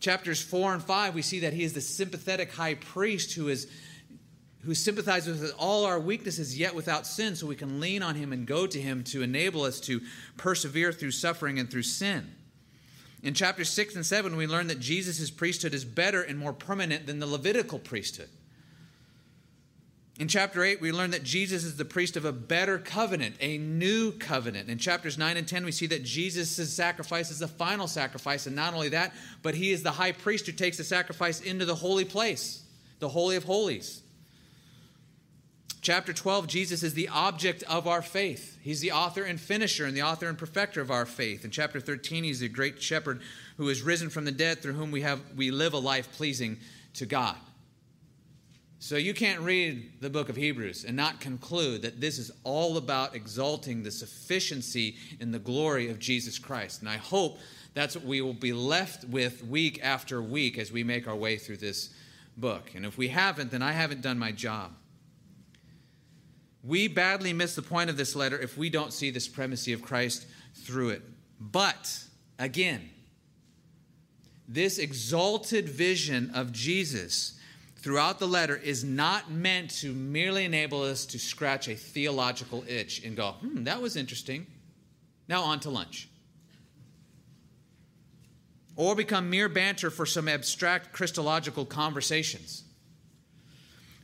Chapters 0.00 0.40
4 0.40 0.74
and 0.74 0.82
5, 0.82 1.14
we 1.14 1.22
see 1.22 1.40
that 1.40 1.54
he 1.54 1.64
is 1.64 1.72
the 1.72 1.80
sympathetic 1.80 2.52
high 2.52 2.74
priest 2.74 3.34
who 3.34 3.48
is 3.48 3.66
who 4.64 4.74
sympathizes 4.76 5.40
with 5.40 5.52
all 5.58 5.84
our 5.84 5.98
weaknesses 5.98 6.56
yet 6.56 6.72
without 6.72 7.04
sin 7.04 7.34
so 7.34 7.48
we 7.48 7.56
can 7.56 7.80
lean 7.80 8.00
on 8.00 8.14
him 8.14 8.32
and 8.32 8.46
go 8.46 8.64
to 8.64 8.80
him 8.80 9.02
to 9.02 9.22
enable 9.22 9.64
us 9.64 9.80
to 9.80 10.00
persevere 10.36 10.92
through 10.92 11.10
suffering 11.10 11.58
and 11.58 11.68
through 11.68 11.82
sin. 11.82 12.32
In 13.24 13.34
chapters 13.34 13.70
6 13.70 13.96
and 13.96 14.06
7, 14.06 14.36
we 14.36 14.46
learn 14.46 14.68
that 14.68 14.78
Jesus' 14.78 15.32
priesthood 15.32 15.74
is 15.74 15.84
better 15.84 16.22
and 16.22 16.38
more 16.38 16.52
permanent 16.52 17.06
than 17.06 17.18
the 17.18 17.26
Levitical 17.26 17.80
priesthood. 17.80 18.28
In 20.18 20.28
chapter 20.28 20.62
8, 20.62 20.80
we 20.80 20.92
learn 20.92 21.10
that 21.12 21.22
Jesus 21.22 21.64
is 21.64 21.76
the 21.76 21.86
priest 21.86 22.18
of 22.18 22.26
a 22.26 22.32
better 22.32 22.78
covenant, 22.78 23.36
a 23.40 23.56
new 23.56 24.12
covenant. 24.12 24.68
In 24.68 24.76
chapters 24.76 25.16
9 25.16 25.38
and 25.38 25.48
10, 25.48 25.64
we 25.64 25.72
see 25.72 25.86
that 25.86 26.04
Jesus' 26.04 26.70
sacrifice 26.70 27.30
is 27.30 27.38
the 27.38 27.48
final 27.48 27.86
sacrifice. 27.86 28.46
And 28.46 28.54
not 28.54 28.74
only 28.74 28.90
that, 28.90 29.14
but 29.42 29.54
he 29.54 29.72
is 29.72 29.82
the 29.82 29.90
high 29.90 30.12
priest 30.12 30.46
who 30.46 30.52
takes 30.52 30.76
the 30.76 30.84
sacrifice 30.84 31.40
into 31.40 31.64
the 31.64 31.74
holy 31.74 32.04
place, 32.04 32.62
the 32.98 33.08
Holy 33.08 33.36
of 33.36 33.44
Holies. 33.44 34.02
Chapter 35.80 36.12
12, 36.12 36.46
Jesus 36.46 36.82
is 36.82 36.94
the 36.94 37.08
object 37.08 37.64
of 37.64 37.88
our 37.88 38.02
faith. 38.02 38.58
He's 38.60 38.80
the 38.80 38.92
author 38.92 39.24
and 39.24 39.40
finisher 39.40 39.86
and 39.86 39.96
the 39.96 40.02
author 40.02 40.28
and 40.28 40.38
perfecter 40.38 40.80
of 40.80 40.92
our 40.92 41.06
faith. 41.06 41.44
In 41.44 41.50
chapter 41.50 41.80
13, 41.80 42.22
he's 42.22 42.38
the 42.38 42.48
great 42.48 42.80
shepherd 42.80 43.20
who 43.56 43.68
is 43.68 43.82
risen 43.82 44.10
from 44.10 44.24
the 44.26 44.30
dead, 44.30 44.60
through 44.62 44.74
whom 44.74 44.92
we, 44.92 45.00
have, 45.00 45.20
we 45.34 45.50
live 45.50 45.72
a 45.72 45.78
life 45.78 46.12
pleasing 46.12 46.58
to 46.94 47.06
God. 47.06 47.36
So 48.82 48.96
you 48.96 49.14
can't 49.14 49.38
read 49.42 50.00
the 50.00 50.10
book 50.10 50.28
of 50.28 50.34
Hebrews 50.34 50.84
and 50.84 50.96
not 50.96 51.20
conclude 51.20 51.82
that 51.82 52.00
this 52.00 52.18
is 52.18 52.32
all 52.42 52.76
about 52.78 53.14
exalting 53.14 53.84
the 53.84 53.92
sufficiency 53.92 54.96
and 55.20 55.32
the 55.32 55.38
glory 55.38 55.88
of 55.88 56.00
Jesus 56.00 56.36
Christ. 56.36 56.80
And 56.80 56.88
I 56.88 56.96
hope 56.96 57.38
that's 57.74 57.94
what 57.94 58.04
we 58.04 58.20
will 58.22 58.34
be 58.34 58.52
left 58.52 59.04
with 59.04 59.44
week 59.44 59.78
after 59.84 60.20
week 60.20 60.58
as 60.58 60.72
we 60.72 60.82
make 60.82 61.06
our 61.06 61.14
way 61.14 61.36
through 61.36 61.58
this 61.58 61.90
book. 62.36 62.72
And 62.74 62.84
if 62.84 62.98
we 62.98 63.06
haven't, 63.06 63.52
then 63.52 63.62
I 63.62 63.70
haven't 63.70 64.02
done 64.02 64.18
my 64.18 64.32
job. 64.32 64.72
We 66.64 66.88
badly 66.88 67.32
miss 67.32 67.54
the 67.54 67.62
point 67.62 67.88
of 67.88 67.96
this 67.96 68.16
letter 68.16 68.36
if 68.36 68.58
we 68.58 68.68
don't 68.68 68.92
see 68.92 69.12
the 69.12 69.20
supremacy 69.20 69.72
of 69.72 69.80
Christ 69.80 70.26
through 70.56 70.88
it. 70.88 71.02
But, 71.38 72.00
again, 72.36 72.90
this 74.48 74.78
exalted 74.78 75.68
vision 75.68 76.32
of 76.34 76.50
Jesus 76.50 77.38
throughout 77.82 78.18
the 78.18 78.28
letter 78.28 78.56
is 78.56 78.84
not 78.84 79.30
meant 79.30 79.70
to 79.70 79.92
merely 79.92 80.44
enable 80.44 80.82
us 80.82 81.04
to 81.06 81.18
scratch 81.18 81.68
a 81.68 81.74
theological 81.74 82.64
itch 82.68 83.04
and 83.04 83.16
go, 83.16 83.32
hmm, 83.32 83.64
that 83.64 83.82
was 83.82 83.96
interesting. 83.96 84.46
Now 85.28 85.42
on 85.42 85.60
to 85.60 85.70
lunch. 85.70 86.08
Or 88.76 88.94
become 88.94 89.28
mere 89.28 89.48
banter 89.48 89.90
for 89.90 90.06
some 90.06 90.28
abstract 90.28 90.92
Christological 90.92 91.66
conversations. 91.66 92.64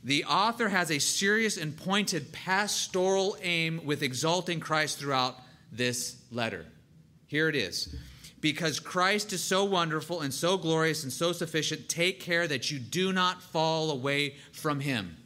The 0.03 0.25
author 0.25 0.69
has 0.69 0.91
a 0.91 0.99
serious 0.99 1.57
and 1.57 1.75
pointed 1.75 2.31
pastoral 2.31 3.37
aim 3.41 3.81
with 3.85 4.03
exalting 4.03 4.59
Christ 4.59 4.99
throughout 4.99 5.37
this 5.71 6.21
letter. 6.31 6.65
Here 7.27 7.49
it 7.49 7.55
is 7.55 7.95
Because 8.41 8.79
Christ 8.79 9.33
is 9.33 9.43
so 9.43 9.65
wonderful 9.65 10.21
and 10.21 10.33
so 10.33 10.57
glorious 10.57 11.03
and 11.03 11.11
so 11.11 11.33
sufficient, 11.33 11.89
take 11.89 12.21
care 12.21 12.47
that 12.47 12.71
you 12.71 12.79
do 12.79 13.11
not 13.11 13.41
fall 13.41 13.91
away 13.91 14.35
from 14.51 14.79
him. 14.79 15.17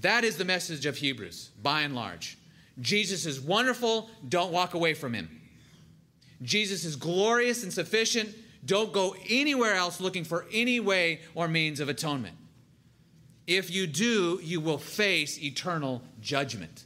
That 0.00 0.24
is 0.24 0.36
the 0.36 0.44
message 0.44 0.86
of 0.86 0.96
Hebrews, 0.96 1.50
by 1.62 1.82
and 1.82 1.94
large. 1.94 2.36
Jesus 2.80 3.24
is 3.26 3.40
wonderful, 3.40 4.10
don't 4.28 4.52
walk 4.52 4.74
away 4.74 4.92
from 4.94 5.14
him. 5.14 5.40
Jesus 6.42 6.84
is 6.84 6.96
glorious 6.96 7.62
and 7.62 7.72
sufficient, 7.72 8.34
don't 8.64 8.92
go 8.92 9.14
anywhere 9.28 9.74
else 9.74 10.00
looking 10.00 10.24
for 10.24 10.46
any 10.52 10.80
way 10.80 11.20
or 11.34 11.48
means 11.48 11.80
of 11.80 11.88
atonement. 11.88 12.36
If 13.46 13.70
you 13.70 13.86
do, 13.86 14.40
you 14.42 14.60
will 14.60 14.78
face 14.78 15.40
eternal 15.40 16.02
judgment. 16.20 16.84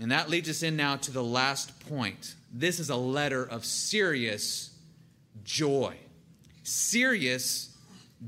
And 0.00 0.10
that 0.10 0.28
leads 0.28 0.50
us 0.50 0.62
in 0.62 0.76
now 0.76 0.96
to 0.96 1.12
the 1.12 1.22
last 1.22 1.78
point. 1.88 2.34
This 2.56 2.78
is 2.78 2.88
a 2.88 2.96
letter 2.96 3.44
of 3.44 3.64
serious 3.64 4.70
joy. 5.42 5.96
Serious 6.62 7.76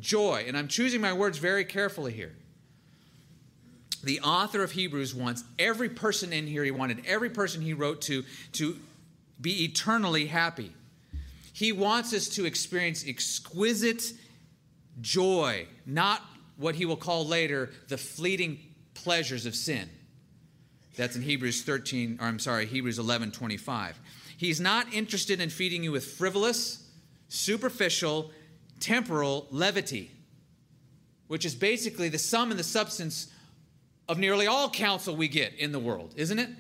joy. 0.00 0.44
And 0.48 0.58
I'm 0.58 0.66
choosing 0.66 1.00
my 1.00 1.12
words 1.12 1.38
very 1.38 1.64
carefully 1.64 2.12
here. 2.12 2.34
The 4.02 4.20
author 4.20 4.64
of 4.64 4.72
Hebrews 4.72 5.14
wants 5.14 5.44
every 5.60 5.88
person 5.88 6.32
in 6.32 6.48
here, 6.48 6.64
he 6.64 6.72
wanted 6.72 7.06
every 7.06 7.30
person 7.30 7.62
he 7.62 7.72
wrote 7.72 8.02
to 8.02 8.24
to 8.52 8.76
be 9.40 9.64
eternally 9.64 10.26
happy. 10.26 10.72
He 11.52 11.70
wants 11.72 12.12
us 12.12 12.28
to 12.30 12.46
experience 12.46 13.06
exquisite 13.06 14.12
joy, 15.00 15.66
not 15.86 16.22
what 16.56 16.74
he 16.74 16.84
will 16.84 16.96
call 16.96 17.26
later 17.26 17.70
the 17.88 17.96
fleeting 17.96 18.58
pleasures 18.94 19.46
of 19.46 19.54
sin. 19.54 19.88
That's 20.96 21.14
in 21.14 21.22
Hebrews 21.22 21.62
13, 21.62 22.18
or 22.20 22.26
I'm 22.26 22.38
sorry, 22.38 22.66
Hebrews 22.66 22.98
11 22.98 23.32
25. 23.32 23.98
He's 24.36 24.60
not 24.60 24.92
interested 24.92 25.40
in 25.40 25.50
feeding 25.50 25.84
you 25.84 25.92
with 25.92 26.04
frivolous, 26.04 26.86
superficial, 27.28 28.30
temporal 28.80 29.46
levity, 29.50 30.10
which 31.28 31.44
is 31.44 31.54
basically 31.54 32.08
the 32.08 32.18
sum 32.18 32.50
and 32.50 32.58
the 32.58 32.64
substance 32.64 33.32
of 34.08 34.18
nearly 34.18 34.46
all 34.46 34.70
counsel 34.70 35.16
we 35.16 35.28
get 35.28 35.54
in 35.54 35.72
the 35.72 35.78
world, 35.78 36.12
isn't 36.16 36.38
it? 36.38 36.50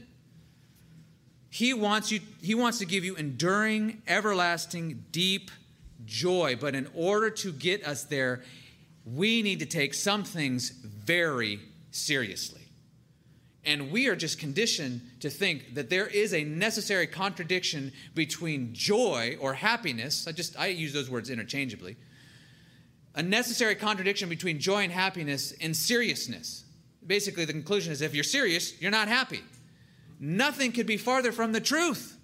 He 1.48 1.72
wants 1.72 2.10
you 2.10 2.20
he 2.42 2.54
wants 2.54 2.78
to 2.78 2.86
give 2.86 3.04
you 3.04 3.14
enduring, 3.16 4.02
everlasting, 4.06 5.04
deep 5.12 5.50
joy, 6.04 6.56
but 6.60 6.74
in 6.74 6.88
order 6.94 7.30
to 7.30 7.52
get 7.52 7.86
us 7.86 8.04
there, 8.04 8.42
we 9.06 9.42
need 9.42 9.60
to 9.60 9.66
take 9.66 9.94
some 9.94 10.24
things 10.24 10.70
very 10.70 11.60
seriously. 11.90 12.65
And 13.66 13.90
we 13.90 14.06
are 14.06 14.14
just 14.14 14.38
conditioned 14.38 15.00
to 15.20 15.28
think 15.28 15.74
that 15.74 15.90
there 15.90 16.06
is 16.06 16.32
a 16.32 16.44
necessary 16.44 17.08
contradiction 17.08 17.92
between 18.14 18.72
joy 18.72 19.36
or 19.40 19.54
happiness. 19.54 20.28
I 20.28 20.32
just 20.32 20.58
I 20.58 20.68
use 20.68 20.92
those 20.92 21.10
words 21.10 21.30
interchangeably. 21.30 21.96
A 23.16 23.22
necessary 23.24 23.74
contradiction 23.74 24.28
between 24.28 24.60
joy 24.60 24.84
and 24.84 24.92
happiness 24.92 25.52
and 25.60 25.76
seriousness. 25.76 26.64
Basically, 27.04 27.44
the 27.44 27.52
conclusion 27.52 27.92
is 27.92 28.02
if 28.02 28.14
you're 28.14 28.24
serious, 28.24 28.80
you're 28.80 28.92
not 28.92 29.08
happy. 29.08 29.42
Nothing 30.20 30.70
could 30.70 30.86
be 30.86 30.96
farther 30.96 31.32
from 31.32 31.52
the 31.52 31.60
truth, 31.60 32.16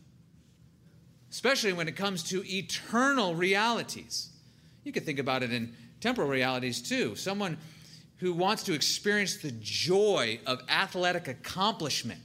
especially 1.30 1.72
when 1.72 1.88
it 1.88 1.96
comes 1.96 2.22
to 2.30 2.44
eternal 2.46 3.34
realities. 3.34 4.30
You 4.84 4.92
could 4.92 5.04
think 5.04 5.18
about 5.18 5.42
it 5.42 5.52
in 5.52 5.74
temporal 6.00 6.28
realities 6.28 6.80
too. 6.80 7.16
Someone 7.16 7.58
who 8.22 8.32
wants 8.32 8.62
to 8.62 8.72
experience 8.72 9.38
the 9.38 9.50
joy 9.50 10.38
of 10.46 10.62
athletic 10.68 11.26
accomplishment. 11.26 12.20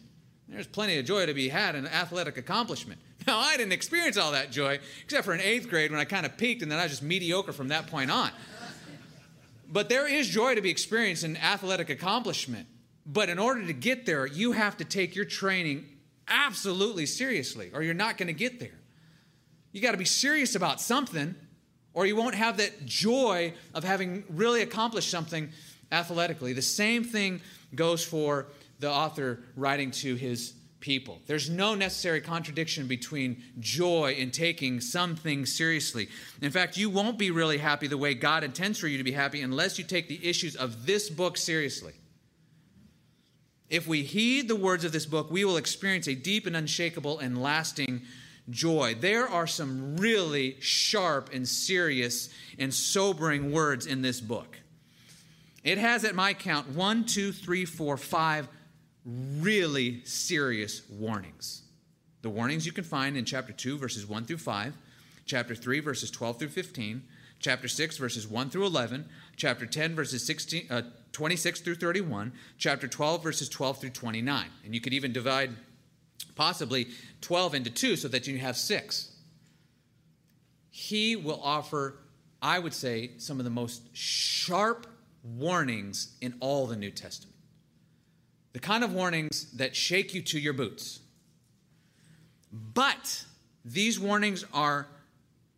There's 0.48 0.68
plenty 0.68 1.00
of 1.00 1.06
joy 1.06 1.26
to 1.26 1.34
be 1.34 1.50
had 1.50 1.74
in 1.74 1.88
athletic 1.88 2.38
accomplishment. 2.38 3.02
Now, 3.26 3.40
I 3.40 3.58
didn't 3.58 3.74
experience 3.74 4.16
all 4.16 4.32
that 4.32 4.52
joy, 4.52 4.80
except 5.04 5.26
for 5.26 5.34
in 5.34 5.42
eighth 5.42 5.70
grade 5.70 5.92
when 5.92 6.00
I 6.00 6.06
kind 6.06 6.26
of 6.26 6.38
peaked 6.38 6.62
and 6.62 6.72
then 6.72 6.80
I 6.80 6.84
was 6.84 6.94
just 6.94 7.04
mediocre 7.04 7.52
from 7.52 7.68
that 7.70 7.88
point 7.88 8.10
on. 8.10 8.32
But 9.68 9.90
there 9.90 10.08
is 10.08 10.30
joy 10.30 10.56
to 10.56 10.62
be 10.62 10.70
experienced 10.70 11.26
in 11.26 11.36
athletic 11.36 11.90
accomplishment. 11.90 12.68
But 13.06 13.28
in 13.28 13.38
order 13.38 13.66
to 13.66 13.74
get 13.74 14.06
there, 14.06 14.26
you 14.26 14.54
have 14.54 14.78
to 14.78 14.86
take 14.86 15.14
your 15.14 15.26
training 15.26 15.84
absolutely 16.30 17.06
seriously, 17.06 17.70
or 17.74 17.84
you're 17.84 17.94
not 17.94 18.18
going 18.18 18.28
to 18.28 18.34
get 18.34 18.62
there. 18.62 18.80
You 19.74 19.82
got 19.82 19.92
to 19.92 19.98
be 19.98 20.06
serious 20.06 20.56
about 20.56 20.80
something, 20.80 21.36
or 21.94 22.06
you 22.06 22.16
won't 22.16 22.36
have 22.36 22.56
that 22.58 22.86
joy 22.86 23.56
of 23.74 23.84
having 23.84 24.24
really 24.30 24.62
accomplished 24.62 25.12
something 25.12 25.50
athletically. 25.92 26.54
The 26.54 26.62
same 26.62 27.04
thing 27.04 27.42
goes 27.76 28.04
for 28.04 28.48
the 28.80 28.90
author 28.90 29.40
writing 29.56 29.92
to 29.92 30.16
his 30.16 30.54
people. 30.80 31.20
There's 31.26 31.50
no 31.50 31.76
necessary 31.76 32.22
contradiction 32.22 32.88
between 32.88 33.42
joy 33.60 34.16
and 34.20 34.32
taking 34.34 34.80
something 34.80 35.46
seriously. 35.46 36.08
In 36.42 36.52
fact, 36.52 36.78
you 36.78 36.90
won't 36.90 37.18
be 37.18 37.32
really 37.32 37.58
happy 37.58 37.88
the 37.88 37.98
way 37.98 38.14
God 38.14 38.44
intends 38.44 38.80
for 38.80 38.88
you 38.88 38.98
to 38.98 39.04
be 39.04 39.12
happy 39.12 39.42
unless 39.42 39.78
you 39.78 39.84
take 39.84 40.08
the 40.08 40.28
issues 40.28 40.56
of 40.56 40.86
this 40.86 41.10
book 41.10 41.38
seriously. 41.38 41.94
If 43.70 43.88
we 43.88 44.04
heed 44.04 44.48
the 44.48 44.56
words 44.56 44.86
of 44.86 44.92
this 44.92 45.06
book, 45.06 45.30
we 45.30 45.44
will 45.44 45.58
experience 45.58 46.08
a 46.08 46.16
deep 46.16 46.46
and 46.46 46.56
unshakable 46.56 47.20
and 47.20 47.42
lasting 47.42 48.04
joy. 48.50 48.96
There 48.96 49.28
are 49.28 49.48
some 49.48 49.98
really 49.98 50.58
sharp 50.62 51.32
and 51.34 51.46
serious 51.48 52.30
and 52.58 52.74
sobering 52.74 53.52
words 53.52 53.86
in 53.86 54.02
this 54.02 54.22
book. 54.22 54.58
It 55.68 55.80
has, 55.80 56.06
at 56.06 56.16
my 56.16 56.34
count, 56.34 56.70
one, 56.70 57.04
two, 57.04 57.34
three, 57.34 57.66
four, 57.66 57.98
five 57.98 58.48
really 59.04 60.02
serious 60.06 60.82
warnings. 60.90 61.64
The 62.22 62.30
warnings 62.30 62.66
you 62.66 62.72
can 62.72 62.86
find 62.86 63.18
in 63.18 63.26
chapter 63.26 63.52
2, 63.52 63.78
verses 63.78 64.08
1 64.08 64.24
through 64.24 64.38
5, 64.38 64.78
chapter 65.26 65.54
3, 65.54 65.82
verses 65.82 66.10
12 66.10 66.40
through 66.40 66.48
15, 66.48 67.04
chapter 67.42 67.68
6, 67.68 67.98
verses 67.98 68.26
1 68.26 68.50
through 68.50 68.66
11, 68.66 69.10
chapter 69.36 69.66
10, 69.66 69.94
verses 69.94 70.26
16, 70.26 70.68
uh, 70.70 70.84
26 71.12 71.60
through 71.60 71.76
31, 71.76 72.32
chapter 72.58 72.88
12, 72.88 73.22
verses 73.22 73.50
12 73.50 73.82
through 73.82 73.90
29. 73.90 74.46
And 74.64 74.74
you 74.74 74.80
could 74.80 74.94
even 74.94 75.12
divide 75.12 75.52
possibly 76.36 76.88
12 77.20 77.56
into 77.56 77.70
two 77.70 77.98
so 77.98 78.08
that 78.08 78.26
you 78.26 78.38
have 78.38 78.56
six. 78.56 79.18
He 80.70 81.18
will 81.18 81.42
offer, 81.44 82.00
I 82.42 82.58
would 82.58 82.74
say, 82.74 83.12
some 83.18 83.38
of 83.38 83.44
the 83.44 83.50
most 83.50 83.82
sharp 83.92 84.88
warnings 85.36 86.16
in 86.22 86.36
all 86.40 86.68
the 86.68 86.76
New 86.76 86.92
Testament. 86.92 87.36
The 88.54 88.60
kind 88.60 88.84
of 88.84 88.94
warnings 88.94 89.52
that 89.58 89.76
shake 89.76 90.14
you 90.14 90.22
to 90.24 90.40
your 90.40 90.54
boots. 90.54 91.00
But 92.52 93.26
these 93.66 94.00
warnings 94.00 94.46
are 94.54 94.88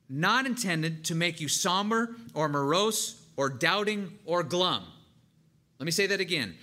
not 0.09 0.45
intended 0.45 1.05
to 1.05 1.15
make 1.15 1.39
you 1.39 1.47
somber 1.47 2.15
or 2.34 2.49
morose 2.49 3.22
or 3.38 3.49
doubting 3.49 4.17
or 4.26 4.43
glum. 4.43 4.84
Let 5.78 5.86
me 5.86 5.91
say 5.91 6.07
that 6.07 6.20
again. 6.20 6.55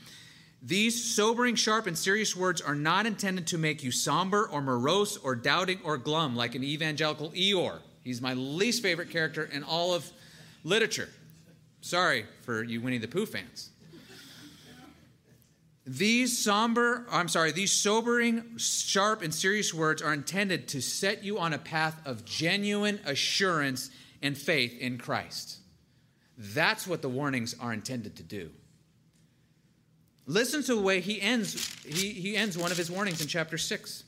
These 0.63 1.15
sobering, 1.15 1.55
sharp, 1.55 1.87
and 1.87 1.97
serious 1.97 2.35
words 2.35 2.61
are 2.61 2.75
not 2.75 3.07
intended 3.07 3.47
to 3.49 3.59
make 3.59 3.85
you 3.85 3.93
somber 3.93 4.49
or 4.51 4.61
morose 4.61 5.17
or 5.17 5.37
doubting 5.37 5.79
or 5.85 5.97
glum 5.97 6.35
like 6.35 6.55
an 6.57 6.65
evangelical 6.65 7.31
Eeyore. 7.31 7.79
He's 8.03 8.21
my 8.21 8.35
least 8.35 8.83
favorite 8.83 9.11
character 9.11 9.45
in 9.45 9.63
all 9.63 9.95
of 9.95 10.11
literature. 10.65 11.09
Sorry 11.87 12.27
for 12.43 12.65
you 12.65 12.81
Winnie 12.81 12.99
the 12.99 13.07
Pooh 13.07 13.27
fans. 13.27 13.71
These 15.87 16.37
somber, 16.37 17.07
I'm 17.13 17.29
sorry, 17.29 17.53
these 17.53 17.71
sobering, 17.71 18.59
sharp, 18.59 19.23
and 19.23 19.33
serious 19.33 19.73
words 19.73 20.03
are 20.03 20.13
intended 20.13 20.67
to 20.69 20.83
set 20.83 21.23
you 21.23 21.39
on 21.39 21.53
a 21.53 21.59
path 21.59 22.05
of 22.05 22.25
genuine 22.25 22.99
assurance 23.07 23.91
and 24.21 24.37
faith 24.37 24.77
in 24.81 24.99
Christ. 24.99 25.59
That's 26.37 26.89
what 26.89 27.03
the 27.03 27.09
warnings 27.09 27.55
are 27.61 27.73
intended 27.73 28.17
to 28.17 28.25
do. 28.25 28.51
Listen 30.27 30.65
to 30.65 30.75
the 30.75 30.81
way 30.81 31.01
he 31.01 31.21
ends, 31.21 31.73
he, 31.85 32.11
he 32.11 32.37
ends 32.37 32.59
one 32.59 32.73
of 32.73 32.79
his 32.79 32.91
warnings 32.91 33.21
in 33.21 33.29
chapter 33.29 33.57
6. 33.57 34.03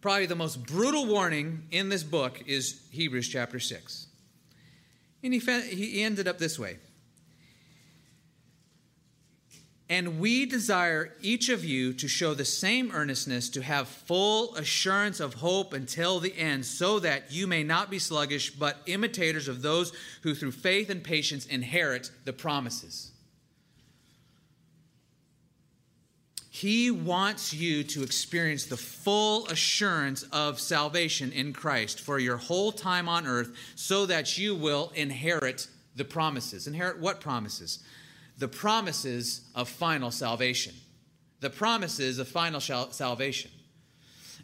Probably 0.00 0.26
the 0.26 0.36
most 0.36 0.64
brutal 0.64 1.04
warning 1.04 1.64
in 1.72 1.88
this 1.88 2.04
book 2.04 2.44
is 2.46 2.86
Hebrews 2.92 3.28
chapter 3.28 3.58
6. 3.58 4.06
And 5.26 5.34
he, 5.34 5.74
he 5.74 6.02
ended 6.02 6.26
up 6.26 6.38
this 6.38 6.58
way 6.58 6.78
and 9.88 10.18
we 10.18 10.46
desire 10.46 11.12
each 11.22 11.48
of 11.48 11.64
you 11.64 11.92
to 11.92 12.08
show 12.08 12.34
the 12.34 12.44
same 12.44 12.90
earnestness, 12.92 13.48
to 13.50 13.62
have 13.62 13.86
full 13.86 14.54
assurance 14.56 15.20
of 15.20 15.34
hope 15.34 15.72
until 15.72 16.18
the 16.18 16.36
end, 16.36 16.66
so 16.66 16.98
that 16.98 17.30
you 17.30 17.46
may 17.46 17.62
not 17.62 17.88
be 17.88 18.00
sluggish, 18.00 18.50
but 18.50 18.78
imitators 18.86 19.46
of 19.46 19.62
those 19.62 19.92
who 20.22 20.34
through 20.34 20.52
faith 20.52 20.90
and 20.90 21.04
patience 21.04 21.46
inherit 21.46 22.10
the 22.24 22.32
promises. 22.32 23.12
He 26.60 26.90
wants 26.90 27.52
you 27.52 27.84
to 27.84 28.02
experience 28.02 28.66
the 28.66 28.76
full 28.76 29.46
assurance 29.48 30.22
of 30.32 30.58
salvation 30.58 31.32
in 31.32 31.52
Christ 31.52 32.00
for 32.00 32.18
your 32.18 32.36
whole 32.36 32.72
time 32.72 33.08
on 33.08 33.26
earth 33.26 33.52
so 33.74 34.06
that 34.06 34.38
you 34.38 34.54
will 34.54 34.92
inherit 34.94 35.68
the 35.96 36.04
promises. 36.04 36.66
Inherit 36.66 36.98
what 36.98 37.20
promises? 37.20 37.80
the 38.38 38.48
promises 38.48 39.42
of 39.54 39.68
final 39.68 40.10
salvation. 40.10 40.74
The 41.40 41.50
promises 41.50 42.18
of 42.18 42.28
final 42.28 42.60
salvation. 42.60 43.50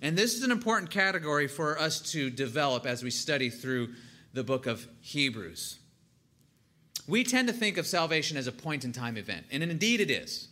And 0.01 0.17
this 0.17 0.35
is 0.35 0.43
an 0.43 0.51
important 0.51 0.91
category 0.91 1.47
for 1.47 1.79
us 1.79 2.01
to 2.13 2.31
develop 2.31 2.87
as 2.87 3.03
we 3.03 3.11
study 3.11 3.51
through 3.51 3.95
the 4.33 4.43
book 4.43 4.67
of 4.67 4.87
Hebrews. 5.01 5.79
We 7.07 7.25
tend 7.25 7.49
to 7.49 7.55
think 7.55 7.77
of 7.79 7.87
salvation 7.87 8.37
as 8.37 8.47
a 8.47 8.53
point 8.53 8.85
in 8.85 8.93
time 8.93 9.17
event, 9.17 9.47
and 9.51 9.63
indeed 9.63 10.01
it 10.01 10.11
is. 10.11 10.49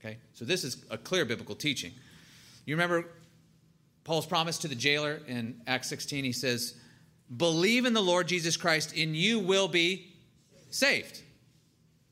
Okay? 0.00 0.18
So 0.32 0.44
this 0.44 0.64
is 0.64 0.84
a 0.90 0.98
clear 0.98 1.24
biblical 1.24 1.54
teaching. 1.54 1.92
You 2.64 2.74
remember 2.74 3.06
Paul's 4.04 4.26
promise 4.26 4.58
to 4.58 4.68
the 4.68 4.74
jailer 4.74 5.20
in 5.26 5.60
Acts 5.66 5.88
16? 5.88 6.24
He 6.24 6.32
says, 6.32 6.74
Believe 7.36 7.84
in 7.84 7.92
the 7.92 8.02
Lord 8.02 8.26
Jesus 8.28 8.56
Christ, 8.56 8.94
and 8.96 9.14
you 9.14 9.38
will 9.38 9.68
be 9.68 10.14
saved. 10.70 11.22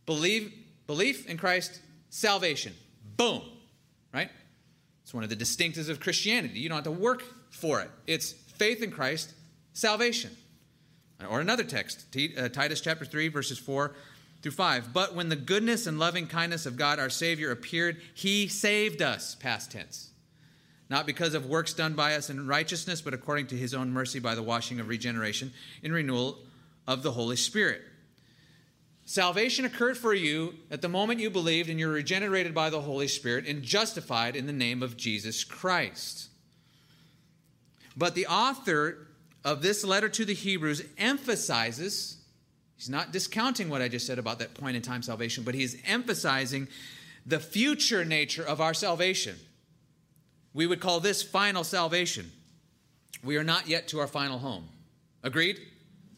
Believe, 0.05 0.53
belief 0.87 1.27
in 1.27 1.37
Christ, 1.39 1.81
salvation. 2.11 2.75
Boom. 3.17 3.43
Right? 4.13 4.31
It's 5.03 5.15
one 5.15 5.25
of 5.25 5.31
the 5.31 5.37
distinctives 5.37 5.89
of 5.89 6.01
Christianity. 6.01 6.59
You 6.59 6.69
don't 6.69 6.77
have 6.77 6.85
to 6.85 6.91
work 6.91 7.23
for 7.51 7.81
it. 7.81 7.91
It's 8.07 8.33
faith 8.33 8.83
in 8.83 8.91
Christ, 8.91 9.33
salvation. 9.73 10.37
Or 11.31 11.41
another 11.41 11.65
text, 11.65 12.05
uh, 12.37 12.49
Titus 12.51 12.81
chapter 12.81 13.07
3, 13.07 13.29
verses 13.29 13.59
4 13.59 13.95
through 14.47 14.53
5. 14.53 14.93
But 14.93 15.17
when 15.17 15.29
the 15.29 15.35
goodness 15.35 15.89
and 15.89 15.99
loving 15.99 16.29
kindness 16.29 16.67
of 16.67 16.77
God 16.77 17.01
our 17.01 17.11
Savior 17.11 17.51
appeared, 17.51 18.01
he 18.15 18.47
saved 18.47 19.03
us, 19.03 19.35
past 19.35 19.73
tense. 19.73 20.11
Not 20.89 21.05
because 21.05 21.35
of 21.35 21.47
works 21.47 21.73
done 21.73 21.95
by 21.95 22.15
us 22.15 22.31
in 22.31 22.47
righteousness, 22.47 23.01
but 23.01 23.13
according 23.13 23.49
to 23.49 23.57
his 23.57 23.75
own 23.75 23.91
mercy 23.91 24.21
by 24.21 24.37
the 24.37 24.45
washing 24.45 24.79
of 24.79 24.87
regeneration 24.87 25.53
in 25.83 25.91
renewal 25.91 26.39
of 26.87 27.03
the 27.03 27.11
Holy 27.11 27.35
Spirit. 27.35 27.83
Salvation 29.05 29.65
occurred 29.65 29.99
for 29.99 30.15
you 30.15 30.55
at 30.71 30.81
the 30.81 30.89
moment 30.89 31.19
you 31.19 31.29
believed, 31.29 31.69
and 31.69 31.81
you're 31.81 31.91
regenerated 31.91 32.55
by 32.55 32.71
the 32.71 32.83
Holy 32.83 33.09
Spirit 33.09 33.49
and 33.49 33.65
justified 33.65 34.37
in 34.37 34.47
the 34.47 34.53
name 34.53 34.81
of 34.81 34.97
Jesus 34.97 35.43
Christ. 35.43 36.29
But 37.97 38.15
the 38.15 38.29
author 38.29 39.09
of 39.45 39.61
this 39.61 39.83
letter 39.83 40.09
to 40.09 40.25
the 40.25 40.35
Hebrews 40.35 40.85
emphasizes, 40.99 42.19
he's 42.77 42.89
not 42.89 43.13
discounting 43.13 43.69
what 43.69 43.83
I 43.83 43.89
just 43.89 44.07
said 44.07 44.19
about 44.19 44.39
that 44.39 44.55
point 44.55 44.77
in 44.77 44.83
time 44.83 45.03
salvation, 45.03 45.45
but 45.45 45.55
he's 45.55 45.77
emphasizing 45.87 46.69
the 47.25 47.41
future 47.41 48.05
nature 48.05 48.45
of 48.45 48.61
our 48.61 48.75
salvation. 48.75 49.37
We 50.55 50.67
would 50.67 50.81
call 50.81 51.01
this 51.01 51.23
final 51.23 51.65
salvation. 51.65 52.31
We 53.23 53.37
are 53.37 53.45
not 53.45 53.69
yet 53.69 53.89
to 53.89 54.01
our 54.01 54.07
final 54.07 54.39
home. 54.39 54.69
Agreed? 55.23 55.61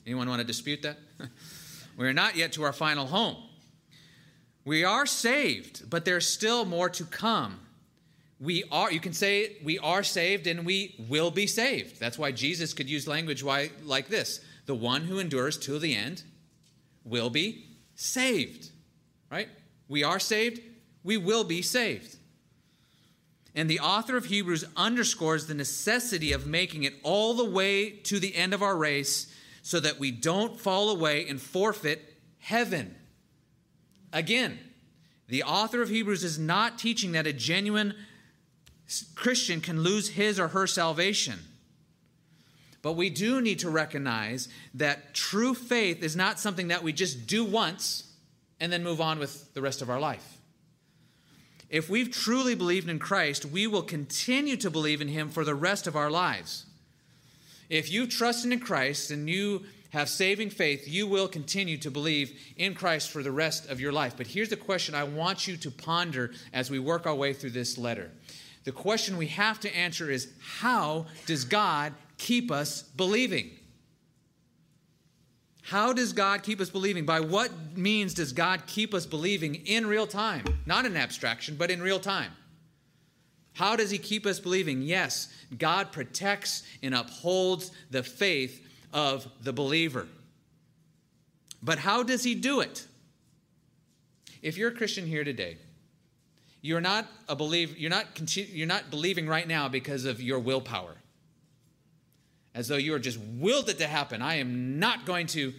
Anyone 0.06 0.28
want 0.28 0.40
to 0.40 0.46
dispute 0.46 0.82
that? 0.82 0.98
we 1.96 2.06
are 2.06 2.12
not 2.12 2.36
yet 2.36 2.52
to 2.52 2.64
our 2.64 2.72
final 2.72 3.06
home. 3.06 3.36
We 4.64 4.84
are 4.84 5.06
saved, 5.06 5.88
but 5.88 6.04
there's 6.04 6.28
still 6.28 6.64
more 6.64 6.90
to 6.90 7.04
come 7.04 7.60
we 8.40 8.64
are 8.70 8.92
you 8.92 9.00
can 9.00 9.12
say 9.12 9.56
we 9.64 9.78
are 9.78 10.02
saved 10.02 10.46
and 10.46 10.64
we 10.64 10.94
will 11.08 11.30
be 11.30 11.46
saved 11.46 11.98
that's 11.98 12.18
why 12.18 12.30
jesus 12.30 12.72
could 12.72 12.88
use 12.88 13.08
language 13.08 13.42
like 13.42 14.08
this 14.08 14.40
the 14.66 14.74
one 14.74 15.02
who 15.02 15.18
endures 15.18 15.58
to 15.58 15.78
the 15.78 15.94
end 15.94 16.22
will 17.08 17.30
be 17.30 17.66
saved 17.94 18.70
right? 19.30 19.48
We 19.88 20.04
are 20.04 20.20
saved 20.20 20.60
we 21.04 21.16
will 21.16 21.44
be 21.44 21.62
saved. 21.62 22.16
And 23.54 23.70
the 23.70 23.80
author 23.80 24.16
of 24.16 24.26
hebrews 24.26 24.64
underscores 24.76 25.46
the 25.46 25.54
necessity 25.54 26.32
of 26.32 26.46
making 26.46 26.82
it 26.82 26.94
all 27.02 27.34
the 27.34 27.48
way 27.48 27.90
to 27.90 28.18
the 28.18 28.34
end 28.36 28.52
of 28.52 28.62
our 28.62 28.76
race 28.76 29.32
so 29.62 29.80
that 29.80 29.98
we 29.98 30.10
don't 30.10 30.60
fall 30.60 30.90
away 30.90 31.26
and 31.26 31.40
forfeit 31.40 32.16
heaven. 32.38 32.94
Again 34.12 34.58
the 35.28 35.42
author 35.42 35.82
of 35.82 35.90
hebrews 35.90 36.24
is 36.24 36.38
not 36.38 36.78
teaching 36.78 37.12
that 37.12 37.26
a 37.26 37.32
genuine 37.32 37.94
Christian 39.14 39.60
can 39.60 39.82
lose 39.82 40.08
his 40.10 40.40
or 40.40 40.48
her 40.48 40.66
salvation. 40.66 41.38
But 42.82 42.92
we 42.92 43.10
do 43.10 43.40
need 43.40 43.58
to 43.60 43.70
recognize 43.70 44.48
that 44.74 45.14
true 45.14 45.54
faith 45.54 46.02
is 46.02 46.14
not 46.14 46.38
something 46.38 46.68
that 46.68 46.82
we 46.82 46.92
just 46.92 47.26
do 47.26 47.44
once 47.44 48.04
and 48.60 48.72
then 48.72 48.84
move 48.84 49.00
on 49.00 49.18
with 49.18 49.52
the 49.54 49.62
rest 49.62 49.82
of 49.82 49.90
our 49.90 50.00
life. 50.00 50.38
If 51.68 51.90
we've 51.90 52.10
truly 52.10 52.54
believed 52.54 52.88
in 52.88 52.98
Christ, 52.98 53.44
we 53.44 53.66
will 53.66 53.82
continue 53.82 54.56
to 54.56 54.70
believe 54.70 55.00
in 55.00 55.08
Him 55.08 55.28
for 55.28 55.44
the 55.44 55.54
rest 55.54 55.86
of 55.86 55.96
our 55.96 56.10
lives. 56.10 56.64
If 57.68 57.90
you 57.90 58.06
trust 58.06 58.46
in 58.46 58.58
Christ 58.60 59.10
and 59.10 59.28
you 59.28 59.64
have 59.90 60.08
saving 60.08 60.50
faith, 60.50 60.86
you 60.88 61.06
will 61.06 61.28
continue 61.28 61.76
to 61.78 61.90
believe 61.90 62.38
in 62.56 62.74
Christ 62.74 63.10
for 63.10 63.22
the 63.22 63.32
rest 63.32 63.68
of 63.68 63.80
your 63.80 63.92
life. 63.92 64.14
But 64.16 64.26
here's 64.26 64.48
the 64.48 64.56
question 64.56 64.94
I 64.94 65.04
want 65.04 65.46
you 65.46 65.56
to 65.58 65.70
ponder 65.70 66.32
as 66.52 66.70
we 66.70 66.78
work 66.78 67.06
our 67.06 67.14
way 67.14 67.32
through 67.32 67.50
this 67.50 67.76
letter 67.76 68.10
the 68.64 68.72
question 68.72 69.16
we 69.16 69.28
have 69.28 69.58
to 69.60 69.74
answer 69.74 70.10
is 70.10 70.28
how 70.40 71.06
does 71.24 71.44
God 71.44 71.94
keep 72.18 72.50
us 72.50 72.82
believing? 72.82 73.50
How 75.62 75.92
does 75.92 76.12
God 76.12 76.42
keep 76.42 76.60
us 76.60 76.70
believing? 76.70 77.04
By 77.04 77.20
what 77.20 77.76
means 77.76 78.14
does 78.14 78.32
God 78.32 78.66
keep 78.66 78.94
us 78.94 79.06
believing 79.06 79.54
in 79.54 79.86
real 79.86 80.06
time? 80.06 80.44
Not 80.66 80.86
in 80.86 80.96
abstraction, 80.96 81.56
but 81.56 81.70
in 81.70 81.82
real 81.82 82.00
time. 82.00 82.32
How 83.52 83.76
does 83.76 83.90
He 83.90 83.98
keep 83.98 84.24
us 84.24 84.40
believing? 84.40 84.82
Yes, 84.82 85.28
God 85.58 85.92
protects 85.92 86.62
and 86.82 86.94
upholds 86.94 87.70
the 87.90 88.02
faith 88.02 88.66
of 88.92 89.26
the 89.42 89.52
believer. 89.52 90.06
But 91.62 91.78
how 91.78 92.02
does 92.02 92.24
He 92.24 92.34
do 92.34 92.60
it? 92.60 92.86
If 94.40 94.56
you're 94.56 94.70
a 94.70 94.74
Christian 94.74 95.06
here 95.06 95.24
today, 95.24 95.58
you're 96.62 96.80
not 96.80 97.06
a 97.28 97.36
believer, 97.36 97.74
you're 97.76 97.90
not, 97.90 98.06
you're 98.36 98.66
not 98.66 98.90
believing 98.90 99.28
right 99.28 99.46
now 99.46 99.68
because 99.68 100.04
of 100.04 100.22
your 100.22 100.38
willpower. 100.38 100.94
As 102.54 102.68
though 102.68 102.76
you 102.76 102.94
are 102.94 102.98
just 102.98 103.18
willed 103.18 103.68
it 103.68 103.78
to 103.78 103.86
happen. 103.86 104.22
I 104.22 104.36
am 104.36 104.78
not 104.78 105.04
going 105.04 105.26
to, 105.28 105.52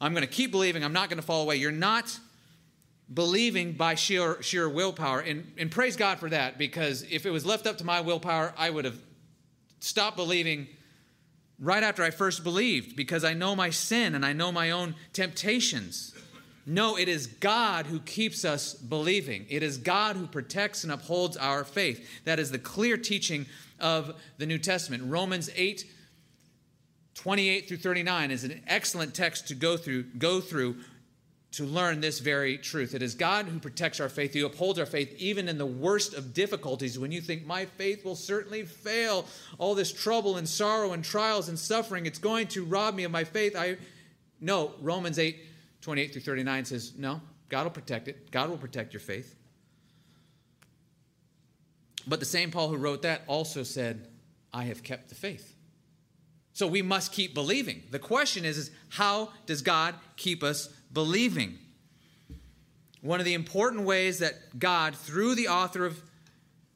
I'm 0.00 0.12
going 0.12 0.26
to 0.26 0.32
keep 0.32 0.50
believing, 0.50 0.84
I'm 0.84 0.92
not 0.92 1.08
going 1.08 1.20
to 1.20 1.26
fall 1.26 1.42
away. 1.42 1.56
You're 1.56 1.72
not 1.72 2.18
believing 3.12 3.72
by 3.72 3.94
sheer, 3.94 4.42
sheer 4.42 4.68
willpower. 4.68 5.20
And, 5.20 5.52
and 5.58 5.70
praise 5.70 5.96
God 5.96 6.18
for 6.18 6.30
that, 6.30 6.58
because 6.58 7.02
if 7.10 7.26
it 7.26 7.30
was 7.30 7.44
left 7.44 7.66
up 7.66 7.78
to 7.78 7.84
my 7.84 8.00
willpower, 8.00 8.54
I 8.56 8.70
would 8.70 8.84
have 8.84 8.98
stopped 9.80 10.16
believing 10.16 10.68
right 11.58 11.82
after 11.82 12.02
I 12.02 12.10
first 12.10 12.42
believed, 12.42 12.96
because 12.96 13.24
I 13.24 13.32
know 13.32 13.54
my 13.54 13.70
sin 13.70 14.14
and 14.14 14.24
I 14.24 14.32
know 14.32 14.50
my 14.50 14.70
own 14.70 14.94
temptations. 15.12 16.14
No, 16.66 16.96
it 16.96 17.08
is 17.08 17.26
God 17.26 17.86
who 17.86 18.00
keeps 18.00 18.44
us 18.44 18.74
believing. 18.74 19.44
It 19.50 19.62
is 19.62 19.76
God 19.76 20.16
who 20.16 20.26
protects 20.26 20.82
and 20.82 20.92
upholds 20.92 21.36
our 21.36 21.62
faith. 21.62 22.24
That 22.24 22.38
is 22.38 22.50
the 22.50 22.58
clear 22.58 22.96
teaching 22.96 23.46
of 23.78 24.14
the 24.38 24.46
New 24.46 24.58
Testament. 24.58 25.02
Romans 25.06 25.50
8, 25.54 25.84
28 27.14 27.68
through 27.68 27.76
39 27.76 28.30
is 28.30 28.44
an 28.44 28.62
excellent 28.66 29.14
text 29.14 29.48
to 29.48 29.54
go 29.54 29.76
through, 29.76 30.04
go 30.18 30.40
through 30.40 30.76
to 31.52 31.64
learn 31.64 32.00
this 32.00 32.18
very 32.18 32.58
truth. 32.58 32.94
It 32.94 33.02
is 33.02 33.14
God 33.14 33.46
who 33.46 33.60
protects 33.60 34.00
our 34.00 34.08
faith, 34.08 34.34
who 34.34 34.44
upholds 34.44 34.78
our 34.80 34.86
faith 34.86 35.14
even 35.18 35.48
in 35.48 35.56
the 35.56 35.66
worst 35.66 36.12
of 36.12 36.34
difficulties. 36.34 36.98
When 36.98 37.12
you 37.12 37.20
think, 37.20 37.46
my 37.46 37.66
faith 37.66 38.04
will 38.04 38.16
certainly 38.16 38.64
fail, 38.64 39.26
all 39.58 39.76
this 39.76 39.92
trouble 39.92 40.36
and 40.36 40.48
sorrow 40.48 40.92
and 40.92 41.04
trials 41.04 41.48
and 41.48 41.56
suffering, 41.56 42.06
it's 42.06 42.18
going 42.18 42.48
to 42.48 42.64
rob 42.64 42.96
me 42.96 43.04
of 43.04 43.12
my 43.12 43.22
faith. 43.22 43.54
I 43.56 43.76
no, 44.40 44.72
Romans 44.80 45.18
8 45.18 45.38
28 45.80 46.12
through 46.12 46.22
39 46.22 46.64
says, 46.64 46.92
No, 46.96 47.20
God 47.48 47.64
will 47.64 47.70
protect 47.70 48.08
it. 48.08 48.30
God 48.30 48.50
will 48.50 48.56
protect 48.56 48.92
your 48.92 49.00
faith. 49.00 49.36
But 52.06 52.20
the 52.20 52.26
same 52.26 52.50
Paul 52.50 52.68
who 52.68 52.76
wrote 52.76 53.02
that 53.02 53.22
also 53.26 53.62
said, 53.62 54.08
I 54.52 54.64
have 54.64 54.82
kept 54.82 55.08
the 55.08 55.14
faith. 55.14 55.54
So 56.54 56.68
we 56.68 56.82
must 56.82 57.12
keep 57.12 57.34
believing. 57.34 57.82
The 57.90 57.98
question 57.98 58.44
is, 58.44 58.56
is 58.56 58.70
how 58.90 59.30
does 59.44 59.60
God 59.60 59.96
keep 60.16 60.42
us 60.42 60.68
believing? 60.92 61.58
One 63.02 63.18
of 63.18 63.26
the 63.26 63.34
important 63.34 63.82
ways 63.82 64.20
that 64.20 64.58
God, 64.58 64.94
through 64.94 65.34
the 65.34 65.48
author 65.48 65.84
of 65.84 66.00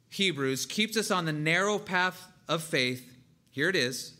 Hebrews, 0.09 0.65
keeps 0.65 0.97
us 0.97 1.09
on 1.09 1.25
the 1.25 1.33
narrow 1.33 1.79
path 1.79 2.27
of 2.47 2.61
faith, 2.61 3.09
here 3.51 3.69
it 3.69 3.75
is, 3.75 4.17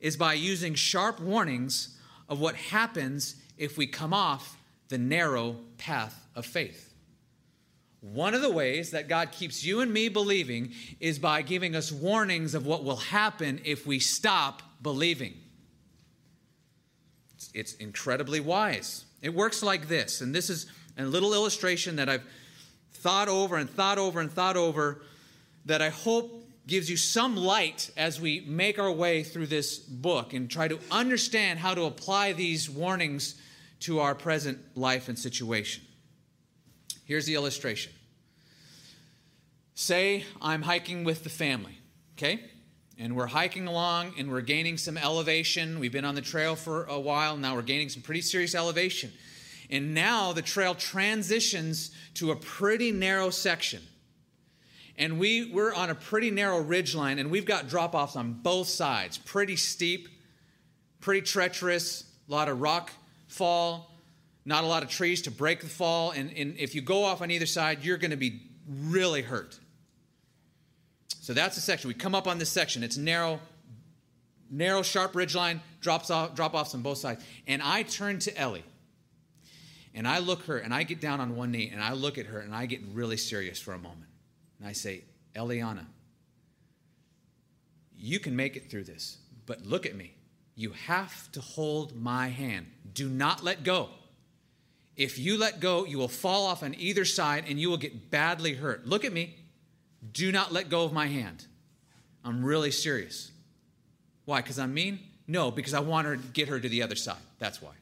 is 0.00 0.16
by 0.16 0.32
using 0.32 0.74
sharp 0.74 1.20
warnings 1.20 1.98
of 2.28 2.40
what 2.40 2.56
happens 2.56 3.36
if 3.58 3.76
we 3.76 3.86
come 3.86 4.14
off 4.14 4.56
the 4.88 4.98
narrow 4.98 5.56
path 5.76 6.26
of 6.34 6.46
faith. 6.46 6.91
One 8.02 8.34
of 8.34 8.42
the 8.42 8.50
ways 8.50 8.90
that 8.90 9.08
God 9.08 9.30
keeps 9.30 9.64
you 9.64 9.80
and 9.80 9.92
me 9.92 10.08
believing 10.08 10.72
is 10.98 11.20
by 11.20 11.42
giving 11.42 11.76
us 11.76 11.92
warnings 11.92 12.52
of 12.52 12.66
what 12.66 12.82
will 12.82 12.96
happen 12.96 13.60
if 13.64 13.86
we 13.86 14.00
stop 14.00 14.60
believing. 14.82 15.34
It's 17.54 17.74
incredibly 17.74 18.40
wise. 18.40 19.04
It 19.22 19.32
works 19.32 19.62
like 19.62 19.86
this, 19.86 20.20
and 20.20 20.34
this 20.34 20.50
is 20.50 20.66
a 20.98 21.04
little 21.04 21.32
illustration 21.32 21.94
that 21.96 22.08
I've 22.08 22.24
thought 22.92 23.28
over 23.28 23.56
and 23.56 23.70
thought 23.70 23.98
over 23.98 24.18
and 24.18 24.32
thought 24.32 24.56
over 24.56 25.02
that 25.66 25.80
I 25.80 25.90
hope 25.90 26.44
gives 26.66 26.90
you 26.90 26.96
some 26.96 27.36
light 27.36 27.90
as 27.96 28.20
we 28.20 28.40
make 28.40 28.80
our 28.80 28.90
way 28.90 29.22
through 29.22 29.46
this 29.46 29.78
book 29.78 30.32
and 30.32 30.50
try 30.50 30.66
to 30.66 30.78
understand 30.90 31.60
how 31.60 31.74
to 31.74 31.84
apply 31.84 32.32
these 32.32 32.68
warnings 32.68 33.40
to 33.80 34.00
our 34.00 34.16
present 34.16 34.58
life 34.76 35.08
and 35.08 35.16
situation. 35.16 35.84
Here's 37.04 37.26
the 37.26 37.34
illustration. 37.34 37.92
Say 39.74 40.24
I'm 40.40 40.62
hiking 40.62 41.04
with 41.04 41.24
the 41.24 41.30
family, 41.30 41.78
okay? 42.16 42.40
And 42.98 43.16
we're 43.16 43.26
hiking 43.26 43.66
along 43.66 44.14
and 44.18 44.30
we're 44.30 44.42
gaining 44.42 44.76
some 44.76 44.96
elevation. 44.96 45.80
We've 45.80 45.92
been 45.92 46.04
on 46.04 46.14
the 46.14 46.20
trail 46.20 46.54
for 46.54 46.84
a 46.84 47.00
while. 47.00 47.36
Now 47.36 47.56
we're 47.56 47.62
gaining 47.62 47.88
some 47.88 48.02
pretty 48.02 48.20
serious 48.20 48.54
elevation. 48.54 49.12
And 49.70 49.94
now 49.94 50.32
the 50.32 50.42
trail 50.42 50.74
transitions 50.74 51.90
to 52.14 52.30
a 52.30 52.36
pretty 52.36 52.92
narrow 52.92 53.30
section. 53.30 53.82
And 54.98 55.18
we, 55.18 55.50
we're 55.50 55.72
on 55.72 55.88
a 55.88 55.94
pretty 55.94 56.30
narrow 56.30 56.60
ridge 56.60 56.94
line, 56.94 57.18
and 57.18 57.30
we've 57.30 57.46
got 57.46 57.68
drop 57.68 57.94
offs 57.94 58.14
on 58.14 58.34
both 58.34 58.68
sides. 58.68 59.16
Pretty 59.16 59.56
steep, 59.56 60.08
pretty 61.00 61.22
treacherous, 61.22 62.04
a 62.28 62.32
lot 62.32 62.48
of 62.48 62.60
rock 62.60 62.92
fall, 63.26 63.91
not 64.44 64.64
a 64.64 64.66
lot 64.66 64.82
of 64.82 64.88
trees 64.88 65.22
to 65.22 65.30
break 65.30 65.60
the 65.60 65.68
fall. 65.68 66.10
And, 66.10 66.32
and 66.36 66.56
if 66.58 66.74
you 66.74 66.80
go 66.80 67.04
off 67.04 67.22
on 67.22 67.30
either 67.30 67.46
side, 67.46 67.84
you're 67.84 67.98
going 67.98 68.10
to 68.10 68.16
be 68.16 68.42
really 68.68 69.22
hurt. 69.22 69.58
So 71.20 71.32
that's 71.32 71.54
the 71.54 71.60
section. 71.60 71.88
We 71.88 71.94
come 71.94 72.14
up 72.14 72.26
on 72.26 72.38
this 72.38 72.50
section. 72.50 72.82
It's 72.82 72.96
narrow, 72.96 73.38
narrow, 74.50 74.82
sharp 74.82 75.14
ridge 75.14 75.34
line, 75.34 75.60
drops 75.80 76.10
off, 76.10 76.34
drop 76.34 76.54
offs 76.54 76.74
on 76.74 76.82
both 76.82 76.98
sides. 76.98 77.24
And 77.46 77.62
I 77.62 77.84
turn 77.84 78.18
to 78.20 78.36
Ellie. 78.36 78.64
And 79.94 80.08
I 80.08 80.18
look 80.18 80.44
her 80.44 80.58
and 80.58 80.72
I 80.72 80.84
get 80.84 81.00
down 81.00 81.20
on 81.20 81.36
one 81.36 81.50
knee 81.50 81.70
and 81.72 81.82
I 81.82 81.92
look 81.92 82.16
at 82.16 82.26
her 82.26 82.40
and 82.40 82.54
I 82.54 82.66
get 82.66 82.80
really 82.92 83.18
serious 83.18 83.60
for 83.60 83.74
a 83.74 83.78
moment. 83.78 84.10
And 84.58 84.66
I 84.66 84.72
say, 84.72 85.04
Eliana, 85.36 85.84
you 87.96 88.18
can 88.18 88.34
make 88.34 88.56
it 88.56 88.70
through 88.70 88.84
this, 88.84 89.18
but 89.46 89.66
look 89.66 89.86
at 89.86 89.94
me. 89.94 90.14
You 90.54 90.70
have 90.70 91.30
to 91.32 91.40
hold 91.40 91.94
my 91.94 92.28
hand. 92.28 92.66
Do 92.94 93.08
not 93.08 93.44
let 93.44 93.64
go. 93.64 93.90
If 94.96 95.18
you 95.18 95.38
let 95.38 95.60
go, 95.60 95.84
you 95.84 95.98
will 95.98 96.08
fall 96.08 96.46
off 96.46 96.62
on 96.62 96.74
either 96.78 97.04
side 97.04 97.44
and 97.48 97.58
you 97.58 97.70
will 97.70 97.78
get 97.78 98.10
badly 98.10 98.54
hurt. 98.54 98.86
Look 98.86 99.04
at 99.04 99.12
me. 99.12 99.36
Do 100.12 100.30
not 100.32 100.52
let 100.52 100.68
go 100.68 100.84
of 100.84 100.92
my 100.92 101.06
hand. 101.06 101.46
I'm 102.24 102.44
really 102.44 102.70
serious. 102.70 103.30
Why? 104.24 104.40
Because 104.40 104.58
I'm 104.58 104.74
mean? 104.74 105.00
No, 105.26 105.50
because 105.50 105.74
I 105.74 105.80
want 105.80 106.06
her 106.06 106.16
to 106.16 106.22
get 106.22 106.48
her 106.48 106.60
to 106.60 106.68
the 106.68 106.82
other 106.82 106.96
side. 106.96 107.16
That's 107.38 107.62
why. 107.62 107.72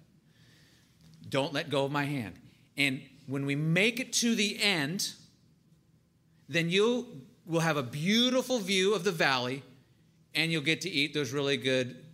Don't 1.28 1.52
let 1.52 1.70
go 1.70 1.84
of 1.84 1.92
my 1.92 2.04
hand. 2.04 2.34
And 2.76 3.02
when 3.26 3.46
we 3.46 3.54
make 3.54 4.00
it 4.00 4.12
to 4.14 4.34
the 4.34 4.60
end, 4.60 5.12
then 6.48 6.70
you 6.70 7.06
will 7.46 7.60
have 7.60 7.76
a 7.76 7.82
beautiful 7.82 8.58
view 8.58 8.94
of 8.94 9.04
the 9.04 9.12
valley 9.12 9.62
and 10.34 10.52
you'll 10.52 10.62
get 10.62 10.80
to 10.82 10.90
eat 10.90 11.12
those 11.14 11.32
really 11.32 11.56
good 11.56 12.04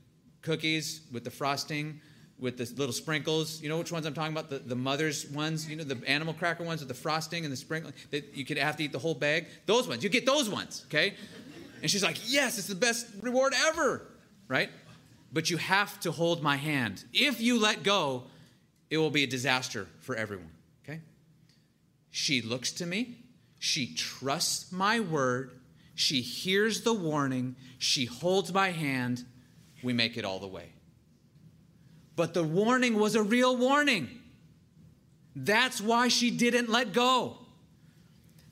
cookies 0.42 1.02
with 1.12 1.24
the 1.24 1.30
frosting 1.30 2.00
with 2.38 2.58
the 2.58 2.64
little 2.76 2.92
sprinkles. 2.92 3.62
You 3.62 3.68
know 3.68 3.78
which 3.78 3.92
ones 3.92 4.06
I'm 4.06 4.14
talking 4.14 4.32
about? 4.32 4.50
The, 4.50 4.58
the 4.58 4.76
mother's 4.76 5.28
ones, 5.30 5.68
you 5.68 5.76
know, 5.76 5.84
the 5.84 5.98
animal 6.08 6.34
cracker 6.34 6.64
ones 6.64 6.80
with 6.80 6.88
the 6.88 6.94
frosting 6.94 7.44
and 7.44 7.52
the 7.52 7.56
sprinkle 7.56 7.92
that 8.10 8.36
you 8.36 8.44
could 8.44 8.58
have 8.58 8.76
to 8.76 8.84
eat 8.84 8.92
the 8.92 8.98
whole 8.98 9.14
bag. 9.14 9.46
Those 9.66 9.88
ones. 9.88 10.04
You 10.04 10.10
get 10.10 10.26
those 10.26 10.48
ones, 10.48 10.84
okay? 10.88 11.14
And 11.82 11.90
she's 11.90 12.02
like, 12.02 12.18
yes, 12.30 12.58
it's 12.58 12.68
the 12.68 12.74
best 12.74 13.06
reward 13.20 13.54
ever, 13.68 14.06
right? 14.48 14.70
But 15.32 15.50
you 15.50 15.56
have 15.56 15.98
to 16.00 16.12
hold 16.12 16.42
my 16.42 16.56
hand. 16.56 17.04
If 17.12 17.40
you 17.40 17.60
let 17.60 17.82
go, 17.82 18.24
it 18.90 18.98
will 18.98 19.10
be 19.10 19.24
a 19.24 19.26
disaster 19.26 19.86
for 20.00 20.14
everyone, 20.14 20.50
okay? 20.84 21.00
She 22.10 22.42
looks 22.42 22.72
to 22.72 22.86
me. 22.86 23.16
She 23.58 23.94
trusts 23.94 24.70
my 24.72 25.00
word. 25.00 25.50
She 25.94 26.20
hears 26.20 26.82
the 26.82 26.92
warning. 26.92 27.56
She 27.78 28.04
holds 28.04 28.52
my 28.52 28.70
hand. 28.70 29.24
We 29.82 29.92
make 29.92 30.16
it 30.16 30.24
all 30.24 30.38
the 30.38 30.46
way. 30.46 30.70
But 32.16 32.32
the 32.34 32.42
warning 32.42 32.98
was 32.98 33.14
a 33.14 33.22
real 33.22 33.56
warning. 33.56 34.08
That's 35.36 35.80
why 35.80 36.08
she 36.08 36.30
didn't 36.30 36.70
let 36.70 36.92
go. 36.94 37.36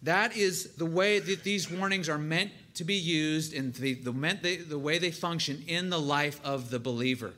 That 0.02 0.36
is 0.36 0.74
the 0.74 0.84
way 0.84 1.18
that 1.18 1.42
these 1.44 1.70
warnings 1.70 2.10
are 2.10 2.18
meant 2.18 2.52
to 2.74 2.84
be 2.84 2.94
used 2.94 3.54
and 3.54 3.72
the, 3.74 3.94
the, 3.94 4.12
they, 4.42 4.56
the 4.56 4.78
way 4.78 4.98
they 4.98 5.10
function 5.10 5.64
in 5.66 5.88
the 5.88 5.98
life 5.98 6.40
of 6.44 6.68
the 6.68 6.78
believer. 6.78 7.32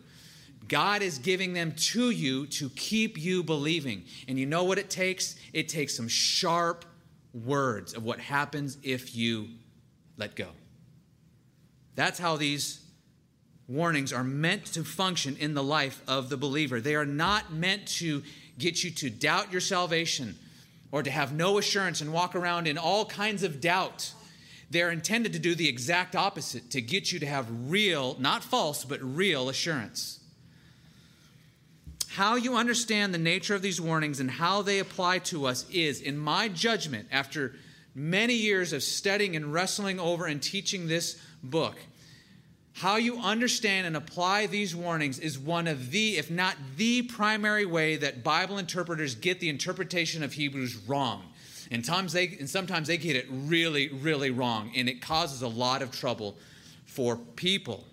God 0.67 1.03
is 1.03 1.19
giving 1.19 1.53
them 1.53 1.73
to 1.77 2.11
you 2.11 2.47
to 2.47 2.69
keep 2.71 3.17
you 3.19 3.45
believing. 3.45 4.05
And 4.27 4.37
you 4.39 4.47
know 4.47 4.65
what 4.65 4.79
it 4.79 4.91
takes? 4.91 5.37
It 5.53 5.69
takes 5.69 5.97
some 5.97 6.09
sharp 6.09 6.85
words 7.45 7.95
of 7.95 8.03
what 8.03 8.19
happens 8.19 8.79
if 8.83 9.15
you 9.15 9.49
let 10.17 10.35
go. 10.35 10.49
That's 11.95 12.19
how 12.19 12.37
these 12.37 12.86
warnings 13.69 14.13
are 14.13 14.25
meant 14.25 14.67
to 14.67 14.85
function 14.85 15.37
in 15.39 15.55
the 15.55 15.63
life 15.63 16.03
of 16.07 16.29
the 16.29 16.37
believer. 16.37 16.81
They 16.81 16.95
are 16.95 17.07
not 17.07 17.53
meant 17.53 17.87
to 17.99 18.23
get 18.59 18.85
you 18.85 18.91
to 18.91 19.11
doubt 19.11 19.53
your 19.53 19.61
salvation 19.61 20.37
or 20.93 21.03
to 21.03 21.11
have 21.11 21.33
no 21.33 21.59
assurance 21.59 22.01
and 22.01 22.13
walk 22.13 22.35
around 22.35 22.67
in 22.69 22.79
all 22.79 23.05
kinds 23.05 23.43
of 23.43 23.61
doubt. 23.61 24.13
They're 24.71 24.91
intended 24.91 25.33
to 25.33 25.39
do 25.39 25.55
the 25.55 25.69
exact 25.69 26.17
opposite, 26.17 26.71
to 26.71 26.81
get 26.81 27.13
you 27.13 27.19
to 27.21 27.27
have 27.27 27.71
real, 27.71 28.17
not 28.19 28.45
false, 28.45 28.85
but 28.85 29.01
real 29.03 29.49
assurance. 29.49 30.21
How 32.11 32.37
you 32.37 32.57
understand 32.57 33.13
the 33.13 33.19
nature 33.19 33.55
of 33.55 33.63
these 33.63 33.81
warnings 33.81 34.21
and 34.21 34.31
how 34.31 34.63
they 34.63 34.79
apply 34.79 35.19
to 35.19 35.47
us 35.47 35.69
is, 35.71 36.01
in 36.01 36.17
my 36.17 36.49
judgment, 36.49 37.09
after 37.13 37.55
many 37.95 38.35
years 38.35 38.73
of 38.73 38.83
studying 38.83 39.37
and 39.37 39.53
wrestling 39.53 40.01
over 40.01 40.27
and 40.27 40.43
teaching 40.43 40.87
this 40.87 41.21
book, 41.43 41.77
how 42.77 42.97
you 42.97 43.19
understand 43.21 43.87
and 43.87 43.97
apply 43.97 44.47
these 44.47 44.77
warnings 44.77 45.19
is 45.19 45.39
one 45.39 45.67
of 45.67 45.91
the, 45.93 46.19
if 46.19 46.31
not 46.31 46.57
the 46.77 47.01
primary 47.01 47.65
way 47.65 47.97
that 47.97 48.23
Bible 48.23 48.59
interpreters 48.59 49.15
get 49.15 49.41
the 49.41 49.49
interpretation 49.49 50.23
of 50.23 50.35
Hebrews 50.35 50.77
wrong. 50.87 51.23
And, 51.71 51.83
times 51.83 52.13
they, 52.13 52.37
and 52.39 52.49
sometimes 52.49 52.89
they 52.89 52.99
get 52.99 53.17
it 53.17 53.27
really, 53.31 53.89
really 53.89 54.31
wrong, 54.31 54.73
and 54.77 54.91
it 54.91 55.01
causes 55.01 55.41
a 55.41 55.49
lot 55.49 55.81
of 55.81 55.91
trouble 55.91 56.37
for 56.85 57.17
people. 57.17 57.87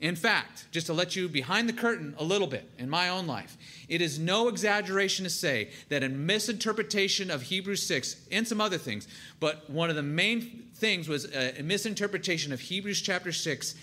In 0.00 0.16
fact, 0.16 0.66
just 0.72 0.86
to 0.86 0.92
let 0.92 1.14
you 1.14 1.28
behind 1.28 1.68
the 1.68 1.72
curtain 1.72 2.14
a 2.18 2.24
little 2.24 2.48
bit 2.48 2.68
in 2.78 2.90
my 2.90 3.10
own 3.10 3.28
life, 3.28 3.56
it 3.88 4.00
is 4.00 4.18
no 4.18 4.48
exaggeration 4.48 5.22
to 5.22 5.30
say 5.30 5.70
that 5.88 6.02
a 6.02 6.08
misinterpretation 6.08 7.30
of 7.30 7.42
Hebrews 7.42 7.86
6 7.86 8.26
and 8.32 8.48
some 8.48 8.60
other 8.60 8.78
things, 8.78 9.06
but 9.38 9.70
one 9.70 9.88
of 9.88 9.94
the 9.94 10.02
main 10.02 10.70
things 10.74 11.08
was 11.08 11.26
a 11.32 11.62
misinterpretation 11.62 12.52
of 12.52 12.58
Hebrews 12.58 13.02
chapter 13.02 13.30
6 13.30 13.74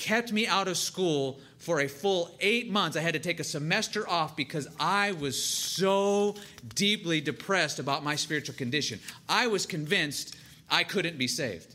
kept 0.00 0.32
me 0.32 0.46
out 0.46 0.66
of 0.66 0.78
school 0.78 1.38
for 1.58 1.80
a 1.80 1.86
full 1.88 2.34
eight 2.40 2.70
months. 2.70 2.96
I 2.96 3.00
had 3.00 3.12
to 3.12 3.20
take 3.20 3.38
a 3.38 3.44
semester 3.44 4.08
off 4.08 4.34
because 4.34 4.66
I 4.80 5.12
was 5.12 5.40
so 5.40 6.36
deeply 6.74 7.20
depressed 7.20 7.78
about 7.78 8.02
my 8.02 8.16
spiritual 8.16 8.54
condition. 8.54 8.98
I 9.28 9.46
was 9.46 9.66
convinced 9.66 10.36
I 10.70 10.84
couldn't 10.84 11.18
be 11.18 11.28
saved. 11.28 11.74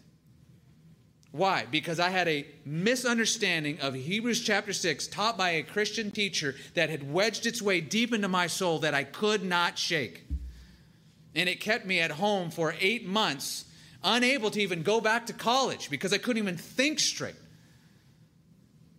Why? 1.32 1.68
Because 1.70 2.00
I 2.00 2.10
had 2.10 2.28
a 2.28 2.48
misunderstanding 2.66 3.80
of 3.82 3.94
Hebrews 3.94 4.42
chapter 4.42 4.74
6 4.74 5.08
taught 5.08 5.38
by 5.38 5.52
a 5.52 5.64
Christian 5.64 6.10
teacher 6.10 6.56
that 6.74 6.90
had 6.90 7.12
wedged 7.12 7.46
its 7.46 7.62
way 7.62 7.80
deep 7.80 8.14
into 8.14 8.28
my 8.28 8.48
soul 8.48 8.80
that 8.80 8.96
I 8.96 9.04
could 9.04 9.44
not 9.44 9.78
shake. 9.78 10.24
And 11.36 11.48
it 11.48 11.60
kept 11.60 11.86
me 11.86 12.00
at 12.00 12.12
home 12.12 12.50
for 12.50 12.74
eight 12.80 13.06
months, 13.06 13.66
unable 14.04 14.50
to 14.50 14.62
even 14.62 14.82
go 14.82 15.00
back 15.00 15.28
to 15.28 15.34
college 15.34 15.90
because 15.90 16.12
I 16.14 16.18
couldn't 16.18 16.42
even 16.42 16.58
think 16.58 17.00
straight 17.00 17.36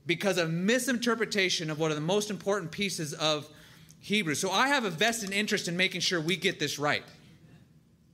because 0.07 0.39
of 0.39 0.51
misinterpretation 0.51 1.71
of 1.71 1.79
one 1.79 1.91
of 1.91 1.97
the 1.97 2.03
most 2.03 2.31
important 2.31 2.71
pieces 2.71 3.13
of 3.15 3.49
Hebrews. 4.01 4.41
So 4.41 4.51
I 4.51 4.69
have 4.69 4.85
a 4.85 4.91
vested 4.91 5.33
interest 5.33 5.69
in 5.69 5.77
making 5.77 6.01
sure 6.01 6.21
we 6.21 6.37
get 6.37 6.61
this 6.61 6.79
right 6.79 7.03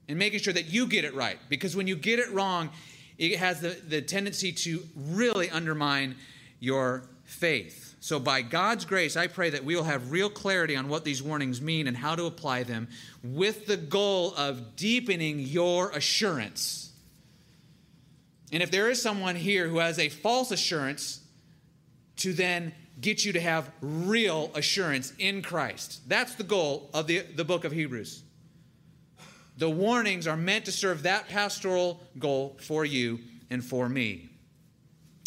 and 0.09 0.19
making 0.19 0.41
sure 0.41 0.55
that 0.55 0.67
you 0.67 0.87
get 0.87 1.05
it 1.05 1.15
right 1.15 1.39
because 1.49 1.77
when 1.77 1.87
you 1.87 1.97
get 1.97 2.19
it 2.19 2.31
wrong, 2.33 2.71
it 3.19 3.39
has 3.39 3.61
the, 3.61 3.77
the 3.89 4.01
tendency 4.01 4.53
to 4.53 4.83
really 4.97 5.51
undermine 5.51 6.17
your 6.61 7.05
faith. 7.25 7.95
So, 8.01 8.19
by 8.19 8.43
God's 8.43 8.85
grace, 8.85 9.17
I 9.17 9.29
pray 9.29 9.51
that 9.51 9.65
we 9.65 9.77
will 9.77 9.85
have 9.85 10.11
real 10.11 10.29
clarity 10.29 10.75
on 10.75 10.89
what 10.89 11.05
these 11.05 11.23
warnings 11.23 11.63
mean 11.63 11.87
and 11.87 11.97
how 11.97 12.17
to 12.17 12.25
apply 12.25 12.65
them 12.65 12.89
with 13.23 13.67
the 13.67 13.77
goal 13.77 14.35
of 14.35 14.75
deepening 14.75 15.39
your 15.39 15.91
assurance. 15.91 16.93
And 18.51 18.63
if 18.63 18.71
there 18.71 18.91
is 18.91 19.01
someone 19.01 19.37
here 19.37 19.69
who 19.69 19.79
has 19.79 19.99
a 19.99 20.09
false 20.09 20.51
assurance, 20.51 21.22
to 22.23 22.33
then 22.33 22.73
get 23.01 23.25
you 23.25 23.33
to 23.33 23.41
have 23.41 23.69
real 23.81 24.53
assurance 24.55 25.13
in 25.19 25.43
Christ. 25.43 26.09
That's 26.09 26.37
the 26.37 26.45
goal 26.45 26.89
of 26.95 27.09
the, 27.09 27.21
the 27.21 27.45
book 27.45 27.65
of 27.65 27.73
Hebrews. 27.73 28.23
The 29.59 29.69
warnings 29.69 30.29
are 30.29 30.37
meant 30.37 30.67
to 30.67 30.73
serve 30.73 31.03
that 31.03 31.29
pastoral 31.29 32.01
goal 32.21 32.57
for 32.61 32.85
you 32.85 33.19
and 33.51 33.65
for 33.65 33.89
me. 33.89 34.29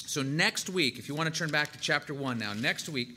So, 0.06 0.22
next 0.22 0.70
week, 0.70 0.98
if 0.98 1.10
you 1.10 1.16
want 1.16 1.32
to 1.34 1.38
turn 1.38 1.52
back 1.52 1.74
to 1.74 1.80
chapter 1.80 2.14
1 2.14 2.38
now, 2.38 2.54
next 2.54 2.88
week, 2.88 3.10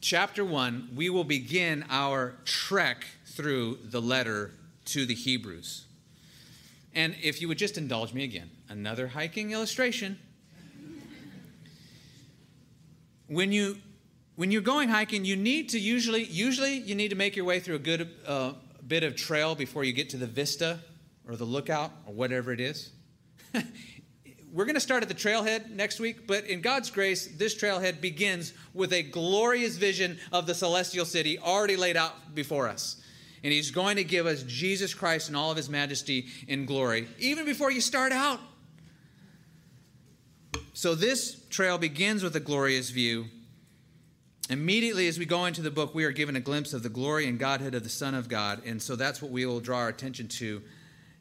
chapter 0.00 0.42
1, 0.42 0.92
we 0.94 1.10
will 1.10 1.24
begin 1.24 1.84
our 1.90 2.34
trek 2.46 3.04
through 3.26 3.78
the 3.84 4.00
letter 4.00 4.52
to 4.86 5.04
the 5.04 5.14
Hebrews. 5.14 5.84
And 6.94 7.16
if 7.22 7.40
you 7.40 7.48
would 7.48 7.58
just 7.58 7.78
indulge 7.78 8.12
me 8.12 8.24
again, 8.24 8.50
another 8.68 9.08
hiking 9.08 9.52
illustration. 9.52 10.18
when 13.28 13.52
you 13.52 13.78
when 14.34 14.50
you're 14.50 14.62
going 14.62 14.88
hiking, 14.88 15.24
you 15.24 15.36
need 15.36 15.70
to 15.70 15.78
usually 15.78 16.24
usually 16.24 16.74
you 16.74 16.94
need 16.94 17.08
to 17.08 17.16
make 17.16 17.36
your 17.36 17.44
way 17.44 17.60
through 17.60 17.76
a 17.76 17.80
good 17.80 18.10
uh, 18.26 18.52
bit 18.86 19.02
of 19.02 19.16
trail 19.16 19.54
before 19.54 19.84
you 19.84 19.92
get 19.92 20.10
to 20.10 20.16
the 20.16 20.26
vista 20.26 20.80
or 21.26 21.36
the 21.36 21.44
lookout 21.44 21.92
or 22.06 22.14
whatever 22.14 22.52
it 22.52 22.60
is. 22.60 22.90
We're 24.52 24.66
going 24.66 24.74
to 24.74 24.80
start 24.80 25.02
at 25.02 25.08
the 25.08 25.14
trailhead 25.14 25.70
next 25.70 25.98
week, 25.98 26.26
but 26.26 26.44
in 26.44 26.60
God's 26.60 26.90
grace, 26.90 27.26
this 27.26 27.54
trailhead 27.54 28.02
begins 28.02 28.52
with 28.74 28.92
a 28.92 29.02
glorious 29.02 29.76
vision 29.76 30.18
of 30.30 30.46
the 30.46 30.54
celestial 30.54 31.06
city 31.06 31.38
already 31.38 31.76
laid 31.76 31.96
out 31.96 32.34
before 32.34 32.68
us. 32.68 33.01
And 33.44 33.52
He's 33.52 33.70
going 33.70 33.96
to 33.96 34.04
give 34.04 34.26
us 34.26 34.42
Jesus 34.44 34.94
Christ 34.94 35.28
in 35.28 35.34
all 35.34 35.50
of 35.50 35.56
His 35.56 35.68
majesty 35.68 36.26
and 36.48 36.66
glory, 36.66 37.08
even 37.18 37.44
before 37.44 37.70
you 37.70 37.80
start 37.80 38.12
out. 38.12 38.40
So, 40.74 40.94
this 40.94 41.44
trail 41.48 41.78
begins 41.78 42.22
with 42.22 42.36
a 42.36 42.40
glorious 42.40 42.90
view. 42.90 43.26
Immediately 44.50 45.08
as 45.08 45.18
we 45.18 45.24
go 45.24 45.46
into 45.46 45.62
the 45.62 45.70
book, 45.70 45.94
we 45.94 46.04
are 46.04 46.12
given 46.12 46.36
a 46.36 46.40
glimpse 46.40 46.72
of 46.72 46.82
the 46.82 46.88
glory 46.88 47.26
and 47.26 47.38
Godhead 47.38 47.74
of 47.74 47.84
the 47.84 47.88
Son 47.88 48.14
of 48.14 48.28
God. 48.28 48.62
And 48.66 48.82
so 48.82 48.96
that's 48.96 49.22
what 49.22 49.30
we 49.30 49.46
will 49.46 49.60
draw 49.60 49.78
our 49.78 49.88
attention 49.88 50.28
to 50.28 50.62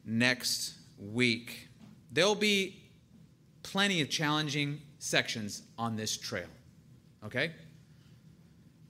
next 0.06 0.74
week. 0.98 1.70
There'll 2.12 2.36
be 2.36 2.82
plenty 3.64 4.02
of 4.02 4.10
challenging 4.10 4.82
sections 5.00 5.64
on 5.78 5.96
this 5.96 6.18
trail, 6.18 6.48
okay? 7.24 7.52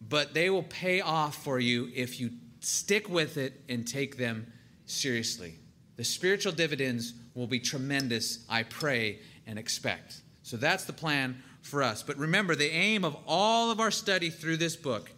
But 0.07 0.33
they 0.33 0.49
will 0.49 0.63
pay 0.63 1.01
off 1.01 1.43
for 1.43 1.59
you 1.59 1.91
if 1.93 2.19
you 2.19 2.31
stick 2.61 3.09
with 3.09 3.37
it 3.37 3.61
and 3.67 3.85
take 3.85 4.17
them 4.17 4.51
seriously. 4.85 5.55
The 5.97 6.03
spiritual 6.03 6.53
dividends 6.53 7.13
will 7.35 7.47
be 7.47 7.59
tremendous, 7.59 8.45
I 8.49 8.63
pray 8.63 9.19
and 9.45 9.59
expect. 9.59 10.21
So 10.43 10.57
that's 10.57 10.85
the 10.85 10.93
plan 10.93 11.41
for 11.61 11.83
us. 11.83 12.03
But 12.03 12.17
remember, 12.17 12.55
the 12.55 12.71
aim 12.71 13.03
of 13.03 13.17
all 13.27 13.71
of 13.71 13.79
our 13.79 13.91
study 13.91 14.29
through 14.29 14.57
this 14.57 14.75
book 14.75 15.11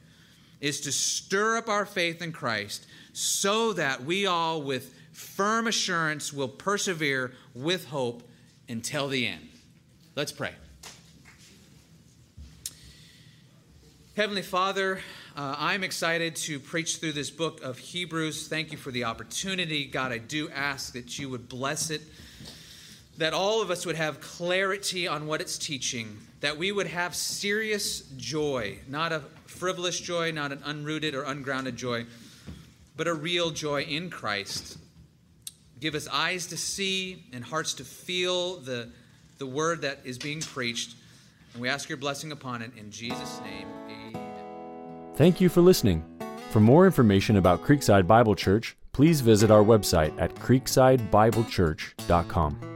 is 0.59 0.81
to 0.81 0.91
stir 0.91 1.57
up 1.57 1.69
our 1.69 1.85
faith 1.85 2.21
in 2.21 2.31
Christ 2.31 2.87
so 3.13 3.73
that 3.73 4.03
we 4.03 4.25
all, 4.25 4.61
with 4.61 4.93
firm 5.11 5.67
assurance, 5.67 6.33
will 6.33 6.47
persevere 6.47 7.33
with 7.53 7.85
hope 7.85 8.23
until 8.69 9.07
the 9.07 9.27
end. 9.27 9.49
Let's 10.15 10.31
pray. 10.31 10.51
Heavenly 14.15 14.41
Father, 14.43 15.01
uh, 15.35 15.55
I'm 15.57 15.83
excited 15.83 16.35
to 16.35 16.59
preach 16.59 16.97
through 16.97 17.13
this 17.13 17.31
book 17.31 17.63
of 17.63 17.77
Hebrews. 17.77 18.47
Thank 18.47 18.71
you 18.71 18.77
for 18.77 18.91
the 18.91 19.05
opportunity. 19.05 19.85
God, 19.85 20.11
I 20.11 20.19
do 20.19 20.49
ask 20.49 20.93
that 20.93 21.17
you 21.17 21.29
would 21.29 21.49
bless 21.49 21.89
it, 21.89 22.01
that 23.17 23.33
all 23.33 23.61
of 23.61 23.71
us 23.71 23.85
would 23.85 23.95
have 23.95 24.21
clarity 24.21 25.07
on 25.07 25.25
what 25.25 25.41
it's 25.41 25.57
teaching, 25.57 26.19
that 26.41 26.57
we 26.57 26.71
would 26.71 26.87
have 26.87 27.15
serious 27.15 28.01
joy, 28.17 28.77
not 28.87 29.11
a 29.11 29.21
frivolous 29.45 29.99
joy, 29.99 30.31
not 30.31 30.51
an 30.51 30.59
unrooted 30.59 31.15
or 31.15 31.23
ungrounded 31.23 31.75
joy, 31.75 32.05
but 32.95 33.07
a 33.07 33.13
real 33.13 33.49
joy 33.49 33.81
in 33.81 34.09
Christ. 34.09 34.77
Give 35.79 35.95
us 35.95 36.07
eyes 36.07 36.47
to 36.47 36.57
see 36.57 37.23
and 37.33 37.43
hearts 37.43 37.73
to 37.75 37.83
feel 37.83 38.57
the 38.57 38.89
the 39.39 39.47
word 39.47 39.81
that 39.81 39.99
is 40.05 40.17
being 40.17 40.41
preached. 40.41 40.95
And 41.53 41.61
we 41.61 41.67
ask 41.67 41.89
your 41.89 41.97
blessing 41.97 42.31
upon 42.31 42.61
it 42.61 42.71
in 42.77 42.91
Jesus' 42.91 43.41
name. 43.41 43.67
Amen. 43.89 44.22
Thank 45.15 45.39
you 45.39 45.49
for 45.49 45.61
listening. 45.61 46.03
For 46.49 46.59
more 46.59 46.85
information 46.85 47.37
about 47.37 47.63
Creekside 47.63 48.05
Bible 48.07 48.35
Church, 48.35 48.75
please 48.91 49.21
visit 49.21 49.51
our 49.51 49.63
website 49.63 50.13
at 50.19 50.35
creeksidebiblechurch.com. 50.35 52.72